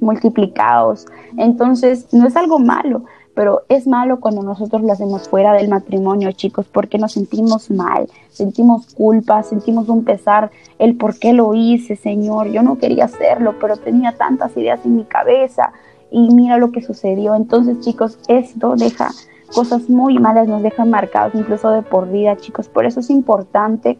Multiplicados. 0.00 1.06
Entonces, 1.36 2.06
no 2.12 2.26
es 2.26 2.36
algo 2.36 2.58
malo, 2.58 3.04
pero 3.34 3.62
es 3.68 3.86
malo 3.86 4.18
cuando 4.18 4.42
nosotros 4.42 4.82
lo 4.82 4.92
hacemos 4.92 5.28
fuera 5.28 5.52
del 5.52 5.68
matrimonio, 5.68 6.32
chicos, 6.32 6.66
porque 6.66 6.98
nos 6.98 7.12
sentimos 7.12 7.70
mal, 7.70 8.08
sentimos 8.30 8.94
culpa, 8.94 9.44
sentimos 9.44 9.88
un 9.88 10.04
pesar, 10.04 10.50
el 10.78 10.96
por 10.96 11.18
qué 11.18 11.32
lo 11.32 11.54
hice, 11.54 11.94
Señor, 11.94 12.48
yo 12.48 12.64
no 12.64 12.78
quería 12.78 13.04
hacerlo, 13.04 13.54
pero 13.60 13.76
tenía 13.76 14.16
tantas 14.16 14.56
ideas 14.56 14.80
en 14.84 14.96
mi 14.96 15.04
cabeza 15.04 15.72
y 16.10 16.34
mira 16.34 16.58
lo 16.58 16.72
que 16.72 16.82
sucedió. 16.82 17.36
Entonces, 17.36 17.78
chicos, 17.80 18.18
esto 18.26 18.74
deja 18.74 19.10
cosas 19.54 19.88
muy 19.88 20.18
malas, 20.18 20.48
nos 20.48 20.62
deja 20.62 20.84
marcados 20.84 21.34
incluso 21.34 21.70
de 21.70 21.82
por 21.82 22.10
vida, 22.10 22.36
chicos, 22.36 22.68
por 22.68 22.86
eso 22.86 22.98
es 23.00 23.08
importante 23.08 23.98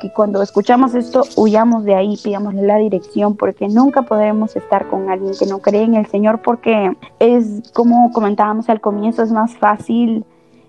que 0.00 0.12
cuando 0.12 0.42
escuchamos 0.42 0.94
esto 0.94 1.22
huyamos 1.36 1.84
de 1.84 1.94
ahí, 1.94 2.16
pidámosle 2.22 2.62
la 2.62 2.76
dirección, 2.76 3.36
porque 3.36 3.68
nunca 3.68 4.02
podremos 4.02 4.56
estar 4.56 4.88
con 4.88 5.10
alguien 5.10 5.32
que 5.38 5.46
no 5.46 5.58
cree 5.58 5.82
en 5.82 5.94
el 5.94 6.06
Señor, 6.06 6.42
porque 6.42 6.96
es 7.18 7.62
como 7.72 8.12
comentábamos 8.12 8.68
al 8.68 8.80
comienzo, 8.80 9.22
es 9.22 9.32
más 9.32 9.56
fácil 9.56 10.24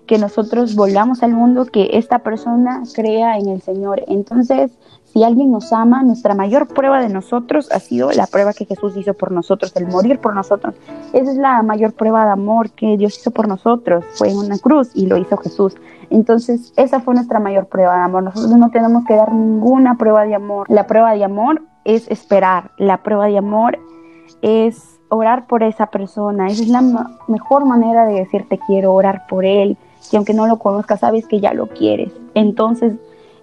que 0.06 0.18
nosotros 0.18 0.74
volvamos 0.74 1.22
al 1.22 1.32
mundo 1.32 1.66
que 1.66 1.90
esta 1.92 2.18
persona 2.18 2.82
crea 2.94 3.38
en 3.38 3.48
el 3.48 3.62
Señor. 3.62 4.02
Entonces, 4.08 4.72
si 5.12 5.24
alguien 5.24 5.50
nos 5.50 5.72
ama, 5.72 6.02
nuestra 6.02 6.34
mayor 6.34 6.68
prueba 6.68 7.00
de 7.00 7.08
nosotros 7.08 7.70
ha 7.72 7.80
sido 7.80 8.12
la 8.12 8.26
prueba 8.26 8.52
que 8.52 8.64
Jesús 8.64 8.96
hizo 8.96 9.14
por 9.14 9.32
nosotros, 9.32 9.72
el 9.74 9.88
morir 9.88 10.20
por 10.20 10.34
nosotros. 10.34 10.74
Esa 11.12 11.32
es 11.32 11.36
la 11.36 11.62
mayor 11.62 11.94
prueba 11.94 12.24
de 12.24 12.30
amor 12.30 12.70
que 12.70 12.96
Dios 12.96 13.18
hizo 13.18 13.32
por 13.32 13.48
nosotros. 13.48 14.04
Fue 14.14 14.30
en 14.30 14.38
una 14.38 14.58
cruz 14.58 14.90
y 14.94 15.06
lo 15.06 15.16
hizo 15.16 15.36
Jesús. 15.38 15.74
Entonces, 16.10 16.72
esa 16.76 17.00
fue 17.00 17.14
nuestra 17.14 17.40
mayor 17.40 17.66
prueba 17.66 17.96
de 17.96 18.02
amor. 18.02 18.22
Nosotros 18.22 18.56
no 18.56 18.70
tenemos 18.70 19.04
que 19.04 19.16
dar 19.16 19.32
ninguna 19.32 19.96
prueba 19.96 20.24
de 20.24 20.34
amor. 20.34 20.70
La 20.70 20.86
prueba 20.86 21.12
de 21.12 21.24
amor 21.24 21.62
es 21.84 22.08
esperar. 22.08 22.70
La 22.78 23.02
prueba 23.02 23.26
de 23.26 23.38
amor 23.38 23.78
es 24.42 25.00
orar 25.08 25.48
por 25.48 25.64
esa 25.64 25.86
persona. 25.86 26.46
Esa 26.46 26.62
es 26.62 26.68
la 26.68 26.82
mejor 27.26 27.64
manera 27.64 28.06
de 28.06 28.14
decirte 28.14 28.60
quiero 28.66 28.94
orar 28.94 29.26
por 29.28 29.44
él 29.44 29.76
y 30.12 30.16
aunque 30.16 30.34
no 30.34 30.46
lo 30.46 30.58
conozcas, 30.58 31.00
sabes 31.00 31.26
que 31.26 31.40
ya 31.40 31.52
lo 31.52 31.68
quieres. 31.68 32.12
Entonces, 32.34 32.94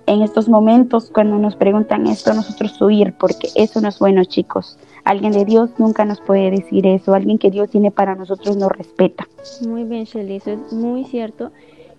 en 0.07 0.21
estos 0.21 0.47
momentos, 0.47 1.11
cuando 1.13 1.37
nos 1.37 1.57
preguntan 1.57 2.07
esto, 2.07 2.33
nosotros 2.33 2.81
huir, 2.81 3.13
porque 3.19 3.49
eso 3.55 3.81
no 3.81 3.89
es 3.89 3.99
bueno, 3.99 4.23
chicos. 4.23 4.79
Alguien 5.03 5.33
de 5.33 5.43
Dios 5.43 5.69
nunca 5.77 6.05
nos 6.05 6.21
puede 6.21 6.49
decir 6.49 6.87
eso. 6.87 7.13
Alguien 7.13 7.37
que 7.37 7.51
Dios 7.51 7.69
tiene 7.69 7.91
para 7.91 8.15
nosotros 8.15 8.55
nos 8.55 8.71
respeta. 8.71 9.27
Muy 9.67 9.83
bien, 9.83 10.05
Shelly, 10.05 10.37
eso 10.37 10.51
es 10.51 10.73
muy 10.73 11.03
cierto. 11.03 11.51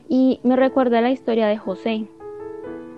Y 0.08 0.40
me 0.42 0.56
recuerda 0.56 1.02
la 1.02 1.10
historia 1.10 1.46
de 1.48 1.58
José. 1.58 2.06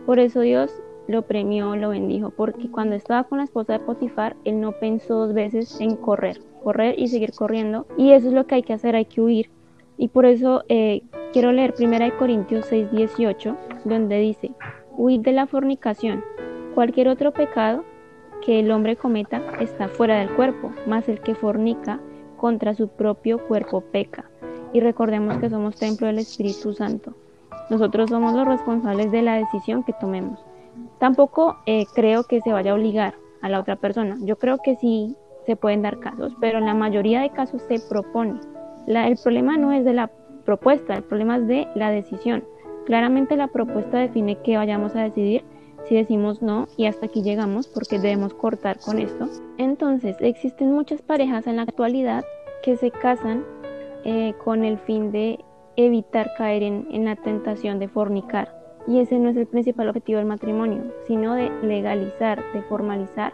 Por 0.07 0.21
eso 0.21 0.41
Dios 0.41 0.71
lo 1.09 1.23
premió, 1.23 1.75
lo 1.75 1.89
bendijo, 1.89 2.31
porque 2.31 2.71
cuando 2.71 2.95
estaba 2.95 3.25
con 3.25 3.39
la 3.39 3.45
esposa 3.45 3.73
de 3.73 3.81
Potifar, 3.81 4.37
él 4.45 4.61
no 4.61 4.73
pensó 4.73 5.27
dos 5.27 5.35
veces 5.35 5.81
en 5.81 5.97
correr, 5.97 6.41
correr 6.63 6.97
y 6.97 7.09
seguir 7.09 7.33
corriendo. 7.33 7.85
Y 7.99 8.13
eso 8.13 8.29
es 8.29 8.33
lo 8.33 8.47
que 8.47 8.55
hay 8.55 8.63
que 8.63 8.75
hacer, 8.75 8.95
hay 8.95 9.07
que 9.07 9.21
huir. 9.21 9.51
Y 9.99 10.09
por 10.09 10.25
eso 10.25 10.63
eh, 10.69 11.03
quiero 11.33 11.51
leer 11.51 11.75
1 11.79 12.17
Corintios 12.17 12.67
6, 12.67 12.93
18, 12.93 13.57
donde 13.85 14.19
dice, 14.19 14.53
huid 15.01 15.21
de 15.21 15.33
la 15.33 15.47
fornicación. 15.47 16.23
Cualquier 16.75 17.09
otro 17.09 17.33
pecado 17.33 17.85
que 18.45 18.61
el 18.61 18.71
hombre 18.71 18.97
cometa 18.97 19.43
está 19.59 19.89
fuera 19.89 20.19
del 20.19 20.31
cuerpo, 20.31 20.73
mas 20.87 21.09
el 21.09 21.21
que 21.21 21.35
fornica 21.35 22.01
contra 22.37 22.75
su 22.75 22.89
propio 22.89 23.47
cuerpo 23.49 23.81
peca. 23.81 24.31
Y 24.73 24.81
recordemos 24.81 25.39
que 25.39 25.51
somos 25.51 25.77
templo 25.77 26.07
del 26.07 26.19
Espíritu 26.19 26.75
Santo. 26.75 27.15
Nosotros 27.71 28.11
somos 28.11 28.35
los 28.35 28.47
responsables 28.47 29.11
de 29.11 29.23
la 29.23 29.37
decisión 29.37 29.85
que 29.85 29.95
tomemos. 29.95 30.39
Tampoco 30.99 31.57
eh, 31.67 31.87
creo 31.95 32.25
que 32.25 32.41
se 32.43 32.53
vaya 32.53 32.73
a 32.73 32.75
obligar 32.75 33.15
a 33.41 33.49
la 33.49 33.59
otra 33.61 33.77
persona. 33.77 34.17
Yo 34.21 34.39
creo 34.39 34.59
que 34.59 34.77
sí 34.77 35.17
se 35.47 35.57
pueden 35.57 35.83
dar 35.83 35.99
casos, 35.99 36.35
pero 36.41 36.59
en 36.59 36.67
la 36.67 36.75
mayoría 36.75 37.23
de 37.23 37.31
casos 37.31 37.63
se 37.63 37.81
propone 37.89 38.39
el 38.87 39.17
problema 39.17 39.57
no 39.57 39.73
es 39.73 39.85
de 39.85 39.93
la 39.93 40.11
propuesta, 40.45 40.95
el 40.95 41.03
problema 41.03 41.37
es 41.37 41.47
de 41.47 41.69
la 41.75 41.91
decisión. 41.91 42.45
Claramente 42.91 43.37
la 43.37 43.47
propuesta 43.47 43.99
define 43.99 44.39
qué 44.43 44.57
vayamos 44.57 44.97
a 44.97 45.05
decidir, 45.05 45.45
si 45.85 45.95
decimos 45.95 46.43
no 46.43 46.67
y 46.77 46.87
hasta 46.87 47.07
aquí 47.07 47.23
llegamos 47.23 47.69
porque 47.69 48.01
debemos 48.01 48.35
cortar 48.35 48.81
con 48.81 48.99
esto. 48.99 49.29
Entonces, 49.59 50.17
existen 50.19 50.73
muchas 50.73 51.01
parejas 51.01 51.47
en 51.47 51.55
la 51.55 51.63
actualidad 51.63 52.25
que 52.65 52.77
se 52.77 52.91
casan 52.91 53.45
eh, 54.05 54.35
con 54.43 54.65
el 54.65 54.77
fin 54.77 55.13
de 55.13 55.39
evitar 55.77 56.33
caer 56.37 56.65
en, 56.65 57.05
la 57.05 57.15
tentación 57.15 57.79
de 57.79 57.87
fornicar. 57.87 58.61
Y 58.89 58.99
ese 58.99 59.21
no 59.21 59.29
es 59.29 59.37
el 59.37 59.47
principal 59.47 59.89
objetivo 59.89 60.19
del 60.19 60.27
matrimonio, 60.27 60.83
sino 61.07 61.37
de 61.37 61.49
legalizar, 61.63 62.43
de 62.53 62.63
formalizar 62.63 63.33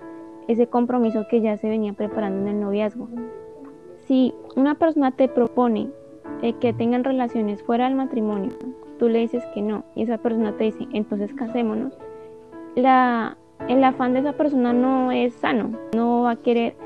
ese 0.48 0.66
compromiso 0.66 1.24
que 1.30 1.40
ya 1.40 1.56
se 1.56 1.70
venía 1.70 1.94
preparando 1.94 2.42
en 2.42 2.56
el 2.56 2.60
noviazgo 2.60 3.08
si 4.06 4.34
una 4.54 4.74
persona 4.74 5.12
te 5.12 5.28
propone 5.28 5.88
eh, 6.42 6.52
que 6.60 6.74
tengan 6.74 7.04
relaciones 7.04 7.62
fuera 7.62 7.86
del 7.86 7.94
matrimonio, 7.94 8.52
tú 8.98 9.09
le 9.09 9.20
dices 9.20 9.44
que 9.54 9.62
no 9.62 9.85
y 9.94 10.02
esa 10.02 10.18
persona 10.18 10.56
te 10.56 10.64
dice, 10.64 10.87
entonces 10.92 11.32
casémonos, 11.35 11.92
la, 12.74 13.37
el 13.68 13.82
afán 13.85 14.12
de 14.12 14.20
esa 14.20 14.32
persona 14.32 14.72
no 14.72 15.12
es 15.12 15.35
sano, 15.35 15.70
no 15.94 16.22
va 16.22 16.32
a 16.32 16.37
querer 16.37 16.76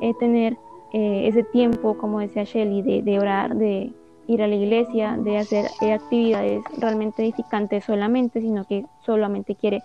eh, 0.00 0.12
tener 0.18 0.56
eh, 0.92 1.28
ese 1.28 1.42
tiempo, 1.42 1.96
como 1.98 2.20
decía 2.20 2.44
Shelly, 2.44 2.82
de, 2.82 3.02
de, 3.02 3.18
orar, 3.18 3.56
de 3.56 3.92
ir 4.26 4.42
a 4.42 4.48
la 4.48 4.54
iglesia, 4.54 5.16
de 5.16 5.38
hacer 5.38 5.66
actividades 5.92 6.62
realmente 6.78 7.22
edificantes 7.22 7.84
solamente, 7.84 8.40
sino 8.40 8.64
que 8.64 8.86
solamente 9.04 9.54
quiere 9.54 9.82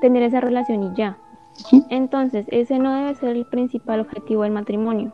tener 0.00 0.22
esa 0.22 0.40
relación 0.40 0.82
y 0.82 0.94
ya. 0.94 1.18
Entonces, 1.90 2.46
ese 2.50 2.78
no 2.78 2.92
debe 2.92 3.14
ser 3.14 3.30
el 3.30 3.46
principal 3.46 4.00
objetivo 4.00 4.42
del 4.42 4.52
matrimonio. 4.52 5.12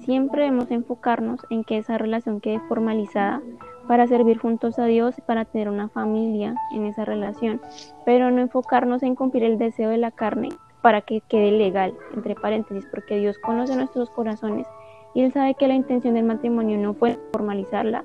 Siempre 0.00 0.42
debemos 0.42 0.70
enfocarnos 0.70 1.40
en 1.50 1.64
que 1.64 1.78
esa 1.78 1.98
relación 1.98 2.40
quede 2.40 2.60
formalizada 2.68 3.42
para 3.86 4.06
servir 4.06 4.38
juntos 4.38 4.78
a 4.78 4.86
Dios 4.86 5.18
y 5.18 5.22
para 5.22 5.44
tener 5.44 5.68
una 5.68 5.88
familia 5.88 6.54
en 6.72 6.86
esa 6.86 7.04
relación, 7.04 7.60
pero 8.04 8.30
no 8.30 8.40
enfocarnos 8.40 9.02
en 9.02 9.14
cumplir 9.14 9.44
el 9.44 9.58
deseo 9.58 9.90
de 9.90 9.98
la 9.98 10.10
carne 10.10 10.50
para 10.82 11.00
que 11.00 11.22
quede 11.22 11.50
legal, 11.52 11.94
entre 12.14 12.34
paréntesis, 12.34 12.86
porque 12.90 13.16
Dios 13.16 13.38
conoce 13.38 13.74
nuestros 13.76 14.10
corazones 14.10 14.66
y 15.14 15.22
Él 15.22 15.32
sabe 15.32 15.54
que 15.54 15.68
la 15.68 15.74
intención 15.74 16.14
del 16.14 16.24
matrimonio 16.24 16.76
no 16.76 16.94
fue 16.94 17.18
formalizarla, 17.32 18.04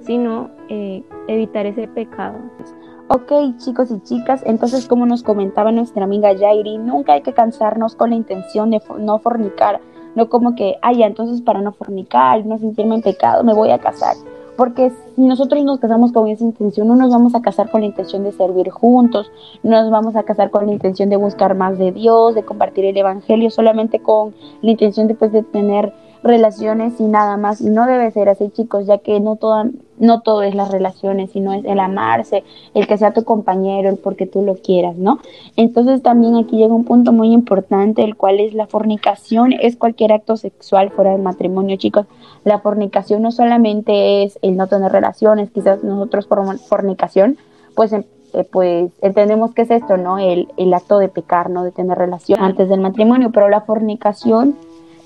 sino 0.00 0.50
eh, 0.68 1.02
evitar 1.28 1.66
ese 1.66 1.88
pecado. 1.88 2.38
Ok, 3.08 3.32
chicos 3.58 3.90
y 3.90 4.00
chicas, 4.02 4.42
entonces 4.46 4.86
como 4.86 5.06
nos 5.06 5.22
comentaba 5.22 5.72
nuestra 5.72 6.04
amiga 6.04 6.36
Jairi, 6.38 6.78
nunca 6.78 7.14
hay 7.14 7.22
que 7.22 7.32
cansarnos 7.32 7.96
con 7.96 8.10
la 8.10 8.16
intención 8.16 8.70
de 8.70 8.80
no 8.98 9.18
fornicar, 9.18 9.80
no 10.14 10.28
como 10.28 10.54
que, 10.54 10.76
ay, 10.82 11.02
entonces 11.02 11.42
para 11.42 11.60
no 11.60 11.72
fornicar, 11.72 12.44
no 12.46 12.58
sentirme 12.58 12.94
en 12.94 13.02
pecado, 13.02 13.42
me 13.44 13.54
voy 13.54 13.70
a 13.70 13.78
casar. 13.78 14.14
Porque 14.56 14.92
si 15.16 15.22
nosotros 15.22 15.64
nos 15.64 15.78
casamos 15.78 16.12
con 16.12 16.28
esa 16.28 16.44
intención, 16.44 16.86
no 16.88 16.96
nos 16.96 17.10
vamos 17.10 17.34
a 17.34 17.40
casar 17.40 17.70
con 17.70 17.80
la 17.80 17.86
intención 17.86 18.22
de 18.22 18.32
servir 18.32 18.70
juntos, 18.70 19.30
no 19.62 19.70
nos 19.82 19.90
vamos 19.90 20.14
a 20.16 20.22
casar 20.24 20.50
con 20.50 20.66
la 20.66 20.72
intención 20.72 21.08
de 21.08 21.16
buscar 21.16 21.54
más 21.54 21.78
de 21.78 21.92
Dios, 21.92 22.34
de 22.34 22.44
compartir 22.44 22.84
el 22.84 22.96
Evangelio, 22.96 23.50
solamente 23.50 24.00
con 24.00 24.34
la 24.60 24.70
intención 24.70 25.08
después 25.08 25.32
de 25.32 25.42
tener 25.42 25.92
relaciones 26.22 27.00
y 27.00 27.04
nada 27.04 27.36
más. 27.36 27.60
Y 27.60 27.70
no 27.70 27.86
debe 27.86 28.10
ser 28.10 28.28
así, 28.28 28.50
chicos, 28.50 28.86
ya 28.86 28.98
que 28.98 29.20
no, 29.20 29.36
toda, 29.36 29.68
no 29.98 30.20
todo 30.20 30.42
es 30.42 30.54
las 30.54 30.70
relaciones, 30.70 31.30
sino 31.32 31.52
es 31.52 31.64
el 31.64 31.80
amarse, 31.80 32.44
el 32.74 32.86
que 32.86 32.98
sea 32.98 33.12
tu 33.12 33.24
compañero, 33.24 33.88
el 33.88 33.96
porque 33.96 34.26
tú 34.26 34.42
lo 34.42 34.56
quieras, 34.56 34.96
¿no? 34.96 35.18
Entonces 35.56 36.02
también 36.02 36.36
aquí 36.36 36.56
llega 36.56 36.74
un 36.74 36.84
punto 36.84 37.12
muy 37.12 37.32
importante, 37.32 38.02
el 38.04 38.16
cual 38.16 38.40
es 38.40 38.54
la 38.54 38.66
fornicación, 38.66 39.52
es 39.52 39.76
cualquier 39.76 40.12
acto 40.12 40.36
sexual 40.36 40.90
fuera 40.90 41.12
del 41.12 41.22
matrimonio, 41.22 41.76
chicos. 41.76 42.06
La 42.44 42.58
fornicación 42.58 43.22
no 43.22 43.32
solamente 43.32 44.24
es 44.24 44.38
el 44.42 44.56
no 44.56 44.66
tener 44.66 44.92
relaciones, 44.92 45.50
quizás 45.50 45.82
nosotros 45.82 46.26
por 46.26 46.58
fornicación, 46.58 47.36
pues 47.74 47.92
em, 47.92 48.04
eh, 48.34 48.44
pues 48.50 48.90
entendemos 49.02 49.52
que 49.52 49.62
es 49.62 49.70
esto, 49.70 49.98
¿no? 49.98 50.18
El, 50.18 50.48
el 50.56 50.72
acto 50.72 50.98
de 50.98 51.08
pecar, 51.08 51.50
¿no? 51.50 51.64
De 51.64 51.70
tener 51.70 51.98
relación 51.98 52.40
antes 52.40 52.68
del 52.68 52.80
matrimonio, 52.80 53.30
pero 53.30 53.48
la 53.50 53.60
fornicación 53.60 54.56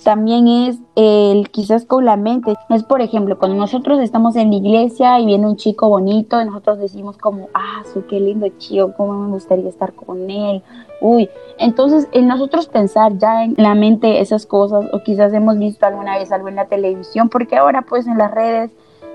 también 0.06 0.46
es 0.46 0.78
el 0.94 1.50
quizás 1.50 1.84
con 1.84 2.04
la 2.04 2.16
mente. 2.16 2.54
Es 2.68 2.84
por 2.84 3.00
ejemplo, 3.00 3.40
cuando 3.40 3.56
nosotros 3.56 3.98
estamos 3.98 4.36
en 4.36 4.50
la 4.50 4.56
iglesia 4.56 5.18
y 5.18 5.26
viene 5.26 5.48
un 5.48 5.56
chico 5.56 5.88
bonito, 5.88 6.44
nosotros 6.44 6.78
decimos 6.78 7.18
como, 7.18 7.48
ah, 7.54 7.82
su 7.92 8.06
qué 8.06 8.20
lindo 8.20 8.46
chico, 8.56 8.94
cómo 8.96 9.14
me 9.14 9.30
gustaría 9.30 9.68
estar 9.68 9.94
con 9.94 10.30
él. 10.30 10.62
Uy, 11.00 11.28
entonces 11.58 12.06
en 12.12 12.28
nosotros 12.28 12.68
pensar 12.68 13.18
ya 13.18 13.42
en 13.42 13.54
la 13.56 13.74
mente 13.74 14.20
esas 14.20 14.46
cosas, 14.46 14.84
o 14.92 15.02
quizás 15.02 15.32
hemos 15.32 15.58
visto 15.58 15.84
alguna 15.84 16.16
vez 16.16 16.30
algo 16.30 16.46
en 16.46 16.54
la 16.54 16.66
televisión, 16.66 17.28
porque 17.28 17.56
ahora 17.56 17.82
pues 17.82 18.06
en 18.06 18.16
las 18.16 18.30
redes 18.30 18.70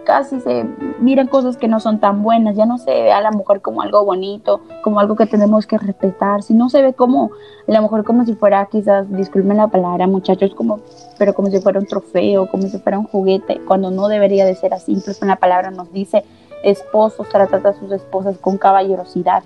casi 0.06 0.40
se 0.40 0.66
miran 1.00 1.28
cosas 1.28 1.58
que 1.58 1.68
no 1.68 1.80
son 1.80 2.00
tan 2.00 2.24
buenas, 2.24 2.56
ya 2.56 2.66
no 2.66 2.78
se 2.78 2.92
ve 2.92 3.12
a 3.12 3.22
la 3.22 3.32
mujer 3.32 3.62
como 3.62 3.82
algo 3.82 4.04
bonito, 4.04 4.62
como 4.84 5.00
algo 5.00 5.16
que 5.16 5.26
tenemos 5.26 5.68
que 5.68 5.78
respetar, 5.78 6.44
sino 6.44 6.70
se 6.70 6.82
ve 6.82 6.94
como 6.94 7.32
la 7.68 7.82
mujer 7.82 8.04
como 8.04 8.26
si 8.26 8.36
fuera 8.36 8.66
quizás, 8.66 9.12
disculpen 9.12 9.58
la 9.58 9.68
palabra 9.68 10.08
muchachos, 10.08 10.54
como, 10.56 10.80
pero 11.18 11.34
como 11.34 11.50
si 11.50 11.60
fuera 11.60 11.80
un 11.80 11.86
trofeo, 11.86 12.50
como 12.50 12.64
si 12.64 12.78
fuera 12.80 13.00
un 13.00 13.06
juguete, 13.06 13.62
cuando 13.66 13.92
no 13.92 14.08
debería 14.08 14.46
de 14.46 14.56
ser 14.56 14.74
así, 14.74 14.94
incluso 14.94 15.24
en 15.24 15.30
la 15.30 15.38
palabra 15.38 15.72
nos 15.72 15.92
dice 15.92 16.24
esposos 16.64 17.28
tratan 17.30 17.66
a 17.66 17.74
sus 17.74 17.92
esposas 17.92 18.38
con 18.38 18.58
caballerosidad. 18.58 19.44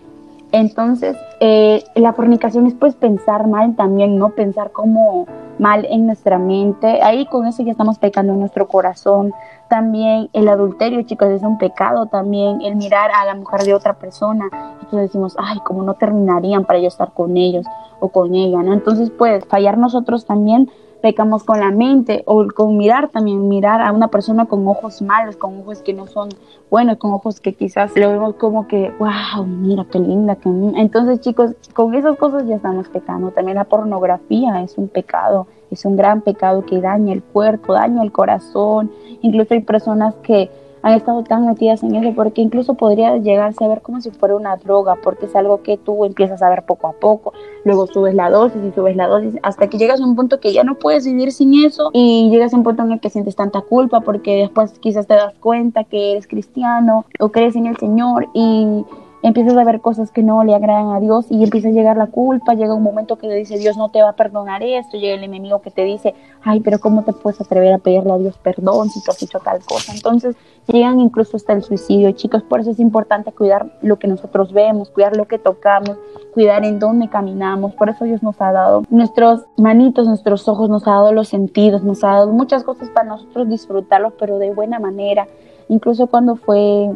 Entonces, 0.52 1.18
eh, 1.40 1.84
la 1.96 2.14
fornicación 2.14 2.68
es 2.68 2.74
pues 2.74 2.96
pensar 2.96 3.48
mal 3.48 3.76
también, 3.76 4.18
no 4.18 4.30
pensar 4.30 4.72
como 4.72 5.28
mal 5.60 5.86
en 5.90 6.06
nuestra 6.06 6.38
mente. 6.38 7.02
Ahí 7.02 7.26
con 7.26 7.48
eso 7.48 7.64
ya 7.64 7.72
estamos 7.72 8.00
pecando 8.00 8.34
en 8.34 8.40
nuestro 8.40 8.68
corazón. 8.68 9.34
También 9.70 10.30
el 10.34 10.48
adulterio, 10.48 11.02
chicos, 11.04 11.30
es 11.30 11.42
un 11.42 11.58
pecado 11.58 12.06
también. 12.08 12.62
El 12.62 12.76
mirar 12.76 13.12
a 13.12 13.26
la 13.26 13.36
mujer 13.36 13.64
de 13.64 13.74
otra 13.74 13.94
persona. 13.94 14.46
Entonces 14.82 15.10
decimos, 15.10 15.36
ay, 15.38 15.60
como 15.66 15.84
no 15.84 15.94
terminarían 15.96 16.66
para 16.66 16.80
yo 16.80 16.88
estar 16.88 17.12
con 17.14 17.38
ellos 17.38 17.66
o 18.00 18.10
con 18.10 18.36
ella, 18.36 18.62
¿no? 18.62 18.74
Entonces, 18.74 19.12
pues, 19.18 19.46
fallar 19.46 19.78
nosotros 19.78 20.26
también 20.26 20.70
pecamos 21.06 21.44
con 21.44 21.60
la 21.60 21.70
mente 21.70 22.24
o 22.26 22.48
con 22.48 22.78
mirar 22.78 23.10
también, 23.10 23.48
mirar 23.48 23.80
a 23.80 23.92
una 23.92 24.08
persona 24.08 24.48
con 24.48 24.68
ojos 24.68 25.04
malos, 25.04 25.38
con 25.38 25.60
ojos 25.60 25.84
que 25.84 25.94
no 25.94 26.08
son 26.08 26.30
buenos, 26.72 26.98
con 26.98 27.12
ojos 27.12 27.40
que 27.40 27.54
quizás 27.54 27.96
lo 27.96 28.10
vemos 28.10 28.34
como 28.38 28.68
que, 28.68 28.92
wow, 28.98 29.46
mira 29.46 29.86
qué 29.92 30.00
linda. 30.00 30.36
Que... 30.36 30.50
Entonces 30.50 31.20
chicos, 31.20 31.52
con 31.74 31.94
esas 31.94 32.18
cosas 32.18 32.48
ya 32.48 32.56
estamos 32.56 32.90
pecando. 32.90 33.30
También 33.30 33.58
la 33.58 33.66
pornografía 33.66 34.64
es 34.64 34.80
un 34.80 34.88
pecado, 34.88 35.46
es 35.70 35.86
un 35.86 35.96
gran 35.96 36.22
pecado 36.22 36.66
que 36.66 36.82
daña 36.82 37.14
el 37.14 37.22
cuerpo, 37.22 37.74
daña 37.74 38.02
el 38.02 38.12
corazón. 38.12 38.92
Incluso 39.22 39.54
hay 39.54 39.62
personas 39.62 40.16
que 40.24 40.50
han 40.86 40.94
estado 40.94 41.24
tan 41.24 41.48
metidas 41.48 41.82
en 41.82 41.96
eso 41.96 42.14
porque 42.16 42.44
incluso 42.44 42.76
podría 42.76 43.18
llegarse 43.18 43.66
a 43.66 43.68
ver 43.68 43.82
como 43.82 44.02
si 44.02 44.12
fuera 44.12 44.36
una 44.36 44.56
droga 44.56 44.96
porque 45.02 45.26
es 45.26 45.36
algo 45.36 45.64
que 45.64 45.78
tú 45.78 46.06
empiezas 46.06 46.44
a 46.44 46.50
ver 46.50 46.62
poco 46.64 46.88
a 46.88 46.94
poco, 46.94 47.34
luego 47.64 47.88
subes 47.88 48.14
la 48.14 48.30
dosis 48.30 48.62
y 48.64 48.72
subes 48.72 48.96
la 48.96 49.08
dosis 49.08 49.34
hasta 49.42 49.68
que 49.68 49.80
llegas 49.80 50.00
a 50.00 50.06
un 50.06 50.16
punto 50.16 50.40
que 50.40 50.54
ya 50.54 50.64
no 50.64 50.76
puedes 50.76 51.04
vivir 51.04 51.32
sin 51.32 51.56
eso 51.66 51.90
y 51.92 52.30
llegas 52.30 52.54
a 52.54 52.58
un 52.58 52.64
punto 52.64 52.84
en 52.84 52.92
el 52.92 53.00
que 53.00 53.10
sientes 53.10 53.36
tanta 53.36 53.62
culpa 53.62 54.02
porque 54.02 54.42
después 54.42 54.78
quizás 54.78 55.08
te 55.08 55.16
das 55.16 55.34
cuenta 55.40 55.86
que 55.86 56.12
eres 56.12 56.28
cristiano 56.28 57.06
o 57.20 57.30
crees 57.30 57.56
en 57.56 57.66
el 57.66 57.78
Señor 57.78 58.28
y 58.36 58.86
empiezas 59.28 59.58
a 59.58 59.64
ver 59.64 59.82
cosas 59.82 60.12
que 60.12 60.22
no 60.22 60.44
le 60.44 60.54
agradan 60.54 60.92
a 60.92 61.00
Dios 61.00 61.26
y 61.32 61.44
empieza 61.44 61.70
a 61.70 61.72
llegar 61.72 61.98
la 61.98 62.08
culpa, 62.08 62.54
llega 62.54 62.76
un 62.76 62.84
momento 62.84 63.18
que 63.18 63.28
le 63.28 63.36
dice 63.36 63.58
Dios 63.58 63.76
no 63.76 63.90
te 63.90 64.02
va 64.02 64.10
a 64.10 64.16
perdonar 64.16 64.62
esto, 64.62 64.98
llega 64.98 65.16
el 65.16 65.24
enemigo 65.24 65.62
que 65.62 65.72
te 65.72 65.84
dice, 65.84 66.14
ay, 66.44 66.60
pero 66.60 66.80
¿cómo 66.80 67.04
te 67.04 67.12
puedes 67.12 67.42
atrever 67.42 67.74
a 67.74 67.80
pedirle 67.80 68.12
a 68.12 68.18
Dios 68.18 68.38
perdón 68.38 68.90
si 68.90 69.04
tú 69.04 69.10
has 69.10 69.24
hecho 69.24 69.40
tal 69.40 69.64
cosa? 69.66 69.94
Entonces 69.94 70.36
llegan 70.68 71.00
incluso 71.00 71.38
hasta 71.38 71.54
el 71.54 71.64
suicidio, 71.64 72.12
chicos, 72.12 72.44
por 72.44 72.60
eso 72.60 72.70
es 72.70 72.80
importante 72.80 73.32
cuidar 73.32 73.80
lo 73.82 73.98
que 73.98 74.08
nosotros 74.08 74.54
vemos, 74.54 74.92
cuidar 74.92 75.18
lo 75.18 75.26
que 75.26 75.40
tocamos, 75.40 75.98
cuidar 76.34 76.64
en 76.64 76.78
dónde 76.78 77.10
caminamos, 77.10 77.74
por 77.74 77.90
eso 77.90 78.06
Dios 78.06 78.22
nos 78.22 78.40
ha 78.42 78.52
dado 78.52 78.84
nuestros 78.92 79.46
manitos, 79.58 80.08
nuestros 80.08 80.48
ojos, 80.48 80.70
nos 80.70 80.88
ha 80.88 80.92
dado 80.92 81.14
los 81.14 81.30
sentidos, 81.30 81.84
nos 81.84 82.04
ha 82.04 82.10
dado 82.10 82.32
muchas 82.32 82.64
cosas 82.64 82.90
para 82.90 83.10
nosotros 83.10 83.50
disfrutarlos, 83.50 84.14
pero 84.20 84.38
de 84.38 84.54
buena 84.54 84.80
manera, 84.80 85.28
incluso 85.68 86.06
cuando 86.08 86.36
fue 86.36 86.92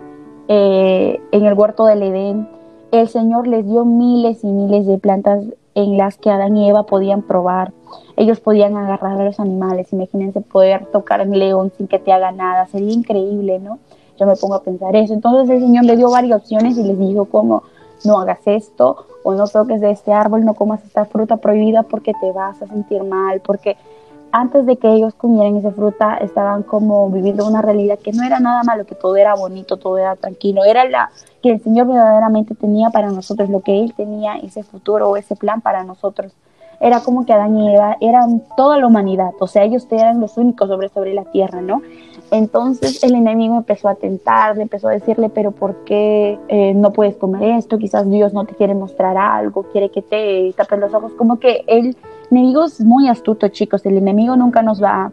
eh, 0.49 1.21
en 1.31 1.45
el 1.45 1.53
huerto 1.53 1.85
del 1.85 2.01
Edén, 2.03 2.49
el 2.91 3.07
Señor 3.07 3.47
les 3.47 3.67
dio 3.67 3.85
miles 3.85 4.43
y 4.43 4.47
miles 4.47 4.87
de 4.87 4.97
plantas 4.97 5.43
en 5.75 5.95
las 5.95 6.17
que 6.17 6.31
Adán 6.31 6.57
y 6.57 6.67
Eva 6.67 6.87
podían 6.87 7.21
probar. 7.21 7.71
Ellos 8.17 8.39
podían 8.39 8.75
agarrar 8.75 9.21
a 9.21 9.25
los 9.25 9.39
animales. 9.39 9.93
Imagínense 9.93 10.41
poder 10.41 10.87
tocar 10.87 11.21
un 11.21 11.37
león 11.37 11.71
sin 11.77 11.87
que 11.87 11.99
te 11.99 12.11
haga 12.11 12.31
nada. 12.31 12.65
Sería 12.65 12.91
increíble, 12.91 13.59
¿no? 13.59 13.77
Yo 14.19 14.25
me 14.25 14.35
pongo 14.35 14.55
a 14.55 14.63
pensar 14.63 14.95
eso. 14.95 15.13
Entonces 15.13 15.49
el 15.49 15.61
Señor 15.61 15.85
le 15.85 15.95
dio 15.95 16.09
varias 16.09 16.41
opciones 16.41 16.77
y 16.77 16.83
les 16.83 16.97
dijo 16.97 17.25
como 17.25 17.63
no 18.03 18.19
hagas 18.19 18.39
esto 18.45 19.05
o 19.23 19.35
no 19.35 19.47
toques 19.47 19.81
de 19.81 19.91
este 19.91 20.13
árbol, 20.13 20.45
no 20.45 20.55
comas 20.55 20.83
esta 20.83 21.05
fruta 21.05 21.37
prohibida 21.37 21.83
porque 21.83 22.13
te 22.19 22.31
vas 22.31 22.59
a 22.61 22.67
sentir 22.67 23.03
mal, 23.03 23.41
porque 23.41 23.77
antes 24.31 24.65
de 24.65 24.77
que 24.77 24.91
ellos 24.91 25.13
comieran 25.15 25.55
esa 25.55 25.71
fruta, 25.71 26.17
estaban 26.17 26.63
como 26.63 27.09
viviendo 27.09 27.47
una 27.47 27.61
realidad 27.61 27.99
que 27.99 28.11
no 28.11 28.23
era 28.23 28.39
nada 28.39 28.63
malo, 28.63 28.85
que 28.85 28.95
todo 28.95 29.15
era 29.15 29.35
bonito, 29.35 29.77
todo 29.77 29.97
era 29.97 30.15
tranquilo, 30.15 30.63
era 30.63 30.85
la 30.85 31.11
que 31.41 31.51
el 31.51 31.61
Señor 31.61 31.87
verdaderamente 31.87 32.55
tenía 32.55 32.89
para 32.89 33.09
nosotros, 33.11 33.49
lo 33.49 33.61
que 33.61 33.79
Él 33.79 33.93
tenía, 33.95 34.35
ese 34.37 34.63
futuro 34.63 35.09
o 35.09 35.17
ese 35.17 35.35
plan 35.35 35.61
para 35.61 35.83
nosotros. 35.83 36.33
Era 36.81 37.01
como 37.01 37.25
que 37.25 37.33
Adán 37.33 37.57
y 37.57 37.75
Eva 37.75 37.97
eran 37.99 38.41
toda 38.55 38.77
la 38.77 38.87
humanidad, 38.87 39.31
o 39.39 39.47
sea, 39.47 39.63
ellos 39.63 39.85
eran 39.91 40.21
los 40.21 40.37
únicos 40.37 40.69
sobre, 40.69 40.89
sobre 40.89 41.13
la 41.13 41.25
tierra, 41.25 41.61
¿no? 41.61 41.81
Entonces 42.31 43.03
el 43.03 43.15
enemigo 43.15 43.57
empezó 43.57 43.89
a 43.89 43.95
tentar, 43.95 44.55
le 44.55 44.63
empezó 44.63 44.87
a 44.87 44.91
decirle, 44.91 45.29
pero 45.29 45.51
¿por 45.51 45.83
qué 45.83 46.37
eh, 46.47 46.73
no 46.75 46.93
puedes 46.93 47.15
comer 47.15 47.57
esto? 47.57 47.79
Quizás 47.79 48.09
Dios 48.09 48.33
no 48.33 48.45
te 48.45 48.55
quiere 48.55 48.75
mostrar 48.75 49.17
algo, 49.17 49.63
quiere 49.63 49.89
que 49.89 50.01
te 50.01 50.53
tapes 50.55 50.79
los 50.79 50.93
ojos, 50.93 51.11
como 51.13 51.39
que 51.39 51.63
él 51.67 51.97
enemigo 52.31 52.65
es 52.65 52.81
muy 52.81 53.07
astuto, 53.07 53.47
chicos. 53.47 53.85
El 53.85 53.97
enemigo 53.97 54.35
nunca 54.35 54.61
nos 54.61 54.81
va 54.81 55.11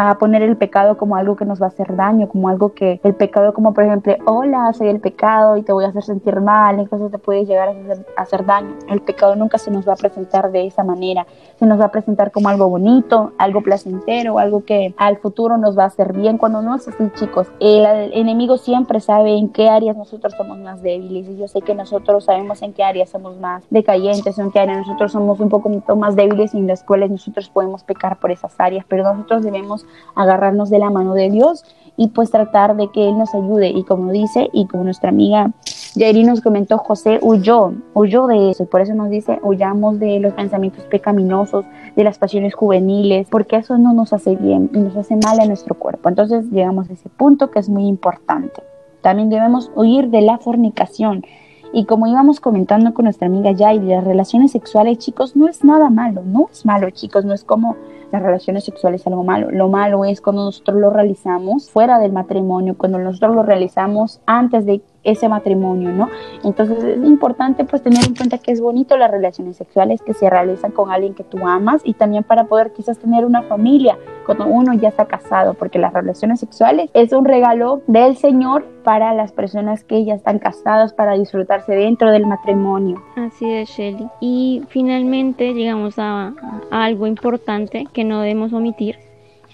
a 0.00 0.16
poner 0.16 0.42
el 0.42 0.56
pecado 0.56 0.96
como 0.96 1.16
algo 1.16 1.34
que 1.34 1.44
nos 1.44 1.60
va 1.60 1.66
a 1.66 1.70
hacer 1.70 1.96
daño, 1.96 2.28
como 2.28 2.48
algo 2.48 2.72
que 2.72 3.00
el 3.02 3.16
pecado 3.16 3.52
como 3.52 3.74
por 3.74 3.82
ejemplo, 3.82 4.14
hola, 4.26 4.72
soy 4.72 4.86
el 4.86 5.00
pecado 5.00 5.56
y 5.56 5.64
te 5.64 5.72
voy 5.72 5.84
a 5.84 5.88
hacer 5.88 6.04
sentir 6.04 6.40
mal, 6.40 6.78
incluso 6.78 7.10
te 7.10 7.18
puede 7.18 7.44
llegar 7.44 7.70
a 8.16 8.22
hacer, 8.22 8.46
daño. 8.46 8.76
El 8.88 9.00
pecado 9.00 9.34
nunca 9.34 9.58
se 9.58 9.72
nos 9.72 9.88
va 9.88 9.94
a 9.94 9.96
presentar 9.96 10.52
de 10.52 10.68
esa 10.68 10.84
manera, 10.84 11.26
se 11.58 11.66
nos 11.66 11.80
va 11.80 11.86
a 11.86 11.90
presentar 11.90 12.30
como 12.30 12.48
algo 12.48 12.68
bonito, 12.68 13.32
algo 13.38 13.60
placentero, 13.60 14.38
algo 14.38 14.64
que 14.64 14.94
al 14.98 15.16
futuro 15.16 15.58
nos 15.58 15.76
va 15.76 15.82
a 15.82 15.86
hacer 15.86 16.12
bien. 16.12 16.38
Cuando 16.38 16.62
no 16.62 16.76
es 16.76 16.86
así, 16.86 17.02
chicos, 17.14 17.48
el, 17.58 18.12
enemigo 18.12 18.56
siempre 18.56 19.00
sabe 19.00 19.36
en 19.36 19.48
qué 19.48 19.68
áreas 19.68 19.96
nosotros 19.96 20.32
somos 20.36 20.58
más 20.58 20.80
débiles 20.80 21.28
y 21.28 21.38
yo 21.38 21.48
sé 21.48 21.60
que 21.60 21.74
nosotros 21.74 22.26
sabemos 22.26 22.62
en 22.62 22.72
qué 22.72 22.84
áreas 22.84 23.10
somos 23.10 23.36
más 23.40 23.64
decayentes, 23.70 24.38
en 24.38 24.52
qué 24.52 24.60
áreas 24.60 24.78
nosotros 24.86 25.10
somos 25.10 25.40
un 25.40 25.48
poco 25.48 25.68
más 25.96 26.14
débiles 26.14 26.54
y 26.54 26.58
en 26.58 26.68
las 26.68 26.84
cuales 26.84 27.10
nosotros 27.10 27.48
podemos 27.48 27.82
pecar 27.82 28.20
por 28.20 28.30
esas 28.30 28.54
áreas, 28.60 28.84
pero 28.88 29.02
nosotros 29.02 29.42
debemos 29.42 29.87
agarrarnos 30.14 30.70
de 30.70 30.78
la 30.78 30.90
mano 30.90 31.14
de 31.14 31.30
Dios 31.30 31.64
y 31.96 32.08
pues 32.08 32.30
tratar 32.30 32.76
de 32.76 32.88
que 32.88 33.08
Él 33.08 33.18
nos 33.18 33.34
ayude. 33.34 33.68
Y 33.70 33.84
como 33.84 34.12
dice, 34.12 34.48
y 34.52 34.66
como 34.66 34.84
nuestra 34.84 35.10
amiga 35.10 35.52
Jairi 35.98 36.22
nos 36.22 36.40
comentó, 36.40 36.78
José 36.78 37.18
huyó, 37.22 37.72
huyó 37.94 38.26
de 38.26 38.50
eso. 38.50 38.62
Y 38.62 38.66
por 38.66 38.80
eso 38.80 38.94
nos 38.94 39.10
dice, 39.10 39.40
huyamos 39.42 39.98
de 39.98 40.20
los 40.20 40.32
pensamientos 40.34 40.84
pecaminosos, 40.84 41.64
de 41.96 42.04
las 42.04 42.18
pasiones 42.18 42.54
juveniles, 42.54 43.26
porque 43.30 43.56
eso 43.56 43.78
no 43.78 43.92
nos 43.94 44.12
hace 44.12 44.36
bien 44.36 44.70
y 44.72 44.78
nos 44.78 44.96
hace 44.96 45.16
mal 45.16 45.40
a 45.40 45.46
nuestro 45.46 45.74
cuerpo. 45.74 46.08
Entonces 46.08 46.50
llegamos 46.50 46.88
a 46.88 46.92
ese 46.92 47.08
punto 47.08 47.50
que 47.50 47.58
es 47.58 47.68
muy 47.68 47.86
importante. 47.86 48.62
También 49.00 49.30
debemos 49.30 49.70
huir 49.74 50.08
de 50.10 50.20
la 50.20 50.38
fornicación. 50.38 51.24
Y 51.72 51.84
como 51.84 52.06
íbamos 52.06 52.40
comentando 52.40 52.94
con 52.94 53.04
nuestra 53.04 53.26
amiga 53.26 53.52
Yairi, 53.52 53.88
las 53.88 54.04
relaciones 54.04 54.52
sexuales, 54.52 54.98
chicos, 54.98 55.36
no 55.36 55.48
es 55.48 55.64
nada 55.64 55.90
malo, 55.90 56.22
no 56.24 56.48
es 56.50 56.64
malo, 56.64 56.90
chicos, 56.90 57.24
no 57.24 57.34
es 57.34 57.44
como 57.44 57.76
las 58.10 58.22
relaciones 58.22 58.64
sexuales 58.64 59.06
algo 59.06 59.24
malo. 59.24 59.50
Lo 59.50 59.68
malo 59.68 60.04
es 60.04 60.20
cuando 60.20 60.44
nosotros 60.44 60.80
lo 60.80 60.90
realizamos 60.90 61.70
fuera 61.70 61.98
del 61.98 62.12
matrimonio, 62.12 62.76
cuando 62.76 62.98
nosotros 62.98 63.34
lo 63.34 63.42
realizamos 63.42 64.20
antes 64.26 64.64
de 64.64 64.80
ese 65.04 65.28
matrimonio, 65.28 65.90
¿no? 65.90 66.08
Entonces 66.44 66.82
es 66.82 67.04
importante 67.04 67.64
pues 67.64 67.82
tener 67.82 68.04
en 68.04 68.14
cuenta 68.14 68.38
que 68.38 68.52
es 68.52 68.60
bonito 68.60 68.96
las 68.96 69.10
relaciones 69.10 69.56
sexuales 69.56 70.02
que 70.02 70.14
se 70.14 70.28
realizan 70.28 70.72
con 70.72 70.90
alguien 70.90 71.14
que 71.14 71.24
tú 71.24 71.46
amas 71.46 71.80
y 71.84 71.94
también 71.94 72.24
para 72.24 72.44
poder 72.44 72.72
quizás 72.72 72.98
tener 72.98 73.24
una 73.24 73.42
familia 73.42 73.96
cuando 74.26 74.46
uno 74.46 74.74
ya 74.74 74.88
está 74.88 75.06
casado, 75.06 75.54
porque 75.54 75.78
las 75.78 75.92
relaciones 75.92 76.40
sexuales 76.40 76.90
es 76.92 77.12
un 77.12 77.24
regalo 77.24 77.80
del 77.86 78.16
Señor 78.16 78.64
para 78.84 79.14
las 79.14 79.32
personas 79.32 79.84
que 79.84 80.04
ya 80.04 80.14
están 80.14 80.38
casadas 80.38 80.92
para 80.92 81.14
disfrutarse 81.14 81.72
dentro 81.74 82.10
del 82.10 82.26
matrimonio. 82.26 83.02
Así 83.16 83.50
es, 83.50 83.70
Shelly. 83.70 84.06
Y 84.20 84.62
finalmente 84.68 85.54
llegamos 85.54 85.98
a, 85.98 86.34
a 86.70 86.84
algo 86.84 87.06
importante 87.06 87.86
que 87.92 88.04
no 88.04 88.20
debemos 88.20 88.52
omitir 88.52 89.07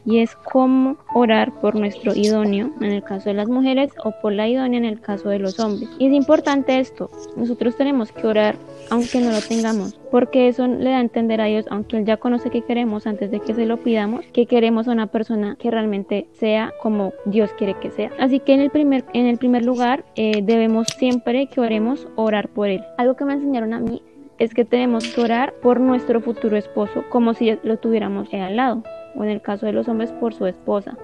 y 0.04 0.18
es 0.18 0.36
cómo 0.36 0.96
orar 1.14 1.52
por 1.60 1.74
nuestro 1.74 2.14
idóneo 2.14 2.70
en 2.80 2.92
el 2.92 3.02
caso 3.02 3.28
de 3.28 3.34
las 3.34 3.48
mujeres 3.48 3.90
o 4.04 4.12
por 4.20 4.32
la 4.32 4.48
idónea 4.48 4.78
en 4.78 4.84
el 4.84 5.00
caso 5.00 5.28
de 5.28 5.38
los 5.38 5.58
hombres. 5.60 5.88
Y 5.98 6.06
es 6.06 6.12
importante 6.12 6.78
esto, 6.78 7.10
nosotros 7.36 7.76
tenemos 7.76 8.12
que 8.12 8.26
orar 8.26 8.56
aunque 8.90 9.20
no 9.20 9.30
lo 9.30 9.40
tengamos, 9.40 9.94
porque 10.10 10.48
eso 10.48 10.66
le 10.66 10.90
da 10.90 10.98
a 10.98 11.00
entender 11.00 11.40
a 11.40 11.46
Dios, 11.46 11.66
aunque 11.70 11.96
Él 11.96 12.04
ya 12.04 12.16
conoce 12.18 12.50
que 12.50 12.62
queremos 12.62 13.06
antes 13.06 13.30
de 13.30 13.40
que 13.40 13.54
se 13.54 13.66
lo 13.66 13.78
pidamos, 13.78 14.24
que 14.32 14.46
queremos 14.46 14.88
a 14.88 14.92
una 14.92 15.06
persona 15.06 15.56
que 15.58 15.70
realmente 15.70 16.26
sea 16.32 16.72
como 16.82 17.12
Dios 17.24 17.50
quiere 17.56 17.74
que 17.80 17.90
sea. 17.90 18.10
Así 18.18 18.40
que 18.40 18.52
en 18.54 18.60
el 18.60 18.70
primer, 18.70 19.04
en 19.14 19.26
el 19.26 19.38
primer 19.38 19.64
lugar 19.64 20.04
eh, 20.16 20.42
debemos 20.42 20.88
siempre 20.98 21.46
que 21.46 21.60
oremos 21.60 22.06
orar 22.16 22.48
por 22.48 22.68
Él. 22.68 22.82
Algo 22.98 23.16
que 23.16 23.24
me 23.24 23.34
enseñaron 23.34 23.72
a 23.72 23.80
mí 23.80 24.02
es 24.38 24.52
que 24.52 24.64
tenemos 24.64 25.06
que 25.14 25.20
orar 25.20 25.54
por 25.62 25.80
nuestro 25.80 26.20
futuro 26.20 26.56
esposo 26.56 27.04
como 27.08 27.34
si 27.34 27.56
lo 27.62 27.76
tuviéramos 27.78 28.32
al 28.34 28.56
lado 28.56 28.82
o 29.16 29.24
en 29.24 29.30
el 29.30 29.40
caso 29.40 29.66
de 29.66 29.72
los 29.72 29.88
hombres 29.88 30.12
por 30.12 30.34
su 30.34 30.46
esposa. 30.46 30.96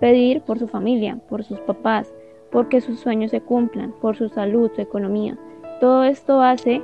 Pedir 0.00 0.42
por 0.42 0.58
su 0.58 0.68
familia, 0.68 1.18
por 1.28 1.44
sus 1.44 1.60
papás, 1.60 2.12
porque 2.50 2.80
sus 2.80 3.00
sueños 3.00 3.30
se 3.30 3.40
cumplan, 3.40 3.92
por 4.00 4.16
su 4.16 4.28
salud, 4.28 4.70
su 4.74 4.80
economía. 4.80 5.36
Todo 5.80 6.04
esto 6.04 6.42
hace 6.42 6.82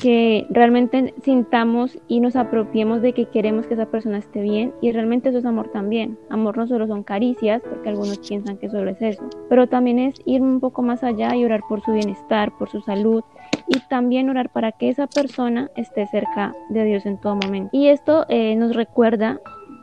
que 0.00 0.46
realmente 0.50 1.14
sintamos 1.22 1.98
y 2.06 2.20
nos 2.20 2.36
apropiemos 2.36 3.02
de 3.02 3.12
que 3.12 3.26
queremos 3.26 3.66
que 3.66 3.74
esa 3.74 3.86
persona 3.86 4.18
esté 4.18 4.42
bien 4.42 4.72
y 4.80 4.92
realmente 4.92 5.28
eso 5.28 5.38
es 5.38 5.44
amor 5.44 5.68
también. 5.68 6.18
Amor 6.30 6.56
no 6.56 6.66
solo 6.66 6.86
son 6.86 7.02
caricias, 7.02 7.62
porque 7.62 7.88
algunos 7.88 8.18
piensan 8.18 8.58
que 8.58 8.68
solo 8.68 8.90
es 8.90 9.02
eso, 9.02 9.28
pero 9.48 9.66
también 9.66 9.98
es 9.98 10.14
ir 10.24 10.42
un 10.42 10.60
poco 10.60 10.82
más 10.82 11.02
allá 11.02 11.34
y 11.34 11.44
orar 11.44 11.62
por 11.68 11.80
su 11.82 11.92
bienestar, 11.92 12.52
por 12.58 12.68
su 12.68 12.80
salud 12.80 13.22
y 13.66 13.80
también 13.88 14.30
orar 14.30 14.50
para 14.50 14.72
que 14.72 14.88
esa 14.88 15.06
persona 15.06 15.70
esté 15.76 16.06
cerca 16.06 16.54
de 16.68 16.84
Dios 16.84 17.06
en 17.06 17.18
todo 17.18 17.36
momento. 17.36 17.70
Y 17.72 17.88
esto 17.88 18.24
eh, 18.28 18.54
nos 18.56 18.74
recuerda 18.76 19.40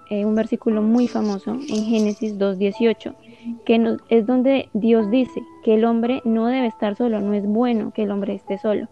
eh, 0.10 0.26
un 0.26 0.36
versículo 0.36 0.82
muy 0.82 1.08
famoso 1.08 1.51
en 1.51 1.86
Génesis 1.86 2.38
2.18, 2.38 3.16
que 3.66 3.97
es 4.10 4.26
donde 4.26 4.70
Dios 4.74 5.10
dice 5.10 5.41
que 5.64 5.76
el 5.76 5.86
hombre 5.86 6.22
no 6.26 6.47
debe 6.47 6.68
estar 6.68 6.95
solo, 6.95 7.22
no 7.22 7.34
es 7.34 7.45
bueno 7.45 7.91
que 7.93 8.03
el 8.03 8.12
hombre 8.12 8.36
esté 8.36 8.58
solo. 8.58 8.88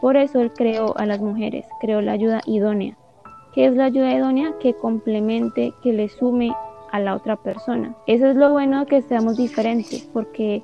Por 0.00 0.16
eso 0.16 0.40
Él 0.40 0.52
creó 0.52 0.96
a 0.98 1.06
las 1.06 1.20
mujeres, 1.20 1.66
creó 1.80 2.00
la 2.00 2.12
ayuda 2.12 2.40
idónea. 2.46 2.96
¿Qué 3.54 3.66
es 3.66 3.74
la 3.74 3.86
ayuda 3.86 4.12
idónea? 4.12 4.54
Que 4.60 4.74
complemente, 4.74 5.72
que 5.82 5.92
le 5.92 6.08
sume 6.08 6.52
a 6.92 7.00
la 7.00 7.14
otra 7.14 7.36
persona. 7.36 7.94
Eso 8.06 8.26
es 8.26 8.36
lo 8.36 8.52
bueno 8.52 8.86
que 8.86 9.02
seamos 9.02 9.36
diferentes, 9.36 10.08
porque 10.12 10.62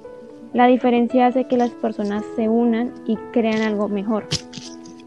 la 0.53 0.67
diferencia 0.67 1.27
hace 1.27 1.45
que 1.45 1.57
las 1.57 1.71
personas 1.71 2.25
se 2.37 2.49
unan 2.49 2.93
y 3.07 3.17
crean 3.33 3.63
algo 3.63 3.89
mejor. 3.89 4.27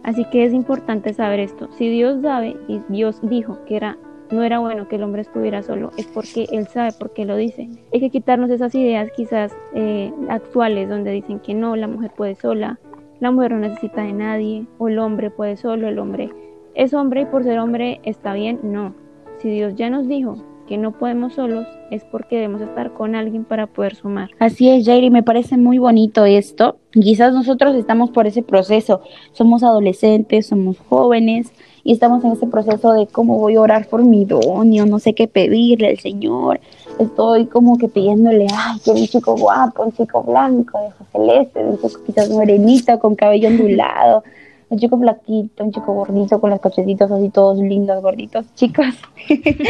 Así 0.03 0.25
que 0.25 0.45
es 0.45 0.53
importante 0.53 1.13
saber 1.13 1.39
esto. 1.39 1.67
Si 1.77 1.89
Dios 1.89 2.21
sabe 2.21 2.55
y 2.67 2.81
Dios 2.89 3.19
dijo 3.21 3.59
que 3.65 3.75
era 3.75 3.97
no 4.31 4.43
era 4.43 4.59
bueno 4.59 4.87
que 4.87 4.95
el 4.95 5.03
hombre 5.03 5.21
estuviera 5.21 5.61
solo, 5.61 5.91
es 5.97 6.05
porque 6.07 6.47
él 6.51 6.67
sabe 6.67 6.91
por 6.91 7.13
qué 7.13 7.25
lo 7.25 7.35
dice. 7.35 7.69
Hay 7.93 7.99
que 7.99 8.09
quitarnos 8.09 8.49
esas 8.49 8.73
ideas 8.75 9.11
quizás 9.15 9.55
eh, 9.73 10.11
actuales 10.29 10.89
donde 10.89 11.11
dicen 11.11 11.39
que 11.39 11.53
no, 11.53 11.75
la 11.75 11.87
mujer 11.87 12.11
puede 12.15 12.35
sola, 12.35 12.79
la 13.19 13.31
mujer 13.31 13.51
no 13.51 13.59
necesita 13.59 14.01
de 14.01 14.13
nadie, 14.13 14.65
o 14.77 14.87
el 14.87 14.99
hombre 14.99 15.29
puede 15.29 15.57
solo, 15.57 15.87
el 15.87 15.99
hombre 15.99 16.29
es 16.73 16.93
hombre 16.93 17.21
y 17.21 17.25
por 17.25 17.43
ser 17.43 17.59
hombre 17.59 18.01
está 18.03 18.33
bien, 18.33 18.59
no. 18.63 18.93
Si 19.37 19.49
Dios 19.49 19.75
ya 19.75 19.89
nos 19.89 20.07
dijo 20.07 20.37
que 20.67 20.77
no 20.77 20.91
podemos 20.91 21.33
solos, 21.33 21.67
es 21.91 22.03
porque 22.03 22.35
debemos 22.35 22.61
estar 22.61 22.91
con 22.93 23.15
alguien 23.15 23.43
para 23.43 23.67
poder 23.67 23.95
sumar. 23.95 24.31
Así 24.39 24.69
es, 24.69 24.85
Jairi, 24.85 25.09
me 25.09 25.23
parece 25.23 25.57
muy 25.57 25.77
bonito 25.77 26.25
esto. 26.25 26.77
Quizás 26.91 27.33
nosotros 27.33 27.75
estamos 27.75 28.09
por 28.11 28.27
ese 28.27 28.41
proceso, 28.41 29.01
somos 29.31 29.63
adolescentes, 29.63 30.47
somos 30.47 30.77
jóvenes 30.79 31.51
y 31.83 31.91
estamos 31.91 32.23
en 32.23 32.31
ese 32.31 32.47
proceso 32.47 32.93
de 32.93 33.07
cómo 33.07 33.37
voy 33.37 33.55
a 33.55 33.61
orar 33.61 33.87
por 33.87 34.03
mi 34.03 34.25
donio, 34.25 34.85
no 34.85 34.99
sé 34.99 35.13
qué 35.13 35.27
pedirle 35.27 35.89
al 35.89 35.99
Señor. 35.99 36.59
Estoy 36.99 37.45
como 37.45 37.77
que 37.77 37.87
pidiéndole, 37.87 38.47
ay, 38.51 38.79
quiero 38.83 38.99
un 38.99 39.07
chico 39.07 39.35
guapo, 39.35 39.83
un 39.83 39.91
chico 39.91 40.23
blanco, 40.23 40.79
de 40.79 40.87
ojos 40.87 41.07
celeste, 41.11 41.63
un 41.63 41.75
chico 41.77 41.99
quizás 42.05 42.29
morenito, 42.29 42.97
con 42.99 43.15
cabello 43.15 43.49
ondulado 43.49 44.23
un 44.69 44.79
chico 44.79 44.97
flaquito, 44.97 45.63
un 45.63 45.71
chico 45.71 45.93
gordito 45.93 46.39
con 46.39 46.49
los 46.49 46.59
cochecitos 46.59 47.11
así 47.11 47.29
todos 47.29 47.59
lindos, 47.59 48.01
gorditos, 48.01 48.45
chicos. 48.55 48.87
Eso 49.27 49.61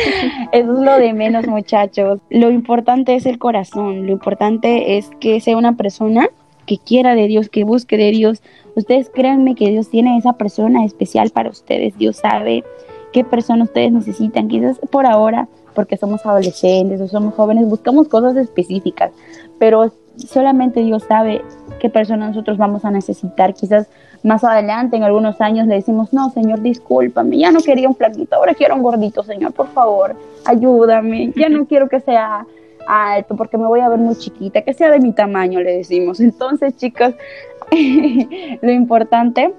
es 0.51 0.65
lo 0.65 0.97
de 0.97 1.13
menos, 1.13 1.47
muchachos. 1.47 2.19
Lo 2.29 2.49
importante 2.49 3.15
es 3.15 3.25
el 3.25 3.37
corazón, 3.37 4.05
lo 4.05 4.11
importante 4.11 4.97
es 4.97 5.09
que 5.19 5.39
sea 5.41 5.57
una 5.57 5.75
persona 5.75 6.29
que 6.65 6.77
quiera 6.77 7.15
de 7.15 7.27
Dios, 7.27 7.49
que 7.49 7.63
busque 7.63 7.97
de 7.97 8.11
Dios. 8.11 8.41
Ustedes 8.75 9.09
créanme 9.09 9.55
que 9.55 9.69
Dios 9.69 9.89
tiene 9.89 10.17
esa 10.17 10.33
persona 10.33 10.85
especial 10.85 11.29
para 11.29 11.49
ustedes. 11.49 11.97
Dios 11.97 12.17
sabe 12.17 12.63
qué 13.13 13.23
persona 13.23 13.63
ustedes 13.63 13.91
necesitan. 13.91 14.47
Quizás 14.47 14.79
por 14.89 15.05
ahora, 15.05 15.47
porque 15.73 15.97
somos 15.97 16.25
adolescentes 16.25 16.99
o 17.01 17.07
somos 17.07 17.35
jóvenes, 17.35 17.67
buscamos 17.67 18.07
cosas 18.07 18.35
específicas, 18.37 19.11
pero 19.59 19.91
solamente 20.15 20.81
Dios 20.81 21.03
sabe 21.03 21.41
qué 21.79 21.89
persona 21.89 22.27
nosotros 22.27 22.57
vamos 22.57 22.85
a 22.85 22.91
necesitar. 22.91 23.53
Quizás 23.53 23.87
más 24.23 24.43
adelante, 24.43 24.97
en 24.97 25.03
algunos 25.03 25.39
años, 25.41 25.67
le 25.67 25.75
decimos, 25.75 26.13
no, 26.13 26.29
Señor, 26.31 26.61
discúlpame, 26.61 27.37
ya 27.37 27.51
no 27.51 27.61
quería 27.61 27.87
un 27.87 27.95
flaquito, 27.95 28.35
ahora 28.35 28.53
quiero 28.53 28.75
un 28.75 28.81
gordito, 28.81 29.23
Señor, 29.23 29.53
por 29.53 29.67
favor, 29.67 30.15
ayúdame, 30.45 31.31
ya 31.35 31.49
no 31.49 31.65
quiero 31.65 31.87
que 31.87 31.99
sea 31.99 32.45
alto 32.87 33.35
porque 33.35 33.57
me 33.57 33.67
voy 33.67 33.79
a 33.79 33.89
ver 33.89 33.99
muy 33.99 34.15
chiquita, 34.15 34.61
que 34.61 34.73
sea 34.73 34.91
de 34.91 34.99
mi 34.99 35.11
tamaño, 35.11 35.59
le 35.59 35.77
decimos. 35.77 36.19
Entonces, 36.19 36.75
chicos, 36.77 37.13
lo 38.61 38.71
importante 38.71 39.53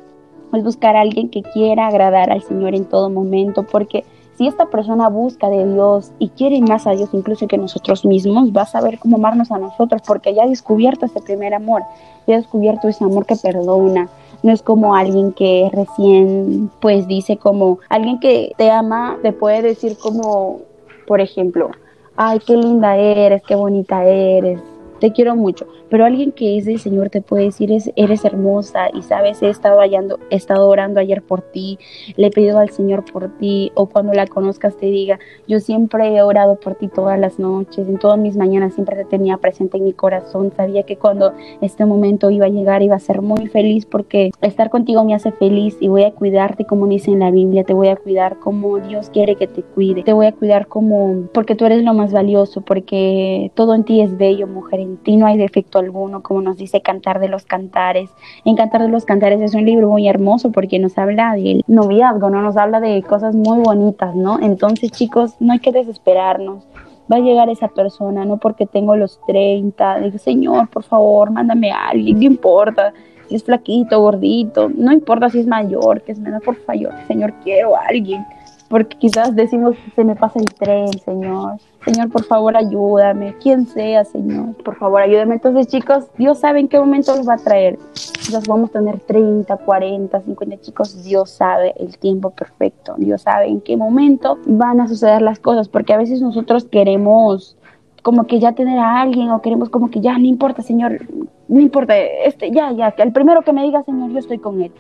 es 0.53 0.65
buscar 0.65 0.97
a 0.97 1.01
alguien 1.01 1.29
que 1.29 1.43
quiera 1.43 1.87
agradar 1.89 2.31
al 2.31 2.43
Señor 2.43 2.75
en 2.75 2.85
todo 2.85 3.11
momento, 3.11 3.65
porque 3.65 4.05
si 4.37 4.47
esta 4.47 4.67
persona 4.67 5.09
busca 5.09 5.49
de 5.49 5.67
Dios 5.73 6.13
y 6.19 6.29
quiere 6.29 6.61
más 6.61 6.87
a 6.87 6.93
Dios 6.93 7.09
incluso 7.13 7.47
que 7.47 7.59
nosotros 7.59 8.05
mismos, 8.05 8.51
va 8.51 8.63
a 8.63 8.67
saber 8.67 8.99
cómo 8.99 9.17
amarnos 9.17 9.51
a 9.51 9.59
nosotros, 9.59 10.03
porque 10.07 10.35
ya 10.35 10.45
ha 10.45 10.49
descubierto 10.49 11.07
ese 11.07 11.21
primer 11.21 11.55
amor, 11.55 11.83
ya 12.27 12.35
ha 12.35 12.39
descubierto 12.39 12.89
ese 12.89 13.05
amor 13.05 13.27
que 13.27 13.37
perdona. 13.37 14.09
No 14.43 14.53
es 14.53 14.63
como 14.63 14.95
alguien 14.95 15.33
que 15.33 15.71
recién, 15.73 16.71
pues 16.81 17.07
dice 17.07 17.39
como, 17.39 17.79
alguien 17.89 18.21
que 18.21 18.53
te 18.59 18.71
ama, 18.71 19.17
te 19.23 19.33
puede 19.33 19.63
decir 19.63 19.97
como, 19.97 20.61
por 21.07 21.21
ejemplo, 21.21 21.71
ay, 22.17 22.39
qué 22.47 22.57
linda 22.57 22.97
eres, 22.97 23.43
qué 23.43 23.55
bonita 23.55 24.05
eres, 24.05 24.61
te 25.01 25.13
quiero 25.13 25.37
mucho. 25.37 25.67
Pero 25.89 26.05
alguien 26.05 26.33
que 26.33 26.59
es 26.59 26.65
del 26.65 26.81
Señor 26.81 27.11
te 27.11 27.23
puede 27.23 27.45
decir, 27.45 27.71
es, 27.71 27.93
eres 27.97 28.25
hermosa 28.25 28.89
y 28.93 29.03
sabes, 29.03 29.43
he 29.43 29.49
estado, 29.49 29.79
hallando, 29.79 30.19
he 30.31 30.37
estado 30.37 30.69
orando 30.69 31.01
ayer 31.01 31.23
por 31.23 31.43
ti, 31.43 31.79
le 32.17 32.29
he 32.29 32.31
pedido 32.31 32.59
al 32.59 32.71
Señor 32.71 33.05
por 33.11 33.37
ti, 33.39 33.71
o 33.75 33.87
cuando 33.87 34.13
la 34.13 34.27
conozcas 34.27 34.77
te 34.77 34.87
diga, 34.87 35.19
yo 35.47 35.61
siempre 35.61 36.09
he 36.09 36.23
orado 36.23 36.57
por 36.57 36.75
ti 36.75 36.89
todas 36.89 37.19
las 37.19 37.39
noches, 37.39 37.89
en 37.89 37.99
todas 37.99 38.19
mis 38.19 38.37
mañanas 38.37 38.75
siempre 38.75 38.97
te 38.97 39.05
tenía 39.05 39.37
presente 39.37 39.79
en 39.79 39.85
mi 39.85 39.93
corazón, 39.93 40.53
sabía 40.57 40.83
que 40.83 40.97
cuando 40.97 41.33
este 41.61 41.85
momento 41.85 42.31
iba 42.31 42.47
a 42.47 42.51
llegar 42.51 42.83
iba 42.83 42.97
a 42.97 43.01
ser 43.01 43.23
muy 43.23 43.47
feliz 43.47 43.87
porque 43.87 44.31
estar 44.41 44.71
contigo 44.71 45.05
me 45.05 45.15
hace 45.15 45.33
feliz 45.33 45.77
y 45.81 45.89
voy 45.89 46.05
a 46.05 46.13
cuidarte 46.13 46.65
como 46.65 46.87
dice 46.87 47.11
en 47.11 47.21
la 47.21 47.31
Biblia, 47.31 47.65
te 47.65 47.75
voy 47.75 47.89
a 47.89 47.97
cuidar 47.97 48.39
como 48.39 48.79
Dios 48.79 49.11
quiere 49.11 49.37
que 49.37 49.47
te 49.47 49.63
cuide, 49.63 50.03
te 50.03 50.13
voy 50.13 50.27
a 50.27 50.33
cuidar 50.33 50.67
como 50.67 51.29
porque 51.33 51.55
tú 51.55 51.65
eres 51.65 51.83
lo 51.83 51.95
más 51.95 52.13
valioso, 52.13 52.61
porque 52.61 53.51
todo 53.55 53.75
en 53.75 53.85
ti 53.85 54.01
es 54.01 54.17
bello, 54.17 54.47
mujer, 54.47 54.81
en 55.05 55.19
no 55.19 55.27
hay 55.27 55.37
defecto 55.37 55.79
alguno, 55.79 56.23
como 56.23 56.41
nos 56.41 56.57
dice 56.57 56.81
Cantar 56.81 57.21
de 57.21 57.29
los 57.29 57.45
Cantares. 57.45 58.11
En 58.45 58.57
Cantar 58.57 58.83
de 58.83 58.89
los 58.89 59.05
Cantares 59.05 59.41
es 59.41 59.55
un 59.55 59.65
libro 59.65 59.89
muy 59.89 60.09
hermoso 60.09 60.53
porque 60.53 60.79
nos 60.79 60.97
habla 60.99 61.35
del 61.35 61.63
noviazgo, 61.67 62.31
¿no? 62.31 62.43
Nos 62.43 62.57
habla 62.57 62.81
de 62.81 63.03
cosas 63.03 63.35
muy 63.35 63.59
bonitas, 63.59 64.15
¿no? 64.15 64.39
Entonces, 64.41 64.91
chicos, 64.93 65.35
no 65.41 65.53
hay 65.53 65.59
que 65.59 65.73
desesperarnos. 65.73 66.65
Va 67.11 67.17
a 67.17 67.21
llegar 67.21 67.49
esa 67.49 67.69
persona, 67.69 68.25
no 68.25 68.39
porque 68.39 68.67
tengo 68.67 68.97
los 68.97 69.21
30, 69.27 70.01
digo, 70.01 70.19
Señor, 70.19 70.69
por 70.69 70.83
favor, 70.83 71.31
mándame 71.31 71.71
a 71.71 71.89
alguien, 71.89 72.19
no 72.19 72.25
importa 72.25 72.93
si 73.29 73.37
es 73.37 73.45
flaquito, 73.45 74.01
gordito, 74.01 74.69
no 74.69 74.93
importa 74.93 75.31
si 75.31 75.39
es 75.41 75.47
mayor, 75.47 76.03
que 76.03 76.13
es 76.13 76.19
menor, 76.19 76.43
por 76.43 76.57
favor, 76.57 76.93
Señor, 77.07 77.33
quiero 77.45 77.77
a 77.77 77.81
alguien 77.89 78.25
porque 78.69 78.97
quizás 78.99 79.35
decimos, 79.35 79.77
se 79.95 80.05
me 80.05 80.17
pasa 80.17 80.41
el 80.41 80.47
tren, 80.47 80.93
Señor. 80.99 81.59
Señor, 81.85 82.11
por 82.11 82.25
favor, 82.25 82.57
ayúdame. 82.57 83.35
Quien 83.41 83.67
sea, 83.67 84.05
Señor, 84.05 84.55
por 84.65 84.77
favor, 84.77 85.03
ayúdame. 85.03 85.35
Entonces, 85.35 85.69
chicos, 85.69 86.07
Dios 86.19 86.41
sabe 86.41 86.61
en 86.61 86.69
qué 86.69 86.79
momento 86.79 87.15
los 87.17 87.29
va 87.29 87.35
a 87.35 87.39
traer. 87.39 87.79
Quizás 87.93 88.47
vamos 88.49 88.71
a 88.71 88.73
tener 88.75 88.99
30, 89.01 89.57
40, 89.57 90.21
50 90.21 90.61
chicos. 90.63 91.05
Dios 91.05 91.31
sabe 91.31 91.75
el 91.79 91.97
tiempo 91.99 92.31
perfecto. 92.31 92.95
Dios 92.99 93.23
sabe 93.23 93.47
en 93.47 93.61
qué 93.61 93.77
momento 93.77 94.39
van 94.47 94.81
a 94.81 94.89
suceder 94.89 95.23
las 95.23 95.39
cosas, 95.39 95.69
porque 95.69 95.93
a 95.93 95.99
veces 95.99 96.21
nosotros 96.21 96.65
queremos 96.65 97.57
como 98.03 98.27
que 98.27 98.39
ya 98.39 98.53
tener 98.53 98.79
a 98.79 99.01
alguien 99.01 99.31
o 99.31 99.43
queremos 99.43 99.69
como 99.69 99.91
que 99.91 100.01
ya 100.01 100.17
no 100.17 100.27
importa, 100.27 100.63
Señor, 100.63 101.01
no 101.49 101.61
importa, 101.61 101.97
este, 101.99 102.53
ya, 102.53 102.71
ya, 102.71 102.93
que 102.93 103.03
el 103.03 103.13
primero 103.13 103.43
que 103.43 103.53
me 103.53 103.65
diga, 103.65 103.83
Señor, 103.83 104.11
yo 104.11 104.19
estoy 104.19 104.39
con 104.39 104.63
él. 104.63 104.71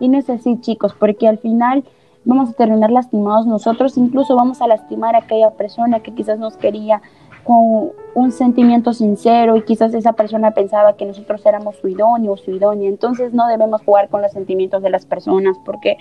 Y 0.00 0.08
no 0.08 0.18
es 0.18 0.28
así, 0.28 0.58
chicos, 0.60 0.94
porque 0.98 1.26
al 1.26 1.38
final 1.38 1.84
vamos 2.24 2.50
a 2.50 2.52
terminar 2.52 2.90
lastimados 2.90 3.46
nosotros, 3.46 3.96
incluso 3.96 4.36
vamos 4.36 4.62
a 4.62 4.66
lastimar 4.66 5.14
a 5.14 5.18
aquella 5.18 5.50
persona 5.50 6.00
que 6.00 6.12
quizás 6.12 6.38
nos 6.38 6.56
quería 6.56 7.02
con 7.44 7.90
un 8.14 8.32
sentimiento 8.32 8.92
sincero 8.94 9.56
y 9.56 9.62
quizás 9.64 9.92
esa 9.92 10.14
persona 10.14 10.52
pensaba 10.52 10.94
que 10.94 11.04
nosotros 11.04 11.44
éramos 11.44 11.76
su 11.76 11.88
idóneo 11.88 12.32
o 12.32 12.36
su 12.36 12.50
idónea. 12.50 12.88
Entonces 12.88 13.34
no 13.34 13.46
debemos 13.46 13.82
jugar 13.82 14.08
con 14.08 14.22
los 14.22 14.32
sentimientos 14.32 14.82
de 14.82 14.90
las 14.90 15.04
personas 15.04 15.58
porque 15.64 15.98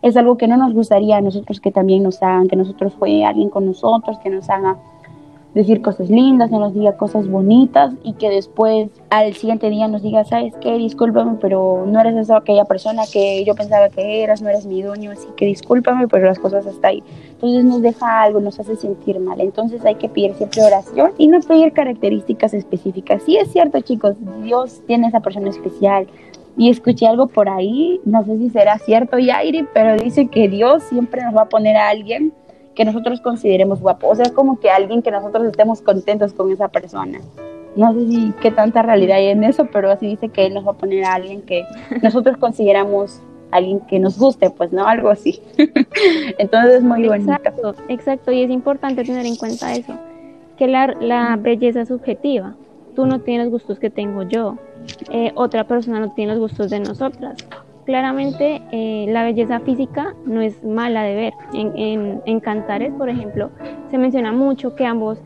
es 0.00 0.16
algo 0.16 0.36
que 0.36 0.48
no 0.48 0.56
nos 0.56 0.72
gustaría 0.72 1.18
a 1.18 1.20
nosotros 1.20 1.60
que 1.60 1.70
también 1.70 2.02
nos 2.02 2.22
hagan, 2.22 2.48
que 2.48 2.56
nosotros 2.56 2.94
fue 2.94 3.24
alguien 3.24 3.50
con 3.50 3.66
nosotros, 3.66 4.18
que 4.18 4.30
nos 4.30 4.48
haga 4.48 4.76
decir 5.54 5.80
cosas 5.82 6.10
lindas, 6.10 6.50
que 6.50 6.56
nos 6.56 6.74
diga 6.74 6.96
cosas 6.96 7.28
bonitas 7.28 7.92
y 8.02 8.12
que 8.14 8.28
después 8.28 8.90
al 9.10 9.34
siguiente 9.34 9.70
día 9.70 9.88
nos 9.88 10.02
diga, 10.02 10.24
¿sabes 10.24 10.54
qué? 10.60 10.74
Discúlpame, 10.74 11.38
pero 11.40 11.84
no 11.86 12.00
eres 12.00 12.16
esa 12.16 12.36
aquella 12.36 12.64
persona 12.64 13.02
que 13.10 13.44
yo 13.44 13.54
pensaba 13.54 13.88
que 13.88 14.22
eras, 14.22 14.42
no 14.42 14.48
eres 14.48 14.66
mi 14.66 14.82
dueño, 14.82 15.10
así 15.10 15.26
que 15.36 15.46
discúlpame, 15.46 16.06
pero 16.08 16.26
las 16.26 16.38
cosas 16.38 16.66
hasta 16.66 16.88
ahí. 16.88 17.02
Entonces 17.32 17.64
nos 17.64 17.82
deja 17.82 18.22
algo, 18.22 18.40
nos 18.40 18.60
hace 18.60 18.76
sentir 18.76 19.18
mal. 19.20 19.40
Entonces 19.40 19.84
hay 19.84 19.94
que 19.94 20.08
pedir 20.08 20.34
siempre 20.34 20.62
oración 20.62 21.12
y 21.18 21.28
no 21.28 21.40
pedir 21.40 21.72
características 21.72 22.52
específicas. 22.54 23.22
Sí 23.24 23.36
es 23.36 23.50
cierto, 23.50 23.80
chicos, 23.80 24.16
Dios 24.42 24.82
tiene 24.86 25.08
esa 25.08 25.20
persona 25.20 25.50
especial. 25.50 26.06
Y 26.56 26.70
escuché 26.70 27.06
algo 27.06 27.28
por 27.28 27.48
ahí, 27.48 28.00
no 28.04 28.24
sé 28.24 28.36
si 28.36 28.50
será 28.50 28.78
cierto, 28.78 29.16
Yairi, 29.16 29.68
pero 29.72 29.96
dice 29.96 30.26
que 30.26 30.48
Dios 30.48 30.82
siempre 30.82 31.22
nos 31.22 31.36
va 31.36 31.42
a 31.42 31.48
poner 31.48 31.76
a 31.76 31.88
alguien 31.88 32.32
que 32.78 32.84
nosotros 32.84 33.20
consideremos 33.20 33.80
guapo. 33.80 34.06
O 34.06 34.14
sea, 34.14 34.24
es 34.24 34.30
como 34.30 34.60
que 34.60 34.70
alguien 34.70 35.02
que 35.02 35.10
nosotros 35.10 35.44
estemos 35.46 35.82
contentos 35.82 36.32
con 36.32 36.52
esa 36.52 36.68
persona. 36.68 37.18
No 37.74 37.92
sé 37.92 38.06
si 38.06 38.32
qué 38.40 38.52
tanta 38.52 38.82
realidad 38.82 39.16
hay 39.16 39.26
en 39.26 39.42
eso, 39.42 39.66
pero 39.72 39.90
así 39.90 40.06
dice 40.06 40.28
que 40.28 40.46
él 40.46 40.54
nos 40.54 40.64
va 40.64 40.70
a 40.70 40.74
poner 40.74 41.04
a 41.04 41.14
alguien 41.14 41.42
que 41.42 41.64
nosotros 42.04 42.36
consideramos 42.36 43.20
alguien 43.50 43.80
que 43.80 43.98
nos 43.98 44.16
guste, 44.16 44.50
pues 44.50 44.72
no, 44.72 44.86
algo 44.86 45.08
así. 45.08 45.42
Entonces 46.38 46.74
es 46.74 46.82
muy 46.84 47.08
bonito. 47.08 47.32
Exacto, 47.32 47.74
exacto, 47.88 48.30
y 48.30 48.44
es 48.44 48.50
importante 48.50 49.02
tener 49.02 49.26
en 49.26 49.34
cuenta 49.34 49.74
eso, 49.74 49.94
que 50.56 50.68
la, 50.68 50.94
la 51.00 51.36
belleza 51.36 51.80
es 51.80 51.88
subjetiva. 51.88 52.54
Tú 52.94 53.06
no 53.06 53.22
tienes 53.22 53.50
gustos 53.50 53.80
que 53.80 53.90
tengo 53.90 54.22
yo, 54.22 54.56
eh, 55.10 55.32
otra 55.34 55.64
persona 55.64 55.98
no 55.98 56.12
tiene 56.12 56.34
los 56.34 56.40
gustos 56.40 56.70
de 56.70 56.78
nosotras 56.78 57.44
claramente 57.88 58.60
eh, 58.70 59.06
la 59.08 59.24
belleza 59.24 59.60
física 59.60 60.14
no 60.26 60.42
es 60.42 60.62
mala 60.62 61.04
de 61.04 61.14
ver. 61.14 61.32
En, 61.54 62.20
en, 62.26 62.40
Cantares, 62.40 62.92
por 62.92 63.08
ejemplo, 63.08 63.50
se 63.90 63.96
menciona 63.96 64.30
mucho 64.30 64.74
que 64.74 64.84
ambos 64.84 65.18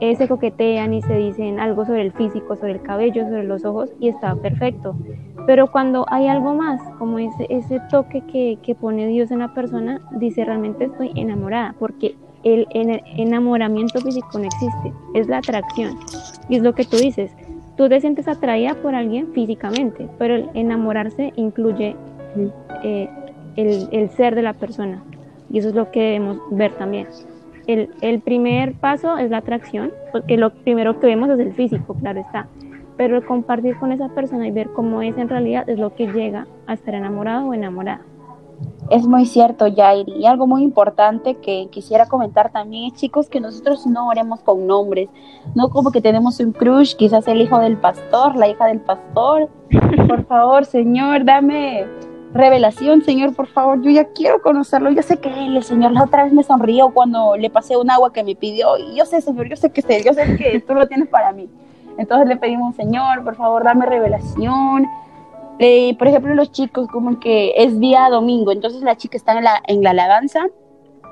eh, 0.00 0.16
se 0.16 0.26
coquetean 0.26 0.94
y 0.94 1.02
se 1.02 1.14
dicen 1.14 1.60
algo 1.60 1.86
sobre 1.86 2.02
el 2.02 2.10
físico, 2.10 2.56
sobre 2.56 2.72
el 2.72 2.82
cabello, 2.82 3.22
sobre 3.22 3.44
los 3.44 3.64
ojos 3.64 3.90
y 4.00 4.08
está 4.08 4.34
perfecto. 4.34 4.96
Pero 5.46 5.70
cuando 5.70 6.06
hay 6.08 6.26
algo 6.26 6.54
más, 6.54 6.80
como 6.98 7.20
ese, 7.20 7.46
ese 7.50 7.80
toque 7.88 8.22
que, 8.22 8.58
que 8.64 8.74
pone 8.74 9.06
Dios 9.06 9.30
en 9.30 9.38
la 9.38 9.54
persona, 9.54 10.00
dice 10.10 10.44
realmente 10.44 10.86
estoy 10.86 11.12
enamorada, 11.14 11.76
porque 11.78 12.16
el, 12.42 12.66
el 12.72 13.00
enamoramiento 13.16 14.00
físico 14.00 14.40
no 14.40 14.44
existe, 14.44 14.92
es 15.14 15.28
la 15.28 15.38
atracción. 15.38 15.96
Y 16.48 16.56
es 16.56 16.62
lo 16.62 16.74
que 16.74 16.84
tú 16.84 16.96
dices, 16.96 17.30
tú 17.78 17.88
te 17.88 18.00
sientes 18.00 18.26
atraída 18.26 18.74
por 18.74 18.96
alguien 18.96 19.32
físicamente, 19.32 20.08
pero 20.18 20.34
el 20.34 20.50
enamorarse 20.54 21.32
incluye 21.36 21.94
eh, 22.82 23.08
el, 23.56 24.10
ser 24.10 24.34
de 24.34 24.42
la 24.42 24.52
persona. 24.52 25.02
Y 25.48 25.58
eso 25.58 25.68
es 25.68 25.74
lo 25.76 25.90
que 25.92 26.00
debemos 26.00 26.38
ver 26.50 26.72
también. 26.72 27.06
El, 27.68 27.88
el, 28.00 28.20
primer 28.20 28.74
paso 28.74 29.16
es 29.16 29.30
la 29.30 29.38
atracción, 29.38 29.92
porque 30.10 30.36
lo 30.36 30.50
primero 30.50 30.98
que 30.98 31.06
vemos 31.06 31.30
es 31.30 31.38
el 31.38 31.54
físico, 31.54 31.94
claro 31.94 32.20
está. 32.20 32.48
Pero 32.96 33.16
el 33.16 33.24
compartir 33.24 33.76
con 33.76 33.92
esa 33.92 34.08
persona 34.08 34.48
y 34.48 34.50
ver 34.50 34.70
cómo 34.74 35.00
es 35.00 35.16
en 35.16 35.28
realidad 35.28 35.68
es 35.68 35.78
lo 35.78 35.94
que 35.94 36.08
llega 36.08 36.48
a 36.66 36.74
estar 36.74 36.94
enamorado 36.94 37.46
o 37.46 37.54
enamorada. 37.54 38.00
Es 38.90 39.06
muy 39.06 39.26
cierto, 39.26 39.66
Jairi. 39.74 40.12
Y 40.12 40.26
algo 40.26 40.46
muy 40.46 40.62
importante 40.62 41.34
que 41.34 41.68
quisiera 41.70 42.06
comentar 42.06 42.50
también 42.50 42.84
es, 42.84 42.94
chicos, 42.94 43.28
que 43.28 43.38
nosotros 43.38 43.86
no 43.86 44.08
oremos 44.08 44.40
con 44.40 44.66
nombres. 44.66 45.10
No 45.54 45.68
como 45.68 45.90
que 45.90 46.00
tenemos 46.00 46.40
un 46.40 46.52
crush, 46.52 46.94
quizás 46.94 47.28
el 47.28 47.42
hijo 47.42 47.58
del 47.58 47.76
pastor, 47.76 48.36
la 48.36 48.48
hija 48.48 48.66
del 48.66 48.80
pastor. 48.80 49.50
Por 50.08 50.24
favor, 50.24 50.64
Señor, 50.64 51.24
dame 51.24 51.86
revelación, 52.32 53.02
Señor, 53.02 53.34
por 53.34 53.46
favor. 53.46 53.80
Yo 53.82 53.90
ya 53.90 54.04
quiero 54.12 54.40
conocerlo. 54.42 54.90
Yo 54.90 55.02
sé 55.02 55.18
que 55.18 55.28
Él 55.28 55.56
es, 55.56 55.66
Señor. 55.66 55.92
La 55.92 56.04
otra 56.04 56.24
vez 56.24 56.32
me 56.32 56.42
sonrió 56.42 56.90
cuando 56.90 57.36
le 57.36 57.50
pasé 57.50 57.76
un 57.76 57.90
agua 57.90 58.12
que 58.12 58.22
me 58.22 58.36
pidió. 58.36 58.76
Y 58.78 58.96
yo 58.96 59.04
sé, 59.04 59.20
Señor, 59.20 59.48
yo 59.48 59.56
sé 59.56 59.70
que 59.70 59.82
sé, 59.82 60.02
yo 60.04 60.12
sé 60.12 60.36
que 60.36 60.60
tú 60.60 60.74
lo 60.74 60.86
tienes 60.86 61.08
para 61.08 61.32
mí. 61.32 61.48
Entonces 61.98 62.28
le 62.28 62.36
pedimos, 62.36 62.76
Señor, 62.76 63.24
por 63.24 63.34
favor, 63.34 63.64
dame 63.64 63.86
revelación 63.86 64.86
eh, 65.58 65.96
por 65.98 66.08
ejemplo, 66.08 66.34
los 66.34 66.52
chicos, 66.52 66.88
como 66.88 67.18
que 67.18 67.52
es 67.56 67.78
día 67.80 68.08
domingo, 68.10 68.52
entonces 68.52 68.82
la 68.82 68.96
chica 68.96 69.16
está 69.16 69.36
en 69.36 69.44
la, 69.44 69.62
en 69.66 69.82
la 69.82 69.90
alabanza 69.90 70.46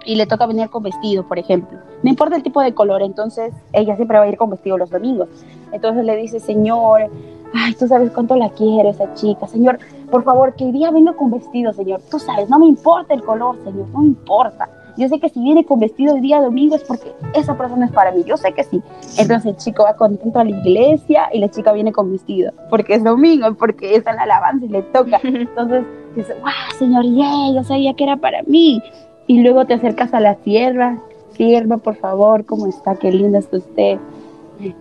y 0.05 0.14
le 0.14 0.26
toca 0.26 0.47
venir 0.47 0.70
con 0.70 0.82
vestido, 0.82 1.26
por 1.26 1.38
ejemplo. 1.38 1.78
No 2.03 2.11
importa 2.11 2.36
el 2.36 2.42
tipo 2.42 2.61
de 2.61 2.72
color, 2.72 3.03
entonces 3.03 3.53
ella 3.72 3.97
siempre 3.97 4.18
va 4.18 4.24
a 4.24 4.28
ir 4.28 4.36
con 4.36 4.51
vestido 4.51 4.78
los 4.78 4.90
domingos. 4.90 5.28
Entonces 5.72 6.05
le 6.05 6.16
dice, 6.16 6.38
Señor, 6.38 7.11
ay, 7.55 7.74
tú 7.74 7.88
sabes 7.88 8.11
cuánto 8.12 8.36
la 8.36 8.51
quiero 8.51 8.88
esa 8.88 9.12
chica, 9.14 9.47
Señor, 9.49 9.78
por 10.11 10.22
favor, 10.22 10.55
que 10.55 10.64
el 10.64 10.72
día 10.72 10.90
venga 10.90 11.12
con 11.14 11.30
vestido, 11.32 11.72
Señor. 11.72 12.01
Tú 12.11 12.18
sabes, 12.18 12.49
no 12.49 12.59
me 12.61 12.66
importa 12.66 13.14
el 13.14 13.22
color, 13.24 13.57
Señor, 13.64 13.88
no 13.88 14.01
me 14.01 14.07
importa. 14.07 14.68
Yo 14.97 15.09
sé 15.09 15.20
que 15.20 15.28
si 15.28 15.40
viene 15.40 15.64
con 15.64 15.78
vestido 15.78 16.14
el 16.14 16.22
día 16.22 16.40
domingo 16.40 16.76
es 16.76 16.84
porque 16.84 17.12
esa 17.34 17.57
persona 17.57 17.86
es 17.86 17.92
para 17.92 18.12
mí. 18.12 18.24
Yo 18.24 18.36
sé 18.36 18.53
que 18.53 18.64
sí. 18.64 18.82
Entonces 19.18 19.47
el 19.47 19.57
chico 19.57 19.84
va 19.84 19.94
contento 19.97 20.38
a 20.38 20.44
la 20.44 20.51
iglesia 20.51 21.28
y 21.32 21.38
la 21.38 21.51
chica 21.51 21.72
viene 21.72 21.92
con 21.92 22.11
vestido 22.11 22.53
porque 22.70 22.94
es 22.94 23.05
domingo, 23.05 23.53
porque 23.55 23.94
está 23.94 24.11
en 24.11 24.16
la 24.16 24.22
alabanza 24.22 24.64
y 24.64 24.68
le 24.68 24.82
toca. 24.82 25.20
Entonces 25.24 25.84
dice, 26.14 26.34
wow, 26.34 26.78
señor, 26.78 27.05
yeah, 27.05 27.53
yo 27.55 27.62
sabía 27.64 27.94
que 27.94 28.05
era 28.05 28.16
para 28.16 28.42
mí. 28.44 28.82
Y 29.26 29.42
luego 29.42 29.66
te 29.66 29.74
acercas 29.74 30.14
a 30.14 30.20
la 30.20 30.36
sierva. 30.36 30.99
Sierva, 31.32 31.76
por 31.76 31.97
favor, 31.97 32.47
¿cómo 32.47 32.66
está? 32.66 32.97
Qué 32.97 33.12
linda 33.12 33.38
está 33.38 33.59
usted. 33.59 33.99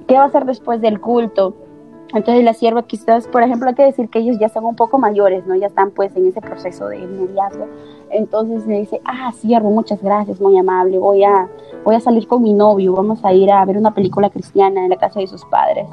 ¿Qué 0.07 0.15
va 0.15 0.23
a 0.23 0.27
hacer 0.27 0.45
después 0.45 0.79
del 0.79 1.01
culto? 1.01 1.55
Entonces 2.15 2.45
la 2.45 2.53
sierva 2.53 2.83
quizás, 2.83 3.27
por 3.27 3.43
ejemplo, 3.43 3.67
hay 3.67 3.75
que 3.75 3.83
decir 3.83 4.09
que 4.09 4.19
ellos 4.19 4.39
ya 4.39 4.47
son 4.47 4.63
un 4.63 4.75
poco 4.75 4.97
mayores, 4.97 5.45
¿no? 5.45 5.55
Ya 5.55 5.67
están 5.67 5.91
pues 5.91 6.15
en 6.15 6.25
ese 6.25 6.39
proceso 6.39 6.87
de 6.87 6.99
noviazgo. 7.05 7.67
Entonces 8.09 8.65
me 8.65 8.79
dice, 8.79 9.01
ah, 9.03 9.33
siervo, 9.33 9.69
muchas 9.69 10.01
gracias, 10.01 10.39
muy 10.39 10.57
amable, 10.57 10.97
voy 10.97 11.25
a, 11.25 11.49
voy 11.83 11.95
a 11.95 11.99
salir 11.99 12.25
con 12.25 12.41
mi 12.41 12.53
novio, 12.53 12.93
vamos 12.93 13.23
a 13.25 13.33
ir 13.33 13.51
a 13.51 13.65
ver 13.65 13.77
una 13.77 13.93
película 13.93 14.29
cristiana 14.29 14.85
en 14.85 14.89
la 14.89 14.95
casa 14.95 15.19
de 15.19 15.27
sus 15.27 15.43
padres. 15.45 15.87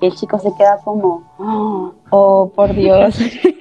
Y 0.00 0.06
el 0.06 0.14
chico 0.14 0.38
se 0.40 0.52
queda 0.56 0.78
como, 0.82 1.22
oh, 1.38 1.92
oh 2.10 2.50
por 2.54 2.74
Dios. 2.74 3.16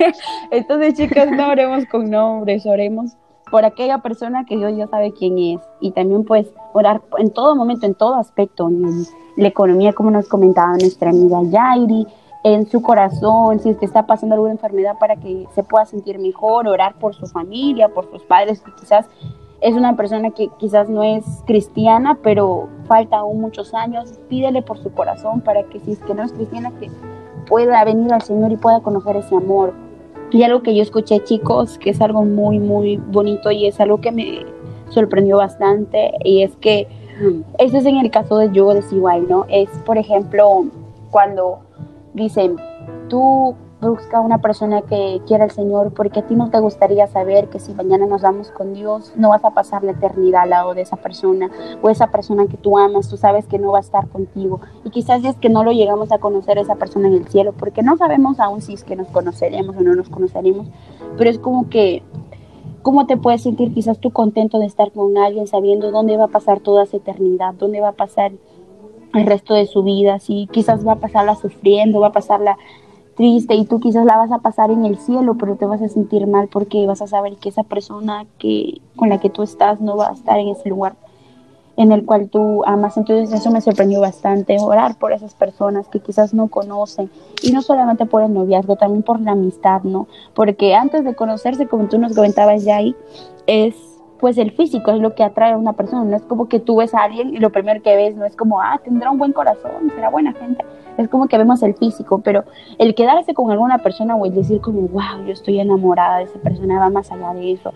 Entonces, 0.51 0.95
chicas, 0.95 1.29
no 1.29 1.49
oremos 1.49 1.85
con 1.85 2.09
nombres, 2.09 2.65
oremos 2.65 3.15
por 3.51 3.65
aquella 3.65 3.99
persona 3.99 4.45
que 4.45 4.57
Dios 4.57 4.75
ya 4.75 4.87
sabe 4.87 5.13
quién 5.13 5.37
es. 5.37 5.61
Y 5.79 5.91
también 5.91 6.23
pues 6.23 6.47
orar 6.73 7.01
en 7.17 7.31
todo 7.31 7.55
momento, 7.55 7.85
en 7.85 7.95
todo 7.95 8.15
aspecto, 8.15 8.67
en 8.69 9.05
la 9.39 9.47
economía, 9.47 9.93
como 9.93 10.11
nos 10.11 10.27
comentaba 10.27 10.73
nuestra 10.73 11.09
amiga 11.09 11.41
Yairi, 11.43 12.05
en 12.43 12.67
su 12.67 12.81
corazón, 12.81 13.59
si 13.59 13.71
usted 13.71 13.83
está 13.83 14.05
pasando 14.05 14.35
alguna 14.35 14.51
enfermedad 14.51 14.97
para 14.99 15.15
que 15.15 15.47
se 15.55 15.63
pueda 15.63 15.85
sentir 15.85 16.19
mejor, 16.19 16.67
orar 16.67 16.95
por 16.99 17.13
su 17.13 17.25
familia, 17.25 17.89
por 17.89 18.09
sus 18.09 18.23
padres, 18.23 18.61
que 18.61 18.71
quizás 18.79 19.07
es 19.61 19.75
una 19.75 19.95
persona 19.95 20.31
que 20.31 20.49
quizás 20.57 20.89
no 20.89 21.03
es 21.03 21.25
cristiana, 21.45 22.17
pero 22.21 22.69
falta 22.85 23.17
aún 23.17 23.41
muchos 23.41 23.73
años, 23.73 24.19
pídele 24.29 24.61
por 24.61 24.77
su 24.77 24.91
corazón 24.91 25.41
para 25.41 25.63
que 25.63 25.79
si 25.79 25.93
es 25.93 25.99
que 25.99 26.13
no 26.13 26.23
es 26.23 26.31
cristiana, 26.31 26.71
que 26.79 26.89
pueda 27.47 27.83
venir 27.83 28.13
al 28.13 28.21
Señor 28.21 28.51
y 28.51 28.57
pueda 28.57 28.79
conocer 28.81 29.17
ese 29.17 29.35
amor. 29.35 29.73
Y 30.31 30.43
algo 30.43 30.61
que 30.61 30.75
yo 30.75 30.81
escuché, 30.81 31.23
chicos, 31.23 31.77
que 31.77 31.89
es 31.89 31.99
algo 32.01 32.23
muy, 32.23 32.59
muy 32.59 32.97
bonito 32.97 33.51
y 33.51 33.67
es 33.67 33.79
algo 33.81 33.99
que 33.99 34.11
me 34.11 34.45
sorprendió 34.89 35.37
bastante, 35.37 36.11
y 36.23 36.43
es 36.43 36.55
que, 36.57 36.87
eso 37.57 37.77
es 37.77 37.85
en 37.85 37.97
el 37.97 38.11
caso 38.11 38.37
de 38.37 38.51
yo 38.51 38.73
desigual, 38.73 39.27
¿no? 39.27 39.45
Es, 39.49 39.69
por 39.85 39.97
ejemplo, 39.97 40.65
cuando 41.11 41.59
dicen, 42.13 42.57
tú 43.09 43.55
busca 43.81 44.19
una 44.19 44.39
persona 44.39 44.81
que 44.81 45.21
quiera 45.25 45.45
al 45.45 45.51
Señor 45.51 45.93
porque 45.93 46.19
a 46.19 46.27
ti 46.27 46.35
no 46.35 46.49
te 46.49 46.59
gustaría 46.59 47.07
saber 47.07 47.47
que 47.47 47.59
si 47.59 47.73
mañana 47.73 48.05
nos 48.07 48.21
vamos 48.21 48.51
con 48.51 48.73
Dios 48.73 49.13
no 49.15 49.29
vas 49.29 49.45
a 49.45 49.51
pasar 49.51 49.83
la 49.83 49.91
eternidad 49.91 50.43
al 50.43 50.49
lado 50.49 50.73
de 50.73 50.81
esa 50.81 50.97
persona 50.97 51.49
o 51.81 51.89
esa 51.89 52.07
persona 52.07 52.45
que 52.47 52.57
tú 52.57 52.77
amas, 52.77 53.07
tú 53.07 53.15
sabes 53.15 53.45
que 53.47 53.57
no 53.57 53.71
va 53.71 53.77
a 53.77 53.81
estar 53.81 54.09
contigo 54.09 54.59
y 54.83 54.89
quizás 54.89 55.23
es 55.23 55.37
que 55.37 55.47
no 55.47 55.63
lo 55.63 55.71
llegamos 55.71 56.11
a 56.11 56.17
conocer 56.17 56.57
esa 56.57 56.75
persona 56.75 57.07
en 57.07 57.15
el 57.15 57.27
cielo 57.29 57.53
porque 57.57 57.81
no 57.81 57.95
sabemos 57.95 58.39
aún 58.41 58.61
si 58.61 58.73
es 58.73 58.83
que 58.83 58.97
nos 58.97 59.07
conoceremos 59.07 59.77
o 59.77 59.81
no 59.81 59.95
nos 59.95 60.09
conoceremos, 60.09 60.67
pero 61.17 61.29
es 61.29 61.39
como 61.39 61.69
que 61.69 62.03
¿Cómo 62.89 63.05
te 63.05 63.17
puedes 63.17 63.43
sentir 63.43 63.71
quizás 63.71 63.99
tú 63.99 64.09
contento 64.09 64.57
de 64.57 64.65
estar 64.65 64.91
con 64.91 65.15
alguien 65.15 65.45
sabiendo 65.45 65.91
dónde 65.91 66.17
va 66.17 66.23
a 66.23 66.29
pasar 66.29 66.59
toda 66.59 66.85
esa 66.85 66.97
eternidad, 66.97 67.53
dónde 67.53 67.81
va 67.81 67.89
a 67.89 67.91
pasar 67.91 68.31
el 69.13 69.25
resto 69.27 69.53
de 69.53 69.67
su 69.67 69.83
vida? 69.83 70.17
Si 70.17 70.47
quizás 70.51 70.83
va 70.87 70.93
a 70.93 70.99
pasarla 70.99 71.35
sufriendo, 71.35 71.99
va 71.99 72.07
a 72.07 72.11
pasarla 72.11 72.57
triste 73.15 73.53
y 73.53 73.65
tú 73.65 73.79
quizás 73.79 74.05
la 74.05 74.17
vas 74.17 74.31
a 74.31 74.39
pasar 74.39 74.71
en 74.71 74.85
el 74.85 74.97
cielo, 74.97 75.35
pero 75.37 75.55
te 75.55 75.67
vas 75.67 75.83
a 75.83 75.87
sentir 75.87 76.25
mal 76.25 76.47
porque 76.47 76.87
vas 76.87 77.03
a 77.03 77.05
saber 77.05 77.35
que 77.35 77.49
esa 77.49 77.61
persona 77.61 78.25
que 78.39 78.81
con 78.95 79.09
la 79.09 79.19
que 79.19 79.29
tú 79.29 79.43
estás 79.43 79.79
no 79.79 79.95
va 79.95 80.09
a 80.09 80.13
estar 80.13 80.39
en 80.39 80.47
ese 80.47 80.67
lugar 80.69 80.95
en 81.79 81.93
el 81.93 82.05
cual 82.05 82.29
tú 82.29 82.61
amas. 82.65 82.97
Entonces 82.97 83.33
eso 83.33 83.49
me 83.51 83.61
sorprendió 83.61 84.01
bastante, 84.01 84.57
orar 84.59 84.95
por 84.95 85.13
esas 85.13 85.33
personas 85.33 85.87
que 85.87 86.01
quizás 86.01 86.33
no 86.33 86.49
conocen 86.49 87.09
y 87.41 87.53
no 87.53 87.61
solamente 87.61 88.05
por 88.05 88.21
el 88.21 88.33
noviazgo, 88.33 88.75
también 88.75 89.01
por 89.01 89.21
la 89.21 89.31
amistad, 89.31 89.83
¿no? 89.83 90.07
Porque 90.33 90.75
antes 90.75 91.05
de 91.05 91.15
conocerse, 91.15 91.67
como 91.67 91.87
tú 91.87 91.97
nos 91.97 92.13
comentabas 92.13 92.65
ya 92.65 92.75
ahí, 92.75 92.95
es 93.47 93.75
pues 94.19 94.37
el 94.37 94.51
físico 94.51 94.91
es 94.91 94.99
lo 94.99 95.15
que 95.15 95.23
atrae 95.23 95.53
a 95.53 95.57
una 95.57 95.71
persona, 95.71 96.03
no 96.03 96.17
es 96.17 96.23
como 96.23 96.49
que 96.49 96.59
tú 96.59 96.75
ves 96.75 96.93
a 96.93 97.03
alguien 97.03 97.33
y 97.33 97.37
lo 97.37 97.51
primero 97.51 97.81
que 97.81 97.95
ves 97.95 98.17
no 98.17 98.25
es 98.25 98.35
como, 98.35 98.61
ah, 98.61 98.77
tendrá 98.83 99.09
un 99.09 99.17
buen 99.17 99.31
corazón, 99.31 99.89
será 99.95 100.09
buena 100.09 100.33
gente, 100.33 100.65
es 100.97 101.07
como 101.07 101.29
que 101.29 101.37
vemos 101.37 101.63
el 101.63 101.73
físico, 101.75 102.19
pero 102.19 102.43
el 102.79 102.95
quedarse 102.95 103.33
con 103.33 103.49
alguna 103.49 103.77
persona 103.77 104.17
o 104.17 104.25
el 104.25 104.35
decir 104.35 104.59
como, 104.59 104.81
wow, 104.89 105.25
yo 105.25 105.31
estoy 105.31 105.61
enamorada 105.61 106.17
de 106.17 106.25
esa 106.25 106.39
persona, 106.39 106.81
va 106.81 106.89
más 106.89 107.09
allá 107.13 107.33
de 107.33 107.53
eso, 107.53 107.71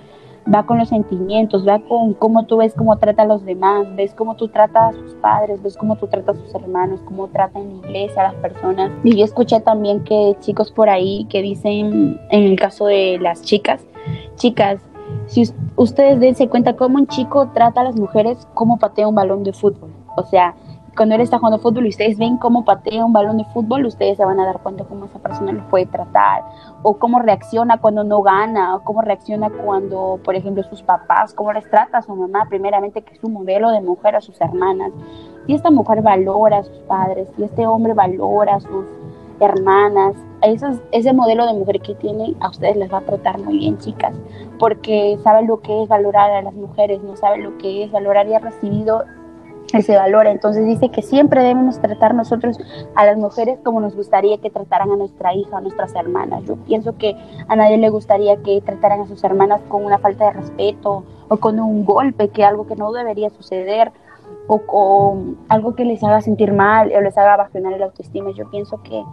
va 0.53 0.65
con 0.65 0.77
los 0.77 0.89
sentimientos, 0.89 1.67
va 1.67 1.79
con 1.79 2.13
cómo 2.13 2.45
tú 2.45 2.57
ves 2.57 2.73
cómo 2.75 2.97
trata 2.97 3.23
a 3.23 3.25
los 3.25 3.45
demás, 3.45 3.87
ves 3.95 4.13
cómo 4.13 4.35
tú 4.35 4.47
tratas 4.47 4.95
a 4.95 4.97
sus 4.97 5.13
padres, 5.15 5.61
ves 5.61 5.77
cómo 5.77 5.95
tú 5.95 6.07
tratas 6.07 6.37
a 6.37 6.39
sus 6.39 6.55
hermanos, 6.55 7.01
cómo 7.05 7.27
trata 7.27 7.59
en 7.59 7.81
la 7.81 7.87
iglesia 7.87 8.21
a 8.21 8.33
las 8.33 8.35
personas. 8.41 8.91
Y 9.03 9.15
yo 9.15 9.25
escuché 9.25 9.59
también 9.59 10.03
que 10.03 10.35
chicos 10.39 10.71
por 10.71 10.89
ahí 10.89 11.25
que 11.29 11.41
dicen, 11.41 12.19
en 12.29 12.43
el 12.43 12.59
caso 12.59 12.87
de 12.87 13.19
las 13.19 13.41
chicas, 13.41 13.85
chicas, 14.35 14.81
si 15.27 15.43
ustedes 15.75 16.19
dense 16.19 16.47
cuenta 16.49 16.75
cómo 16.75 16.97
un 16.97 17.07
chico 17.07 17.49
trata 17.53 17.81
a 17.81 17.83
las 17.85 17.95
mujeres 17.95 18.47
como 18.53 18.79
patea 18.79 19.07
un 19.07 19.15
balón 19.15 19.43
de 19.43 19.53
fútbol. 19.53 19.91
O 20.15 20.23
sea, 20.23 20.55
cuando 20.95 21.15
él 21.15 21.21
está 21.21 21.39
jugando 21.39 21.59
fútbol 21.59 21.85
y 21.85 21.89
ustedes 21.89 22.17
ven 22.17 22.37
cómo 22.37 22.65
patea 22.65 23.03
un 23.03 23.13
balón 23.13 23.37
de 23.37 23.45
fútbol, 23.45 23.85
ustedes 23.85 24.17
se 24.17 24.25
van 24.25 24.39
a 24.39 24.45
dar 24.45 24.59
cuenta 24.59 24.83
cómo 24.83 25.05
esa 25.05 25.19
persona 25.19 25.51
lo 25.51 25.67
puede 25.67 25.87
tratar, 25.87 26.43
o 26.83 26.97
cómo 26.97 27.19
reacciona 27.19 27.79
cuando 27.79 28.03
no 28.03 28.21
gana, 28.21 28.75
o 28.75 28.83
cómo 28.83 29.01
reacciona 29.01 29.49
cuando, 29.49 30.19
por 30.23 30.35
ejemplo, 30.35 30.63
sus 30.63 30.83
papás, 30.83 31.33
cómo 31.33 31.51
les 31.51 31.67
trata 31.69 31.97
a 31.97 32.01
su 32.03 32.15
mamá, 32.15 32.45
primeramente 32.47 33.01
que 33.01 33.15
es 33.15 33.21
su 33.21 33.29
modelo 33.29 33.71
de 33.71 33.81
mujer, 33.81 34.15
a 34.15 34.21
sus 34.21 34.39
hermanas. 34.39 34.91
Y 35.47 35.55
esta 35.55 35.71
mujer 35.71 36.01
valora 36.01 36.59
a 36.59 36.63
sus 36.63 36.77
padres, 36.79 37.27
y 37.37 37.43
este 37.43 37.65
hombre 37.65 37.93
valora 37.93 38.55
a 38.55 38.59
sus 38.59 38.85
hermanas, 39.39 40.15
ese 40.91 41.13
modelo 41.13 41.47
de 41.47 41.53
mujer 41.53 41.81
que 41.81 41.95
tiene, 41.95 42.35
a 42.39 42.49
ustedes 42.49 42.77
les 42.77 42.93
va 42.93 42.99
a 42.99 43.01
tratar 43.01 43.39
muy 43.39 43.57
bien, 43.57 43.77
chicas, 43.79 44.15
porque 44.59 45.17
sabe 45.23 45.43
lo 45.45 45.59
que 45.59 45.83
es 45.83 45.89
valorar 45.89 46.29
a 46.29 46.41
las 46.43 46.53
mujeres, 46.53 47.01
no 47.01 47.15
sabe 47.15 47.39
lo 47.39 47.57
que 47.57 47.83
es 47.83 47.91
valorar 47.91 48.27
y 48.27 48.35
ha 48.35 48.39
recibido 48.39 49.03
se 49.67 49.95
valora. 49.95 50.31
Entonces 50.31 50.65
dice 50.65 50.89
que 50.89 51.01
siempre 51.01 51.41
debemos 51.41 51.79
tratar 51.79 52.13
nosotros 52.13 52.59
a 52.95 53.05
las 53.05 53.17
mujeres 53.17 53.59
como 53.63 53.79
nos 53.79 53.95
gustaría 53.95 54.37
que 54.37 54.49
trataran 54.49 54.91
a 54.91 54.95
nuestra 54.95 55.33
hija, 55.33 55.57
a 55.57 55.61
nuestras 55.61 55.95
hermanas. 55.95 56.43
Yo 56.45 56.55
pienso 56.57 56.97
que 56.97 57.15
a 57.47 57.55
nadie 57.55 57.77
le 57.77 57.89
gustaría 57.89 58.37
que 58.37 58.61
trataran 58.61 59.01
a 59.01 59.07
sus 59.07 59.23
hermanas 59.23 59.61
con 59.67 59.85
una 59.85 59.97
falta 59.97 60.25
de 60.25 60.31
respeto 60.31 61.03
o 61.27 61.37
con 61.37 61.59
un 61.59 61.85
golpe, 61.85 62.29
que 62.29 62.43
algo 62.43 62.67
que 62.67 62.75
no 62.75 62.91
debería 62.91 63.29
suceder 63.29 63.91
o 64.47 64.59
con 64.59 65.37
algo 65.49 65.75
que 65.75 65.85
les 65.85 66.03
haga 66.03 66.21
sentir 66.21 66.53
mal 66.53 66.91
o 66.95 67.01
les 67.01 67.17
haga 67.17 67.37
bajar 67.37 67.61
el 67.61 67.83
autoestima. 67.83 68.31
Yo 68.31 68.49
pienso 68.49 68.81
que 68.83 69.03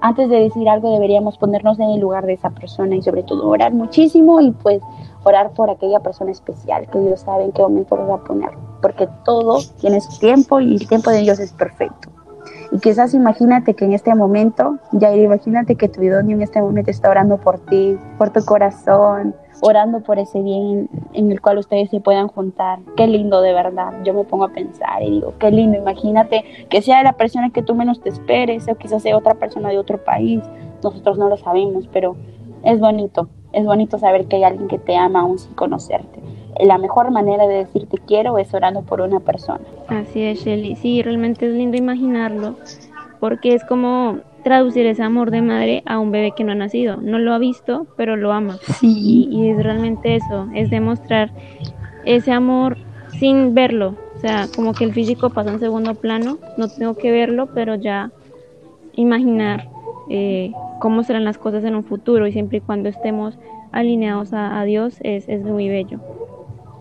antes 0.00 0.28
de 0.28 0.40
decir 0.40 0.68
algo 0.68 0.92
deberíamos 0.92 1.38
ponernos 1.38 1.78
en 1.78 1.90
el 1.90 2.00
lugar 2.00 2.26
de 2.26 2.34
esa 2.34 2.50
persona 2.50 2.96
y 2.96 3.02
sobre 3.02 3.22
todo 3.22 3.48
orar 3.48 3.72
muchísimo 3.72 4.40
y 4.40 4.50
pues 4.50 4.80
orar 5.24 5.50
por 5.52 5.70
aquella 5.70 6.00
persona 6.00 6.30
especial 6.30 6.88
que 6.90 6.98
Dios 7.00 7.20
sabe 7.20 7.44
en 7.44 7.52
qué 7.52 7.62
momento 7.62 7.96
lo 7.96 8.06
va 8.08 8.14
a 8.16 8.24
poner, 8.24 8.50
porque 8.80 9.08
todo 9.24 9.58
tiene 9.80 10.00
su 10.00 10.18
tiempo 10.18 10.60
y 10.60 10.74
el 10.74 10.88
tiempo 10.88 11.10
de 11.10 11.18
Dios 11.18 11.38
es 11.40 11.52
perfecto. 11.52 12.10
Y 12.72 12.78
quizás 12.78 13.14
imagínate 13.14 13.74
que 13.74 13.84
en 13.84 13.92
este 13.92 14.14
momento, 14.14 14.78
ya 14.92 15.14
imagínate 15.14 15.76
que 15.76 15.88
tu 15.88 16.02
idóneo 16.02 16.36
en 16.36 16.42
este 16.42 16.60
momento 16.60 16.90
está 16.90 17.10
orando 17.10 17.38
por 17.38 17.58
ti, 17.58 17.96
por 18.18 18.30
tu 18.30 18.44
corazón, 18.44 19.34
orando 19.60 20.00
por 20.00 20.18
ese 20.18 20.42
bien 20.42 20.88
en 21.12 21.30
el 21.30 21.40
cual 21.40 21.58
ustedes 21.58 21.90
se 21.90 22.00
puedan 22.00 22.28
juntar. 22.28 22.80
Qué 22.96 23.06
lindo 23.06 23.40
de 23.40 23.52
verdad. 23.52 23.92
Yo 24.04 24.14
me 24.14 24.24
pongo 24.24 24.44
a 24.44 24.52
pensar 24.52 25.02
y 25.02 25.10
digo, 25.10 25.34
qué 25.38 25.50
lindo. 25.50 25.76
Imagínate 25.76 26.44
que 26.68 26.82
sea 26.82 27.02
la 27.02 27.14
persona 27.14 27.50
que 27.50 27.62
tú 27.62 27.74
menos 27.74 28.00
te 28.00 28.08
esperes 28.08 28.68
o 28.68 28.74
quizás 28.76 29.02
sea 29.02 29.16
otra 29.16 29.34
persona 29.34 29.70
de 29.70 29.78
otro 29.78 30.02
país. 30.02 30.42
Nosotros 30.82 31.18
no 31.18 31.28
lo 31.28 31.36
sabemos, 31.36 31.88
pero 31.92 32.16
es 32.62 32.80
bonito. 32.80 33.28
Es 33.52 33.64
bonito 33.64 33.98
saber 33.98 34.26
que 34.26 34.36
hay 34.36 34.44
alguien 34.44 34.68
que 34.68 34.78
te 34.78 34.96
ama 34.96 35.20
aún 35.20 35.38
sin 35.38 35.54
conocerte. 35.54 36.20
La 36.60 36.78
mejor 36.78 37.10
manera 37.10 37.46
de 37.46 37.54
decir 37.54 37.86
te 37.88 37.98
quiero 37.98 38.38
es 38.38 38.52
orando 38.54 38.82
por 38.82 39.00
una 39.00 39.20
persona. 39.20 39.60
Así 39.88 40.22
es, 40.22 40.40
Shelly. 40.44 40.76
Sí, 40.76 41.02
realmente 41.02 41.46
es 41.46 41.52
lindo 41.52 41.76
imaginarlo 41.76 42.56
porque 43.20 43.54
es 43.54 43.64
como 43.64 44.18
traducir 44.46 44.86
ese 44.86 45.02
amor 45.02 45.32
de 45.32 45.42
madre 45.42 45.82
a 45.86 45.98
un 45.98 46.12
bebé 46.12 46.30
que 46.30 46.44
no 46.44 46.52
ha 46.52 46.54
nacido. 46.54 46.98
No 46.98 47.18
lo 47.18 47.34
ha 47.34 47.38
visto, 47.38 47.88
pero 47.96 48.14
lo 48.14 48.32
ama. 48.32 48.58
Sí. 48.78 49.26
Y, 49.28 49.48
es 49.48 49.60
realmente 49.60 50.14
eso, 50.14 50.46
es 50.54 50.70
demostrar 50.70 51.32
ese 52.04 52.30
amor 52.30 52.76
sin 53.18 53.54
verlo. 53.54 53.96
O 54.14 54.20
sea, 54.20 54.46
como 54.54 54.72
que 54.72 54.84
el 54.84 54.92
físico 54.92 55.30
pasa 55.30 55.50
en 55.50 55.58
segundo 55.58 55.96
plano, 55.96 56.38
no 56.58 56.68
tengo 56.68 56.94
que 56.94 57.10
verlo, 57.10 57.48
pero 57.54 57.74
ya 57.74 58.12
imaginar 58.94 59.68
eh, 60.08 60.52
cómo 60.78 61.02
serán 61.02 61.24
las 61.24 61.38
cosas 61.38 61.64
en 61.64 61.74
un 61.74 61.82
futuro 61.82 62.28
y 62.28 62.32
siempre 62.32 62.58
y 62.58 62.60
cuando 62.60 62.88
estemos 62.88 63.36
alineados 63.72 64.32
a, 64.32 64.60
a 64.60 64.64
Dios 64.64 64.98
es, 65.02 65.28
es 65.28 65.42
muy 65.42 65.68
bello. 65.68 65.98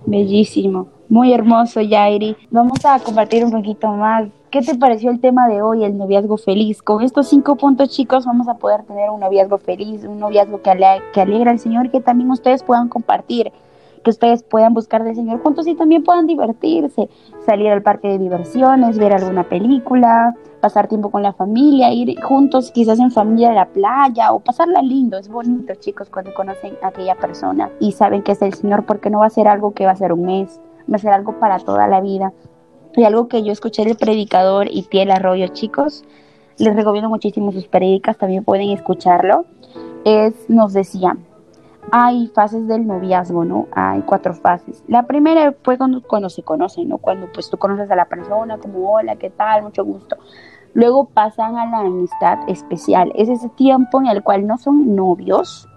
Bellísimo, 0.05 0.89
muy 1.10 1.34
hermoso, 1.34 1.82
Yairi. 1.82 2.36
Vamos 2.51 2.84
a 2.86 2.99
compartir 2.99 3.45
un 3.45 3.51
poquito 3.51 3.88
más 3.89 4.26
¿Qué 4.56 4.62
te 4.62 4.74
pareció 4.76 5.12
el 5.12 5.20
tema 5.20 5.49
de 5.49 5.62
hoy, 5.62 5.84
el 5.84 5.97
noviazgo 5.97 6.38
feliz? 6.38 6.82
Con 6.82 7.03
estos 7.03 7.28
cinco 7.28 7.58
puntos, 7.58 7.89
chicos, 7.89 8.26
vamos 8.26 8.47
a 8.47 8.53
poder 8.53 8.84
tener 8.84 9.10
un 9.10 9.20
noviazgo 9.20 9.58
feliz, 9.58 10.06
un 10.06 10.18
noviazgo 10.18 10.62
que, 10.62 10.72
que 11.12 11.20
alegra 11.20 11.51
al 11.51 11.60
Señor, 11.60 11.91
que 11.91 11.99
también 11.99 12.32
ustedes 12.32 12.64
puedan 12.64 12.88
compartir, 12.88 13.51
que 14.01 14.10
ustedes 14.10 14.43
puedan 14.43 14.74
buscar 14.74 15.03
del 15.03 15.14
Señor 15.14 15.43
juntos 15.43 15.68
y 15.68 15.76
también 15.76 16.06
puedan 16.06 16.26
divertirse, 16.26 17.10
salir 17.45 17.68
al 17.68 17.82
parque 17.82 18.08
de 18.08 18.18
diversiones, 18.18 18.97
ver 18.97 19.12
alguna 19.12 19.43
película, 19.43 20.34
pasar 20.62 20.88
tiempo 20.88 21.12
con 21.12 21.22
la 21.22 21.34
familia, 21.34 21.91
ir 21.91 22.18
juntos 22.22 22.72
quizás 22.72 22.97
en 22.99 23.12
familia 23.12 23.49
a 23.49 23.56
la 23.56 23.66
playa 23.66 24.32
o 24.32 24.39
pasarla 24.39 24.82
lindo. 24.82 25.18
Es 25.18 25.28
bonito, 25.28 25.76
chicos, 25.76 26.10
cuando 26.10 26.34
conocen 26.34 26.78
a 26.82 26.88
aquella 26.88 27.16
persona 27.16 27.72
y 27.82 27.91
saben 27.91 28.24
que 28.24 28.32
es 28.32 28.41
el 28.41 28.53
Señor 28.53 28.86
porque 28.86 29.10
no 29.10 29.20
va 29.20 29.26
a 29.26 29.32
ser 29.32 29.49
algo 29.49 29.74
que 29.74 29.86
va 29.86 29.91
a 29.91 29.97
ser 29.97 30.14
un 30.14 30.22
mes, 30.22 30.62
va 30.92 30.96
a 30.96 31.00
ser 31.00 31.12
algo 31.12 31.40
para 31.40 31.60
toda 31.60 31.88
la 31.88 32.02
vida. 32.02 32.34
Y 32.96 33.04
algo 33.04 33.28
que 33.28 33.44
yo 33.44 33.52
escuché 33.52 33.84
del 33.84 33.98
predicador 33.98 34.68
y 34.70 34.84
Tiel 34.84 35.12
Arroyo, 35.12 35.48
chicos, 35.50 36.06
les 36.58 36.76
recomiendo 36.76 37.10
muchísimo 37.10 37.52
sus 37.52 37.68
predicas, 37.68 38.18
también 38.18 38.44
pueden 38.44 38.70
escucharlo. 38.70 39.46
Es, 40.06 40.34
nos 40.50 40.72
decía, 40.74 41.18
hay 41.92 42.28
fases 42.28 42.68
del 42.68 42.88
noviazgo, 42.88 43.44
¿no? 43.44 43.68
Hay 43.74 44.02
cuatro 44.02 44.34
fases. 44.34 44.84
La 44.88 45.04
primera 45.04 45.54
fue 45.64 45.78
cuando, 45.78 46.02
cuando 46.02 46.30
se 46.30 46.44
conocen, 46.44 46.90
¿no? 46.90 46.98
Cuando 46.98 47.28
pues 47.34 47.50
tú 47.50 47.58
conoces 47.58 47.90
a 47.92 47.96
la 47.96 48.06
persona, 48.06 48.58
como 48.58 48.94
hola, 48.94 49.16
¿qué 49.18 49.30
tal? 49.30 49.64
Mucho 49.64 49.84
gusto. 49.84 50.16
Luego 50.74 51.06
pasan 51.06 51.58
a 51.58 51.66
la 51.68 51.80
amistad 51.80 52.40
especial. 52.48 53.12
Es 53.16 53.30
ese 53.30 53.50
tiempo 53.50 54.00
en 54.00 54.08
el 54.08 54.24
cual 54.24 54.46
no 54.46 54.58
son 54.58 54.96
novios, 54.96 55.70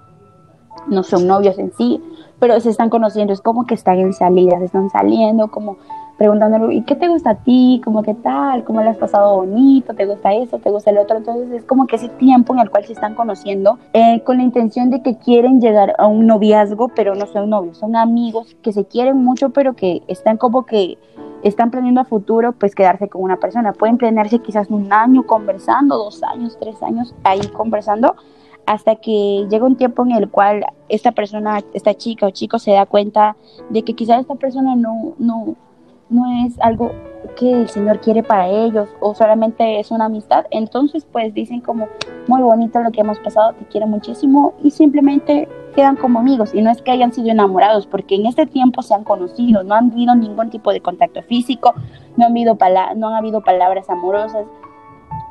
no 0.87 1.03
son 1.03 1.27
novios 1.27 1.59
en 1.59 1.73
sí, 1.73 2.01
pero 2.39 2.59
se 2.61 2.71
están 2.71 2.91
conociendo. 2.91 3.33
Es 3.33 3.41
como 3.41 3.67
que 3.67 3.75
están 3.75 3.99
en 3.99 4.13
salidas, 4.13 4.63
están 4.63 4.91
saliendo, 4.91 5.49
como 5.49 5.77
preguntándole, 6.19 6.75
¿y 6.75 6.83
qué 6.83 6.97
te 6.97 7.09
gusta 7.09 7.31
a 7.31 7.35
ti? 7.37 7.81
¿Cómo 7.85 8.03
qué 8.03 8.13
tal? 8.13 8.65
¿Cómo 8.65 8.83
le 8.83 8.89
has 8.89 8.97
pasado 8.97 9.37
bonito? 9.37 9.95
¿Te 9.95 10.05
gusta 10.05 10.35
eso? 10.35 10.59
¿Te 10.59 10.69
gusta 10.69 10.91
el 10.91 10.99
otro? 10.99 11.17
Entonces 11.17 11.51
es 11.53 11.65
como 11.65 11.87
que 11.87 11.95
ese 11.95 12.09
tiempo 12.09 12.53
en 12.55 12.61
el 12.61 12.71
cual 12.71 12.85
se 12.85 12.93
están 12.93 13.15
conociendo 13.15 13.79
eh, 13.93 14.21
con 14.25 14.39
la 14.39 14.43
intención 14.43 14.91
de 14.91 15.01
que 15.01 15.17
quieren 15.17 15.61
llegar 15.61 15.95
a 15.97 16.09
un 16.09 16.27
noviazgo, 16.27 16.89
pero 16.89 17.15
no 17.15 17.27
son 17.27 17.51
novios, 17.51 17.79
son 17.79 17.95
amigos 17.95 18.57
que 18.63 18.73
se 18.73 18.85
quieren 18.85 19.17
mucho, 19.23 19.51
pero 19.51 19.75
que 19.75 20.03
están 20.09 20.39
como 20.39 20.67
que 20.67 20.99
están 21.45 21.71
planeando 21.71 22.01
a 22.01 22.05
futuro 22.05 22.51
pues 22.51 22.75
quedarse 22.75 23.09
con 23.09 23.23
una 23.23 23.37
persona. 23.37 23.73
Pueden 23.73 23.97
planearse 23.97 24.41
quizás 24.41 24.69
un 24.71 24.93
año 24.93 25.25
conversando, 25.25 25.97
dos 25.97 26.25
años, 26.25 26.57
tres 26.61 26.83
años 26.83 27.15
ahí 27.23 27.47
conversando 27.53 28.17
hasta 28.69 28.97
que 28.97 29.47
llega 29.51 29.65
un 29.65 29.77
tiempo 29.77 30.05
en 30.05 30.13
el 30.13 30.29
cual 30.29 30.63
esta 30.91 31.13
persona, 31.13 31.61
esta 31.73 31.95
chica 31.95 32.27
o 32.27 32.31
chico 32.31 32.59
se 32.59 32.73
da 32.73 32.85
cuenta 32.85 33.35
de 33.71 33.83
que 33.83 33.95
quizás 33.95 34.21
esta 34.21 34.35
persona 34.35 34.77
no, 34.77 35.15
no, 35.19 35.57
no 36.11 36.47
es 36.47 36.61
algo 36.61 36.93
que 37.39 37.51
el 37.51 37.69
Señor 37.71 38.01
quiere 38.01 38.23
para 38.23 38.47
ellos 38.47 38.91
o 39.01 39.15
solamente 39.15 39.81
es 39.81 39.91
una 39.91 40.05
amistad, 40.05 40.45
entonces 40.51 41.07
pues 41.11 41.33
dicen 41.33 41.63
como 41.63 41.89
muy 42.27 42.43
bonito 42.43 42.79
lo 42.81 42.93
que 42.93 43.01
hemos 43.01 43.19
pasado, 43.21 43.55
te 43.55 43.65
quiero 43.65 43.87
muchísimo 43.87 44.53
y 44.63 44.71
simplemente 44.71 45.49
quedan 45.75 45.97
como 45.97 46.19
amigos 46.19 46.55
y 46.55 46.61
no 46.61 46.71
es 46.71 46.83
que 46.83 46.91
hayan 46.91 47.15
sido 47.15 47.31
enamorados 47.31 47.87
porque 47.87 48.17
en 48.17 48.27
este 48.27 48.45
tiempo 48.45 48.83
se 48.83 48.93
han 48.93 49.03
conocido, 49.03 49.63
no 49.63 49.77
han 49.77 49.93
habido 49.93 50.15
ningún 50.15 50.51
tipo 50.51 50.73
de 50.73 50.83
contacto 50.83 51.23
físico, 51.23 51.73
no 52.19 52.27
han 52.27 52.33
habido, 52.33 52.59
no 52.97 53.09
han 53.09 53.15
habido 53.15 53.43
palabras 53.43 53.89
amorosas, 53.89 54.45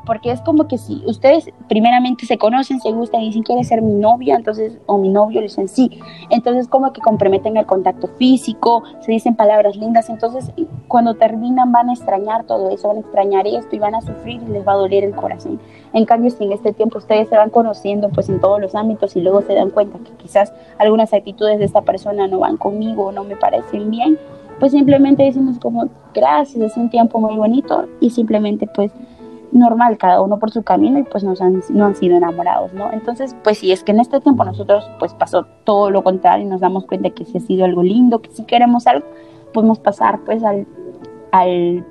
porque 0.08 0.32
es 0.32 0.40
como 0.40 0.66
que 0.66 0.78
si 0.78 1.02
ustedes 1.04 1.50
primeramente 1.68 2.24
se 2.24 2.38
conocen, 2.38 2.80
se 2.80 2.90
gustan 2.92 3.20
y 3.20 3.26
dicen, 3.26 3.42
¿quieres 3.42 3.68
ser 3.68 3.82
mi 3.82 3.92
novia? 3.92 4.36
Entonces, 4.36 4.78
o 4.86 4.96
mi 4.96 5.10
novio, 5.10 5.42
le 5.42 5.48
dicen 5.48 5.68
sí. 5.68 6.00
Entonces, 6.30 6.66
como 6.66 6.94
que 6.94 7.02
comprometen 7.02 7.58
el 7.58 7.66
contacto 7.66 8.08
físico, 8.16 8.84
se 9.00 9.12
dicen 9.12 9.36
palabras 9.36 9.76
lindas, 9.76 10.08
entonces 10.08 10.50
cuando 10.88 11.16
terminan 11.16 11.72
van 11.72 11.90
a 11.90 11.92
extrañar 11.92 12.44
todo 12.44 12.70
eso, 12.70 12.88
van 12.88 12.96
a 12.96 13.00
extrañar 13.00 13.46
esto 13.46 13.76
y 13.76 13.78
van 13.80 13.94
a 13.96 14.00
sufrir 14.00 14.40
y 14.42 14.50
les 14.50 14.66
va 14.66 14.72
a 14.72 14.76
doler 14.76 15.04
el 15.04 15.14
corazón. 15.14 15.60
En 15.92 16.06
cambio, 16.06 16.30
si 16.30 16.42
en 16.42 16.52
este 16.52 16.72
tiempo 16.72 16.96
ustedes 16.96 17.28
se 17.28 17.36
van 17.36 17.50
conociendo 17.50 18.08
pues 18.08 18.30
en 18.30 18.40
todos 18.40 18.62
los 18.62 18.74
ámbitos 18.74 19.14
y 19.14 19.20
luego 19.20 19.42
se 19.42 19.52
dan 19.52 19.68
cuenta 19.68 19.98
que 19.98 20.12
quizás 20.12 20.54
algunas 20.78 21.12
actitudes 21.12 21.58
de 21.58 21.66
esta 21.66 21.82
persona 21.82 22.26
no 22.28 22.38
van 22.38 22.56
conmigo 22.56 23.12
no 23.12 23.24
me 23.24 23.36
parecen 23.36 23.90
bien, 23.90 24.18
pues 24.58 24.72
simplemente 24.72 25.22
decimos 25.22 25.58
como 25.58 25.90
gracias, 26.14 26.72
es 26.72 26.76
un 26.78 26.88
tiempo 26.88 27.20
muy 27.20 27.36
bonito 27.36 27.86
y 28.00 28.08
simplemente 28.08 28.66
pues 28.66 28.90
normal, 29.52 29.98
cada 29.98 30.20
uno 30.20 30.38
por 30.38 30.50
su 30.50 30.62
camino 30.62 30.98
y 30.98 31.04
pues 31.04 31.24
nos 31.24 31.40
han, 31.40 31.62
no 31.70 31.86
han 31.86 31.94
sido 31.94 32.16
enamorados, 32.16 32.72
¿no? 32.74 32.92
Entonces, 32.92 33.36
pues 33.42 33.58
si 33.58 33.72
es 33.72 33.82
que 33.82 33.92
en 33.92 34.00
este 34.00 34.20
tiempo 34.20 34.44
nosotros 34.44 34.88
pues 34.98 35.14
pasó 35.14 35.46
todo 35.64 35.90
lo 35.90 36.02
contrario 36.02 36.46
y 36.46 36.48
nos 36.48 36.60
damos 36.60 36.86
cuenta 36.86 37.10
que 37.10 37.24
si 37.24 37.38
ha 37.38 37.40
sido 37.40 37.64
algo 37.64 37.82
lindo, 37.82 38.20
que 38.20 38.30
si 38.30 38.44
queremos 38.44 38.86
algo, 38.86 39.06
podemos 39.52 39.78
pasar 39.78 40.20
pues 40.24 40.44
al, 40.44 40.66
al 41.32 41.84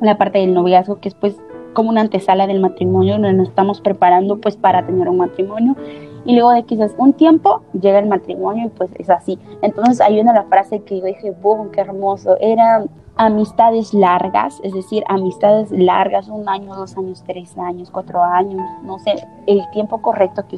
la 0.00 0.18
parte 0.18 0.38
del 0.38 0.54
noviazgo 0.54 1.00
que 1.00 1.08
es 1.08 1.14
pues 1.14 1.36
como 1.72 1.90
una 1.90 2.02
antesala 2.02 2.46
del 2.46 2.60
matrimonio, 2.60 3.14
donde 3.14 3.32
nos 3.32 3.48
estamos 3.48 3.80
preparando 3.80 4.40
pues 4.40 4.56
para 4.56 4.86
tener 4.86 5.08
un 5.08 5.18
matrimonio 5.18 5.76
y 6.24 6.34
luego 6.34 6.52
de 6.52 6.62
quizás 6.64 6.94
un 6.96 7.12
tiempo 7.12 7.62
llega 7.78 7.98
el 7.98 8.06
matrimonio 8.06 8.66
y 8.66 8.68
pues 8.70 8.90
es 8.98 9.10
así. 9.10 9.38
Entonces 9.62 10.00
hay 10.00 10.20
una 10.20 10.32
la 10.32 10.44
frase 10.44 10.80
que 10.80 11.00
yo 11.00 11.06
dije, 11.06 11.32
boom, 11.42 11.70
qué 11.70 11.80
hermoso, 11.80 12.36
era 12.40 12.84
amistades 13.16 13.94
largas, 13.94 14.60
es 14.64 14.72
decir, 14.72 15.04
amistades 15.08 15.70
largas, 15.70 16.28
un 16.28 16.48
año, 16.48 16.74
dos 16.74 16.96
años, 16.96 17.22
tres 17.26 17.56
años, 17.58 17.90
cuatro 17.90 18.22
años, 18.22 18.62
no 18.82 18.98
sé, 18.98 19.14
el 19.46 19.62
tiempo 19.72 20.02
correcto 20.02 20.46
que, 20.48 20.56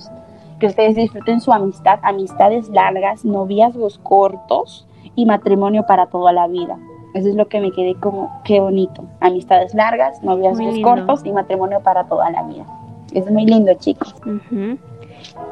que 0.59 0.67
ustedes 0.67 0.97
disfruten 0.97 1.41
su 1.41 1.53
amistad, 1.53 1.99
amistades 2.03 2.69
largas, 2.71 3.25
noviazgos 3.25 3.99
cortos 3.99 4.87
y 5.15 5.27
matrimonio 5.27 5.85
para 5.87 6.07
toda 6.07 6.33
la 6.33 6.47
vida. 6.47 6.79
Eso 7.15 7.29
es 7.29 7.35
lo 7.35 7.49
que 7.49 7.61
me 7.61 7.73
quedé 7.73 7.95
como, 7.95 8.31
qué 8.45 8.61
bonito. 8.61 9.05
Amistades 9.21 9.75
largas, 9.75 10.23
noviazgos 10.23 10.79
cortos 10.83 11.25
y 11.25 11.33
matrimonio 11.33 11.81
para 11.81 12.05
toda 12.05 12.31
la 12.31 12.43
vida. 12.43 12.67
Es 13.13 13.31
muy 13.31 13.47
lindo, 13.47 13.73
chicos. 13.75 14.15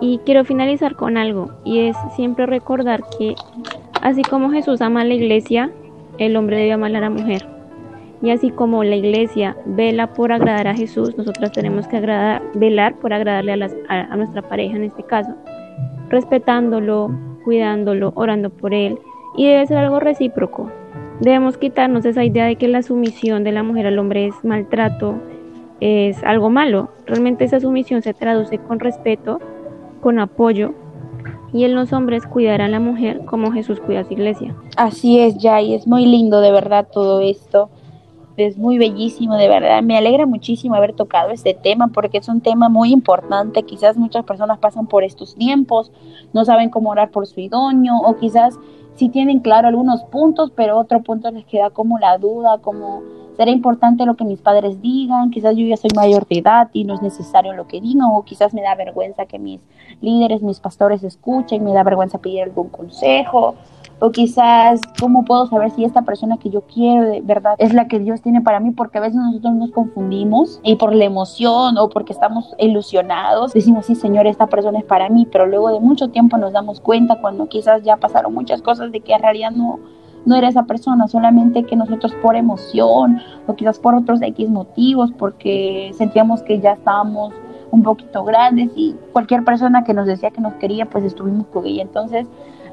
Y 0.00 0.18
quiero 0.18 0.44
finalizar 0.44 0.96
con 0.96 1.16
algo, 1.16 1.50
y 1.64 1.88
es 1.88 1.96
siempre 2.16 2.46
recordar 2.46 3.02
que 3.16 3.34
así 4.02 4.22
como 4.22 4.50
Jesús 4.50 4.80
ama 4.82 5.02
a 5.02 5.04
la 5.04 5.14
iglesia, 5.14 5.70
el 6.18 6.36
hombre 6.36 6.58
debe 6.58 6.72
amar 6.72 6.94
a 6.96 7.00
la 7.00 7.10
mujer. 7.10 7.46
Y 8.22 8.30
así 8.30 8.50
como 8.50 8.84
la 8.84 8.96
iglesia 8.96 9.56
vela 9.66 10.14
por 10.14 10.32
agradar 10.32 10.68
a 10.68 10.74
Jesús, 10.74 11.16
nosotras 11.16 11.52
tenemos 11.52 11.86
que 11.88 12.00
velar 12.54 12.94
por 12.96 13.12
agradarle 13.12 13.52
a, 13.52 13.68
a 13.88 14.16
nuestra 14.16 14.42
pareja 14.42 14.76
en 14.76 14.84
este 14.84 15.02
caso, 15.02 15.34
respetándolo, 16.08 17.10
cuidándolo, 17.44 18.12
orando 18.14 18.50
por 18.50 18.72
él. 18.72 18.98
Y 19.36 19.48
debe 19.48 19.66
ser 19.66 19.78
algo 19.78 20.00
recíproco. 20.00 20.70
Debemos 21.20 21.58
quitarnos 21.58 22.04
esa 22.04 22.24
idea 22.24 22.46
de 22.46 22.56
que 22.56 22.68
la 22.68 22.82
sumisión 22.82 23.44
de 23.44 23.52
la 23.52 23.62
mujer 23.62 23.86
al 23.86 23.98
hombre 23.98 24.26
es 24.26 24.44
maltrato, 24.44 25.16
es 25.80 26.22
algo 26.24 26.50
malo. 26.50 26.88
Realmente 27.06 27.44
esa 27.44 27.60
sumisión 27.60 28.02
se 28.02 28.14
traduce 28.14 28.58
con 28.58 28.80
respeto, 28.80 29.40
con 30.00 30.18
apoyo 30.18 30.72
y 31.54 31.62
en 31.62 31.76
los 31.76 31.92
hombres 31.92 32.26
cuidar 32.26 32.60
a 32.60 32.68
la 32.68 32.80
mujer 32.80 33.24
como 33.26 33.52
Jesús 33.52 33.78
cuida 33.78 34.00
a 34.00 34.04
su 34.04 34.12
iglesia. 34.12 34.56
Así 34.76 35.20
es, 35.20 35.38
ya, 35.38 35.62
y 35.62 35.72
es 35.72 35.86
muy 35.86 36.04
lindo 36.04 36.40
de 36.40 36.50
verdad 36.50 36.88
todo 36.92 37.20
esto. 37.20 37.70
Es 38.36 38.58
muy 38.58 38.76
bellísimo, 38.76 39.36
de 39.36 39.48
verdad. 39.48 39.80
Me 39.80 39.96
alegra 39.96 40.26
muchísimo 40.26 40.74
haber 40.74 40.94
tocado 40.94 41.30
este 41.30 41.54
tema 41.54 41.86
porque 41.94 42.18
es 42.18 42.28
un 42.28 42.40
tema 42.40 42.68
muy 42.68 42.90
importante. 42.92 43.62
Quizás 43.62 43.96
muchas 43.96 44.24
personas 44.24 44.58
pasan 44.58 44.88
por 44.88 45.04
estos 45.04 45.36
tiempos, 45.36 45.92
no 46.32 46.44
saben 46.44 46.70
cómo 46.70 46.90
orar 46.90 47.12
por 47.12 47.28
su 47.28 47.38
idóneo 47.38 47.98
o 47.98 48.16
quizás 48.16 48.58
sí 48.96 49.08
tienen 49.08 49.40
claro 49.40 49.68
algunos 49.68 50.02
puntos, 50.04 50.52
pero 50.54 50.78
otro 50.78 51.02
punto 51.02 51.30
les 51.30 51.44
queda 51.44 51.70
como 51.70 51.98
la 51.98 52.18
duda, 52.18 52.58
como 52.58 53.02
será 53.36 53.50
importante 53.50 54.06
lo 54.06 54.14
que 54.14 54.24
mis 54.24 54.40
padres 54.40 54.80
digan, 54.80 55.30
quizás 55.30 55.56
yo 55.56 55.66
ya 55.66 55.76
soy 55.76 55.90
mayor 55.94 56.26
de 56.26 56.38
edad 56.38 56.70
y 56.72 56.84
no 56.84 56.94
es 56.94 57.02
necesario 57.02 57.52
lo 57.52 57.66
que 57.66 57.80
digan, 57.80 58.08
o 58.12 58.22
quizás 58.22 58.54
me 58.54 58.62
da 58.62 58.74
vergüenza 58.74 59.26
que 59.26 59.38
mis 59.38 59.60
líderes, 60.00 60.42
mis 60.42 60.60
pastores 60.60 61.02
escuchen, 61.02 61.64
me 61.64 61.72
da 61.72 61.82
vergüenza 61.82 62.18
pedir 62.18 62.42
algún 62.42 62.68
consejo, 62.68 63.56
o 64.04 64.12
quizás 64.12 64.82
cómo 65.00 65.24
puedo 65.24 65.46
saber 65.46 65.70
si 65.70 65.82
esta 65.82 66.02
persona 66.02 66.36
que 66.36 66.50
yo 66.50 66.60
quiero 66.62 67.06
de 67.06 67.22
verdad 67.22 67.54
es 67.56 67.72
la 67.72 67.88
que 67.88 67.98
Dios 67.98 68.20
tiene 68.20 68.42
para 68.42 68.60
mí, 68.60 68.70
porque 68.70 68.98
a 68.98 69.00
veces 69.00 69.16
nosotros 69.16 69.54
nos 69.54 69.70
confundimos 69.70 70.60
y 70.62 70.76
por 70.76 70.94
la 70.94 71.06
emoción 71.06 71.78
o 71.78 71.88
porque 71.88 72.12
estamos 72.12 72.54
ilusionados 72.58 73.54
decimos, 73.54 73.86
sí 73.86 73.94
Señor, 73.94 74.26
esta 74.26 74.46
persona 74.46 74.78
es 74.78 74.84
para 74.84 75.08
mí, 75.08 75.26
pero 75.32 75.46
luego 75.46 75.72
de 75.72 75.80
mucho 75.80 76.10
tiempo 76.10 76.36
nos 76.36 76.52
damos 76.52 76.80
cuenta 76.80 77.18
cuando 77.22 77.48
quizás 77.48 77.82
ya 77.82 77.96
pasaron 77.96 78.34
muchas 78.34 78.60
cosas 78.60 78.92
de 78.92 79.00
que 79.00 79.14
en 79.14 79.22
realidad 79.22 79.52
no 79.52 79.78
no 80.26 80.36
era 80.36 80.48
esa 80.48 80.64
persona, 80.64 81.06
solamente 81.06 81.64
que 81.64 81.76
nosotros 81.76 82.14
por 82.22 82.36
emoción 82.36 83.20
o 83.46 83.54
quizás 83.54 83.78
por 83.78 83.94
otros 83.94 84.22
X 84.22 84.48
motivos, 84.48 85.12
porque 85.12 85.90
sentíamos 85.94 86.42
que 86.42 86.60
ya 86.60 86.72
estábamos 86.72 87.34
un 87.70 87.82
poquito 87.82 88.24
grandes 88.24 88.70
y 88.74 88.96
cualquier 89.12 89.44
persona 89.44 89.84
que 89.84 89.92
nos 89.92 90.06
decía 90.06 90.30
que 90.30 90.40
nos 90.40 90.54
quería, 90.54 90.86
pues 90.86 91.04
estuvimos 91.04 91.46
con 91.48 91.66
ella. 91.66 91.82
Entonces, 91.82 92.26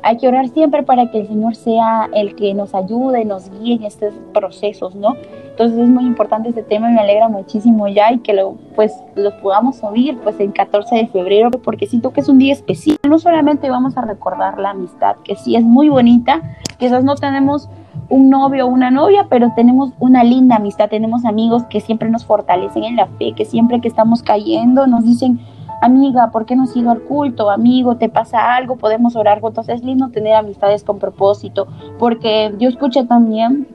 hay 0.04 0.18
que 0.18 0.28
orar 0.28 0.48
siempre 0.50 0.84
para 0.84 1.12
que 1.12 1.22
el 1.22 1.28
Señor 1.28 1.56
sea 1.56 2.10
el 2.14 2.36
que 2.36 2.54
nos 2.54 2.74
ayude, 2.74 3.26
nos 3.26 3.50
guíe 3.50 3.76
en 3.76 3.84
estos 3.84 4.14
procesos, 4.34 4.96
¿no? 4.96 5.16
Entonces 5.52 5.78
es 5.78 5.90
muy 5.90 6.06
importante 6.06 6.50
este 6.50 6.64
tema 6.64 6.90
y 6.90 6.94
me 6.94 7.02
alegra 7.02 7.30
muchísimo 7.30 7.88
ya 7.88 8.12
y 8.12 8.20
que 8.20 8.34
lo, 8.34 8.56
pues, 8.76 8.94
lo 9.16 9.38
podamos 9.42 9.84
oír 9.84 10.18
pues 10.24 10.40
el 10.40 10.54
14 10.54 10.96
de 10.96 11.08
febrero 11.08 11.52
porque 11.52 11.86
siento 11.86 12.12
que 12.12 12.22
es 12.22 12.30
un 12.30 12.40
día 12.40 12.54
especial. 12.54 12.98
No 13.08 13.20
solamente 13.20 13.70
vamos 13.70 13.98
a 13.98 14.02
recordar 14.02 14.60
la 14.60 14.72
amistad, 14.72 15.18
que 15.24 15.36
sí 15.36 15.56
es 15.56 15.64
muy 15.64 15.90
bonita, 15.90 16.42
quizás 16.80 17.04
no 17.04 17.16
tenemos 17.16 17.70
un 18.10 18.30
novio 18.30 18.66
o 18.66 18.70
una 18.70 18.92
novia, 18.92 19.28
pero 19.30 19.54
tenemos 19.56 19.92
una 20.00 20.24
linda 20.24 20.56
amistad, 20.56 20.90
tenemos 20.90 21.26
amigos 21.26 21.64
que 21.66 21.80
siempre 21.80 22.10
nos 22.10 22.26
fortalecen 22.26 22.84
en 22.84 22.96
la 22.96 23.08
fe, 23.08 23.34
que 23.36 23.46
siempre 23.46 23.82
que 23.82 23.88
estamos 23.88 24.24
cayendo 24.24 24.88
nos 24.88 25.06
dicen, 25.06 25.40
amiga, 25.82 26.32
¿por 26.32 26.46
qué 26.46 26.56
no 26.56 26.64
has 26.64 26.76
ido 26.76 26.92
al 26.92 27.02
culto? 27.02 27.50
Amigo, 27.50 27.98
¿te 27.98 28.08
pasa 28.08 28.56
algo? 28.56 28.78
Podemos 28.78 29.16
orar 29.16 29.42
juntos. 29.42 29.68
Es 29.68 29.84
lindo 29.84 30.10
tener 30.10 30.36
amistades 30.36 30.84
con 30.84 31.00
propósito, 31.00 31.68
porque 32.00 32.54
yo 32.60 32.70
escuché 32.70 33.04
también, 33.04 33.68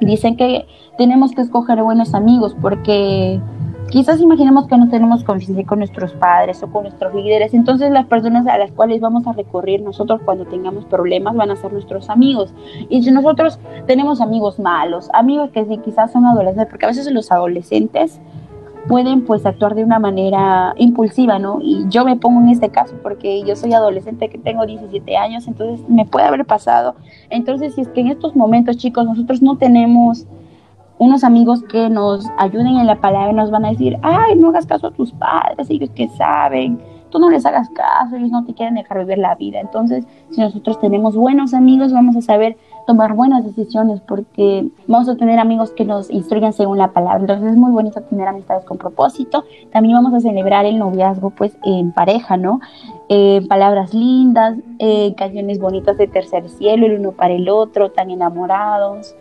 dicen 0.00 0.36
que 0.36 0.66
tenemos 0.98 1.32
que 1.32 1.42
escoger 1.42 1.82
buenos 1.82 2.14
amigos, 2.14 2.54
porque 2.60 3.40
quizás 3.90 4.20
imaginemos 4.20 4.66
que 4.66 4.76
no 4.76 4.88
tenemos 4.88 5.22
confianza 5.22 5.64
con 5.64 5.78
nuestros 5.78 6.12
padres 6.14 6.62
o 6.62 6.70
con 6.70 6.84
nuestros 6.84 7.14
líderes, 7.14 7.54
entonces 7.54 7.90
las 7.90 8.06
personas 8.06 8.46
a 8.46 8.58
las 8.58 8.72
cuales 8.72 9.00
vamos 9.00 9.26
a 9.26 9.32
recurrir 9.32 9.82
nosotros 9.82 10.20
cuando 10.24 10.44
tengamos 10.46 10.84
problemas 10.86 11.36
van 11.36 11.50
a 11.50 11.56
ser 11.56 11.72
nuestros 11.72 12.10
amigos. 12.10 12.52
Y 12.88 13.02
si 13.02 13.10
nosotros 13.10 13.58
tenemos 13.86 14.20
amigos 14.20 14.58
malos, 14.58 15.08
amigos 15.12 15.50
que 15.50 15.64
sí, 15.64 15.78
quizás 15.78 16.12
son 16.12 16.26
adolescentes, 16.26 16.68
porque 16.70 16.86
a 16.86 16.88
veces 16.88 17.10
los 17.12 17.30
adolescentes 17.30 18.20
pueden 18.92 19.24
pues 19.24 19.46
actuar 19.46 19.74
de 19.74 19.84
una 19.84 19.98
manera 19.98 20.74
impulsiva, 20.76 21.38
¿no? 21.38 21.60
Y 21.62 21.86
yo 21.88 22.04
me 22.04 22.16
pongo 22.16 22.42
en 22.42 22.50
este 22.50 22.68
caso 22.68 22.94
porque 23.02 23.42
yo 23.42 23.56
soy 23.56 23.72
adolescente 23.72 24.28
que 24.28 24.36
tengo 24.36 24.66
17 24.66 25.16
años, 25.16 25.48
entonces 25.48 25.88
me 25.88 26.04
puede 26.04 26.26
haber 26.26 26.44
pasado. 26.44 26.94
Entonces, 27.30 27.74
si 27.74 27.80
es 27.80 27.88
que 27.88 28.02
en 28.02 28.08
estos 28.08 28.36
momentos, 28.36 28.76
chicos, 28.76 29.06
nosotros 29.06 29.40
no 29.40 29.56
tenemos 29.56 30.26
unos 30.98 31.24
amigos 31.24 31.62
que 31.62 31.88
nos 31.88 32.26
ayuden 32.36 32.76
en 32.76 32.86
la 32.86 33.00
palabra, 33.00 33.32
nos 33.32 33.50
van 33.50 33.64
a 33.64 33.70
decir, 33.70 33.96
ay, 34.02 34.36
no 34.36 34.50
hagas 34.50 34.66
caso 34.66 34.88
a 34.88 34.90
tus 34.90 35.10
padres, 35.12 35.70
ellos 35.70 35.88
que 35.94 36.08
saben, 36.08 36.78
tú 37.12 37.18
no 37.18 37.30
les 37.30 37.44
hagas 37.46 37.68
caso, 37.68 38.16
ellos 38.16 38.30
no 38.30 38.44
te 38.44 38.54
quieren 38.54 38.74
dejar 38.74 38.98
vivir 39.00 39.18
la 39.18 39.34
vida. 39.34 39.60
Entonces, 39.60 40.04
si 40.30 40.40
nosotros 40.40 40.80
tenemos 40.80 41.14
buenos 41.14 41.52
amigos, 41.54 41.92
vamos 41.92 42.16
a 42.16 42.22
saber 42.22 42.56
tomar 42.86 43.12
buenas 43.14 43.44
decisiones 43.44 44.00
porque 44.00 44.66
vamos 44.88 45.08
a 45.08 45.16
tener 45.16 45.38
amigos 45.38 45.70
que 45.70 45.84
nos 45.84 46.10
instruyan 46.10 46.52
según 46.52 46.78
la 46.78 46.88
palabra. 46.92 47.20
Entonces 47.20 47.52
es 47.52 47.56
muy 47.56 47.70
bonito 47.70 48.00
tener 48.00 48.26
amistades 48.26 48.64
con 48.64 48.78
propósito. 48.78 49.44
También 49.70 49.94
vamos 49.94 50.14
a 50.14 50.20
celebrar 50.20 50.64
el 50.64 50.78
noviazgo 50.78 51.30
pues 51.30 51.56
en 51.62 51.92
pareja, 51.92 52.36
¿no? 52.36 52.60
Eh, 53.08 53.46
palabras 53.48 53.94
lindas, 53.94 54.56
eh, 54.78 55.14
canciones 55.16 55.60
bonitas 55.60 55.98
de 55.98 56.08
tercer 56.08 56.48
cielo, 56.48 56.86
el 56.86 56.98
uno 56.98 57.12
para 57.12 57.34
el 57.34 57.48
otro, 57.48 57.90
tan 57.90 58.10
enamorados 58.10 59.14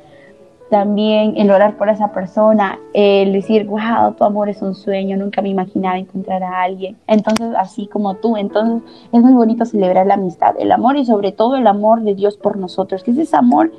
también 0.71 1.33
el 1.35 1.51
orar 1.51 1.75
por 1.75 1.89
esa 1.89 2.13
persona, 2.13 2.79
el 2.93 3.33
decir, 3.33 3.67
wow, 3.67 4.13
tu 4.17 4.23
amor 4.23 4.47
es 4.47 4.61
un 4.61 4.73
sueño, 4.73 5.17
nunca 5.17 5.41
me 5.41 5.49
imaginaba 5.49 5.97
encontrar 5.97 6.41
a 6.43 6.61
alguien. 6.61 6.97
Entonces, 7.07 7.53
así 7.57 7.87
como 7.87 8.15
tú, 8.15 8.37
entonces 8.37 8.81
es 9.11 9.21
muy 9.21 9.33
bonito 9.33 9.65
celebrar 9.65 10.07
la 10.07 10.13
amistad, 10.13 10.55
el 10.57 10.71
amor 10.71 10.95
y 10.95 11.05
sobre 11.05 11.33
todo 11.33 11.57
el 11.57 11.67
amor 11.67 12.01
de 12.03 12.15
Dios 12.15 12.37
por 12.37 12.57
nosotros, 12.57 13.03
que 13.03 13.11
es 13.11 13.17
ese 13.17 13.35
amor 13.35 13.69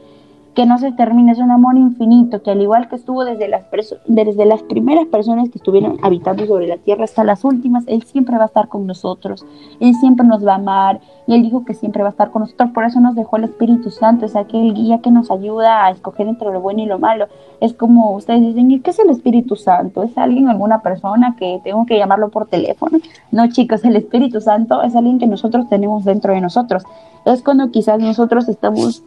que 0.55 0.67
no 0.67 0.79
se 0.79 0.93
termine, 0.93 1.33
es 1.33 1.39
un 1.39 1.51
amor 1.51 1.77
infinito, 1.79 2.43
que 2.43 2.51
al 2.51 2.61
igual 2.61 2.89
que 2.89 2.97
estuvo 2.97 3.25
desde 3.25 3.49
las, 3.49 3.63
desde 4.07 4.45
las 4.45 4.63
primeras 4.63 5.07
personas 5.07 5.49
que 5.49 5.59
estuvieron 5.59 5.97
habitando 6.03 6.47
sobre 6.47 6.67
la 6.67 6.77
tierra 6.77 7.05
hasta 7.05 7.25
las 7.25 7.45
últimas, 7.45 7.85
Él 7.87 8.03
siempre 8.03 8.37
va 8.37 8.45
a 8.45 8.47
estar 8.47 8.69
con 8.69 8.87
nosotros, 8.87 9.47
Él 9.81 9.95
siempre 9.95 10.27
nos 10.27 10.47
va 10.47 10.53
a 10.53 10.57
amar 10.57 11.01
y 11.27 11.35
Él 11.35 11.43
dijo 11.43 11.65
que 11.65 11.73
siempre 11.73 12.03
va 12.03 12.09
a 12.09 12.13
estar 12.13 12.31
con 12.31 12.41
nosotros, 12.41 12.71
por 12.73 12.85
eso 12.85 13.01
nos 13.01 13.15
dejó 13.15 13.37
el 13.37 13.45
Espíritu 13.45 13.91
Santo, 13.91 14.27
es 14.27 14.37
aquel 14.37 14.75
guía 14.75 15.01
que 15.01 15.11
nos 15.11 15.31
ayuda 15.31 15.87
a 15.87 15.91
escoger 15.91 16.29
entre 16.29 16.53
lo 16.53 16.61
bueno 16.61 16.83
y 16.83 16.87
lo 16.87 16.99
malo. 16.99 17.29
Es 17.61 17.73
como 17.73 18.15
ustedes 18.15 18.43
dicen, 18.43 18.71
¿y 18.71 18.81
qué 18.81 18.91
es 18.91 18.99
el 18.99 19.09
Espíritu 19.09 19.57
Santo? 19.57 20.03
¿Es 20.03 20.19
alguien, 20.19 20.49
alguna 20.49 20.83
persona 20.83 21.37
que 21.39 21.61
tengo 21.65 21.87
que 21.87 21.97
llamarlo 21.97 22.29
por 22.29 22.47
teléfono? 22.47 22.99
No, 23.31 23.49
chicos, 23.49 23.85
el 23.85 23.97
Espíritu 23.97 24.41
Santo 24.41 24.83
es 24.83 24.95
alguien 24.97 25.19
que 25.19 25.27
nosotros 25.27 25.69
tenemos 25.69 26.05
dentro 26.05 26.35
de 26.35 26.41
nosotros. 26.41 26.83
Es 27.25 27.43
cuando 27.43 27.71
quizás 27.71 28.01
nosotros 28.01 28.49
estamos 28.49 29.05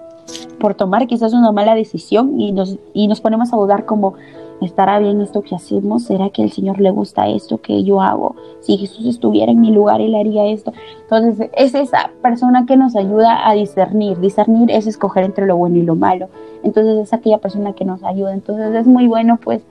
por 0.60 0.76
tomar 0.76 1.08
quizás 1.08 1.34
una 1.34 1.52
mala 1.52 1.76
decisión 1.76 2.40
y 2.40 2.52
nos, 2.52 2.78
y 2.94 3.08
nos 3.08 3.22
ponemos 3.22 3.54
a 3.54 3.58
dudar 3.58 3.86
como, 3.86 4.16
¿estará 4.62 5.00
bien 5.00 5.22
esto 5.22 5.42
que 5.42 5.56
hacemos? 5.56 6.04
¿Será 6.04 6.30
que 6.30 6.44
al 6.44 6.52
Señor 6.52 6.80
le 6.80 6.90
gusta 6.90 7.28
esto 7.28 7.60
que 7.60 7.84
yo 7.84 8.02
hago? 8.02 8.36
Si 8.62 8.78
Jesús 8.78 9.06
estuviera 9.06 9.52
en 9.52 9.62
mi 9.62 9.72
lugar, 9.72 10.02
Él 10.02 10.16
haría 10.16 10.46
esto. 10.46 10.74
Entonces, 11.02 11.50
es 11.54 11.76
esa 11.76 12.12
persona 12.22 12.66
que 12.66 12.78
nos 12.78 12.96
ayuda 12.96 13.48
a 13.48 13.54
discernir. 13.54 14.20
Discernir 14.20 14.72
es 14.72 14.88
escoger 14.88 15.24
entre 15.24 15.46
lo 15.46 15.58
bueno 15.58 15.78
y 15.78 15.84
lo 15.84 15.96
malo. 15.96 16.30
Entonces, 16.64 16.98
es 16.98 17.14
aquella 17.14 17.38
persona 17.38 17.74
que 17.74 17.86
nos 17.86 18.04
ayuda. 18.04 18.34
Entonces, 18.34 18.74
es 18.74 18.88
muy 18.88 19.08
bueno, 19.08 19.38
pues, 19.44 19.64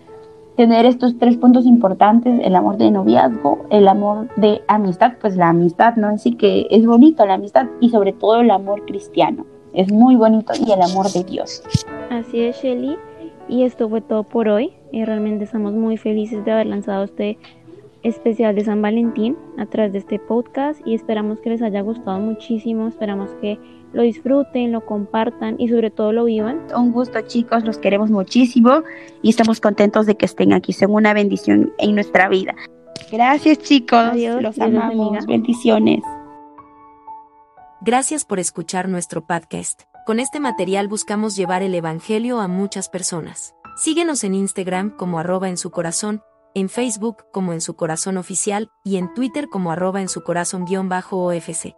tener 0.57 0.87
estos 0.87 1.19
tres 1.19 1.37
puntos 1.37 1.67
importantes, 1.67 2.41
el 2.45 2.55
amor 2.55 2.77
de 2.77 2.93
noviazgo, 2.93 3.65
el 3.71 3.89
amor 3.89 4.29
de 4.37 4.63
amistad, 4.69 5.15
pues 5.21 5.37
la 5.37 5.49
amistad, 5.49 5.97
¿no? 5.97 6.07
Así 6.07 6.37
que 6.37 6.69
es 6.71 6.87
bonito 6.87 7.27
la 7.27 7.35
amistad 7.35 7.67
y 7.81 7.89
sobre 7.89 8.13
todo 8.13 8.41
el 8.41 8.53
amor 8.53 8.85
cristiano 8.87 9.45
es 9.75 9.93
muy 9.93 10.17
bonito 10.17 10.53
y 10.55 10.71
el 10.71 10.81
amor 10.83 11.11
de 11.11 11.25
Dios. 11.25 11.63
Así 12.11 12.41
es, 12.41 12.57
Shelly. 12.63 12.97
Y 13.49 13.65
esto 13.65 13.89
fue 13.89 14.01
todo 14.01 14.23
por 14.23 14.49
hoy. 14.49 14.73
Y 14.93 15.05
realmente 15.05 15.45
estamos 15.45 15.75
muy 15.75 15.97
felices 15.97 16.45
de 16.45 16.53
haber 16.53 16.67
lanzado 16.67 17.05
este 17.05 17.39
especial 18.03 18.55
de 18.55 18.65
San 18.65 18.83
Valentín 18.83 19.37
a 19.59 19.67
través 19.67 19.93
de 19.93 19.99
este 19.99 20.19
podcast 20.19 20.81
y 20.87 20.95
esperamos 20.95 21.41
que 21.41 21.51
les 21.51 21.63
haya 21.63 21.81
gustado 21.81 22.19
muchísimo. 22.21 22.87
Esperamos 22.87 23.31
que 23.41 23.59
lo 23.93 24.03
disfruten, 24.03 24.73
lo 24.73 24.85
compartan 24.85 25.57
y 25.59 25.69
sobre 25.69 25.91
todo 25.91 26.13
lo 26.13 26.25
vivan. 26.25 26.61
Un 26.77 26.93
gusto 26.93 27.21
chicos, 27.23 27.65
los 27.65 27.79
queremos 27.79 28.11
muchísimo 28.11 28.83
y 29.23 29.31
estamos 29.31 29.61
contentos 29.61 30.07
de 30.07 30.17
que 30.17 30.27
estén 30.27 30.53
aquí. 30.53 30.73
Son 30.73 30.93
una 30.93 31.15
bendición 31.15 31.73
en 31.79 31.95
nuestra 31.95 32.29
vida. 32.29 32.55
Gracias 33.11 33.59
chicos, 33.59 33.99
Adiós, 33.99 34.43
los 34.43 34.59
amamos. 34.59 35.27
Bendiciones. 35.27 36.03
Gracias 37.87 38.25
por 38.25 38.39
escuchar 38.39 38.89
nuestro 38.89 39.27
podcast. 39.27 39.83
Con 40.07 40.19
este 40.19 40.41
material 40.41 40.89
buscamos 40.89 41.37
llevar 41.37 41.63
el 41.63 41.75
Evangelio 41.75 42.41
a 42.41 42.49
muchas 42.49 42.89
personas. 42.89 43.55
Síguenos 43.77 44.25
en 44.25 44.33
Instagram 44.33 44.97
como 44.97 45.19
arroba 45.19 45.51
en 45.51 45.59
su 45.59 45.71
corazón, 45.71 46.23
en 46.55 46.71
Facebook 46.71 47.27
como 47.31 47.53
en 47.53 47.61
su 47.61 47.77
corazón 47.77 48.17
oficial 48.17 48.71
y 48.85 48.97
en 48.97 49.13
Twitter 49.13 49.51
como 49.51 49.71
arroba 49.71 50.01
en 50.01 50.09
su 50.09 50.23
corazón 50.23 50.65
guion 50.65 50.89
bajo 50.89 51.27
OFC. 51.27 51.77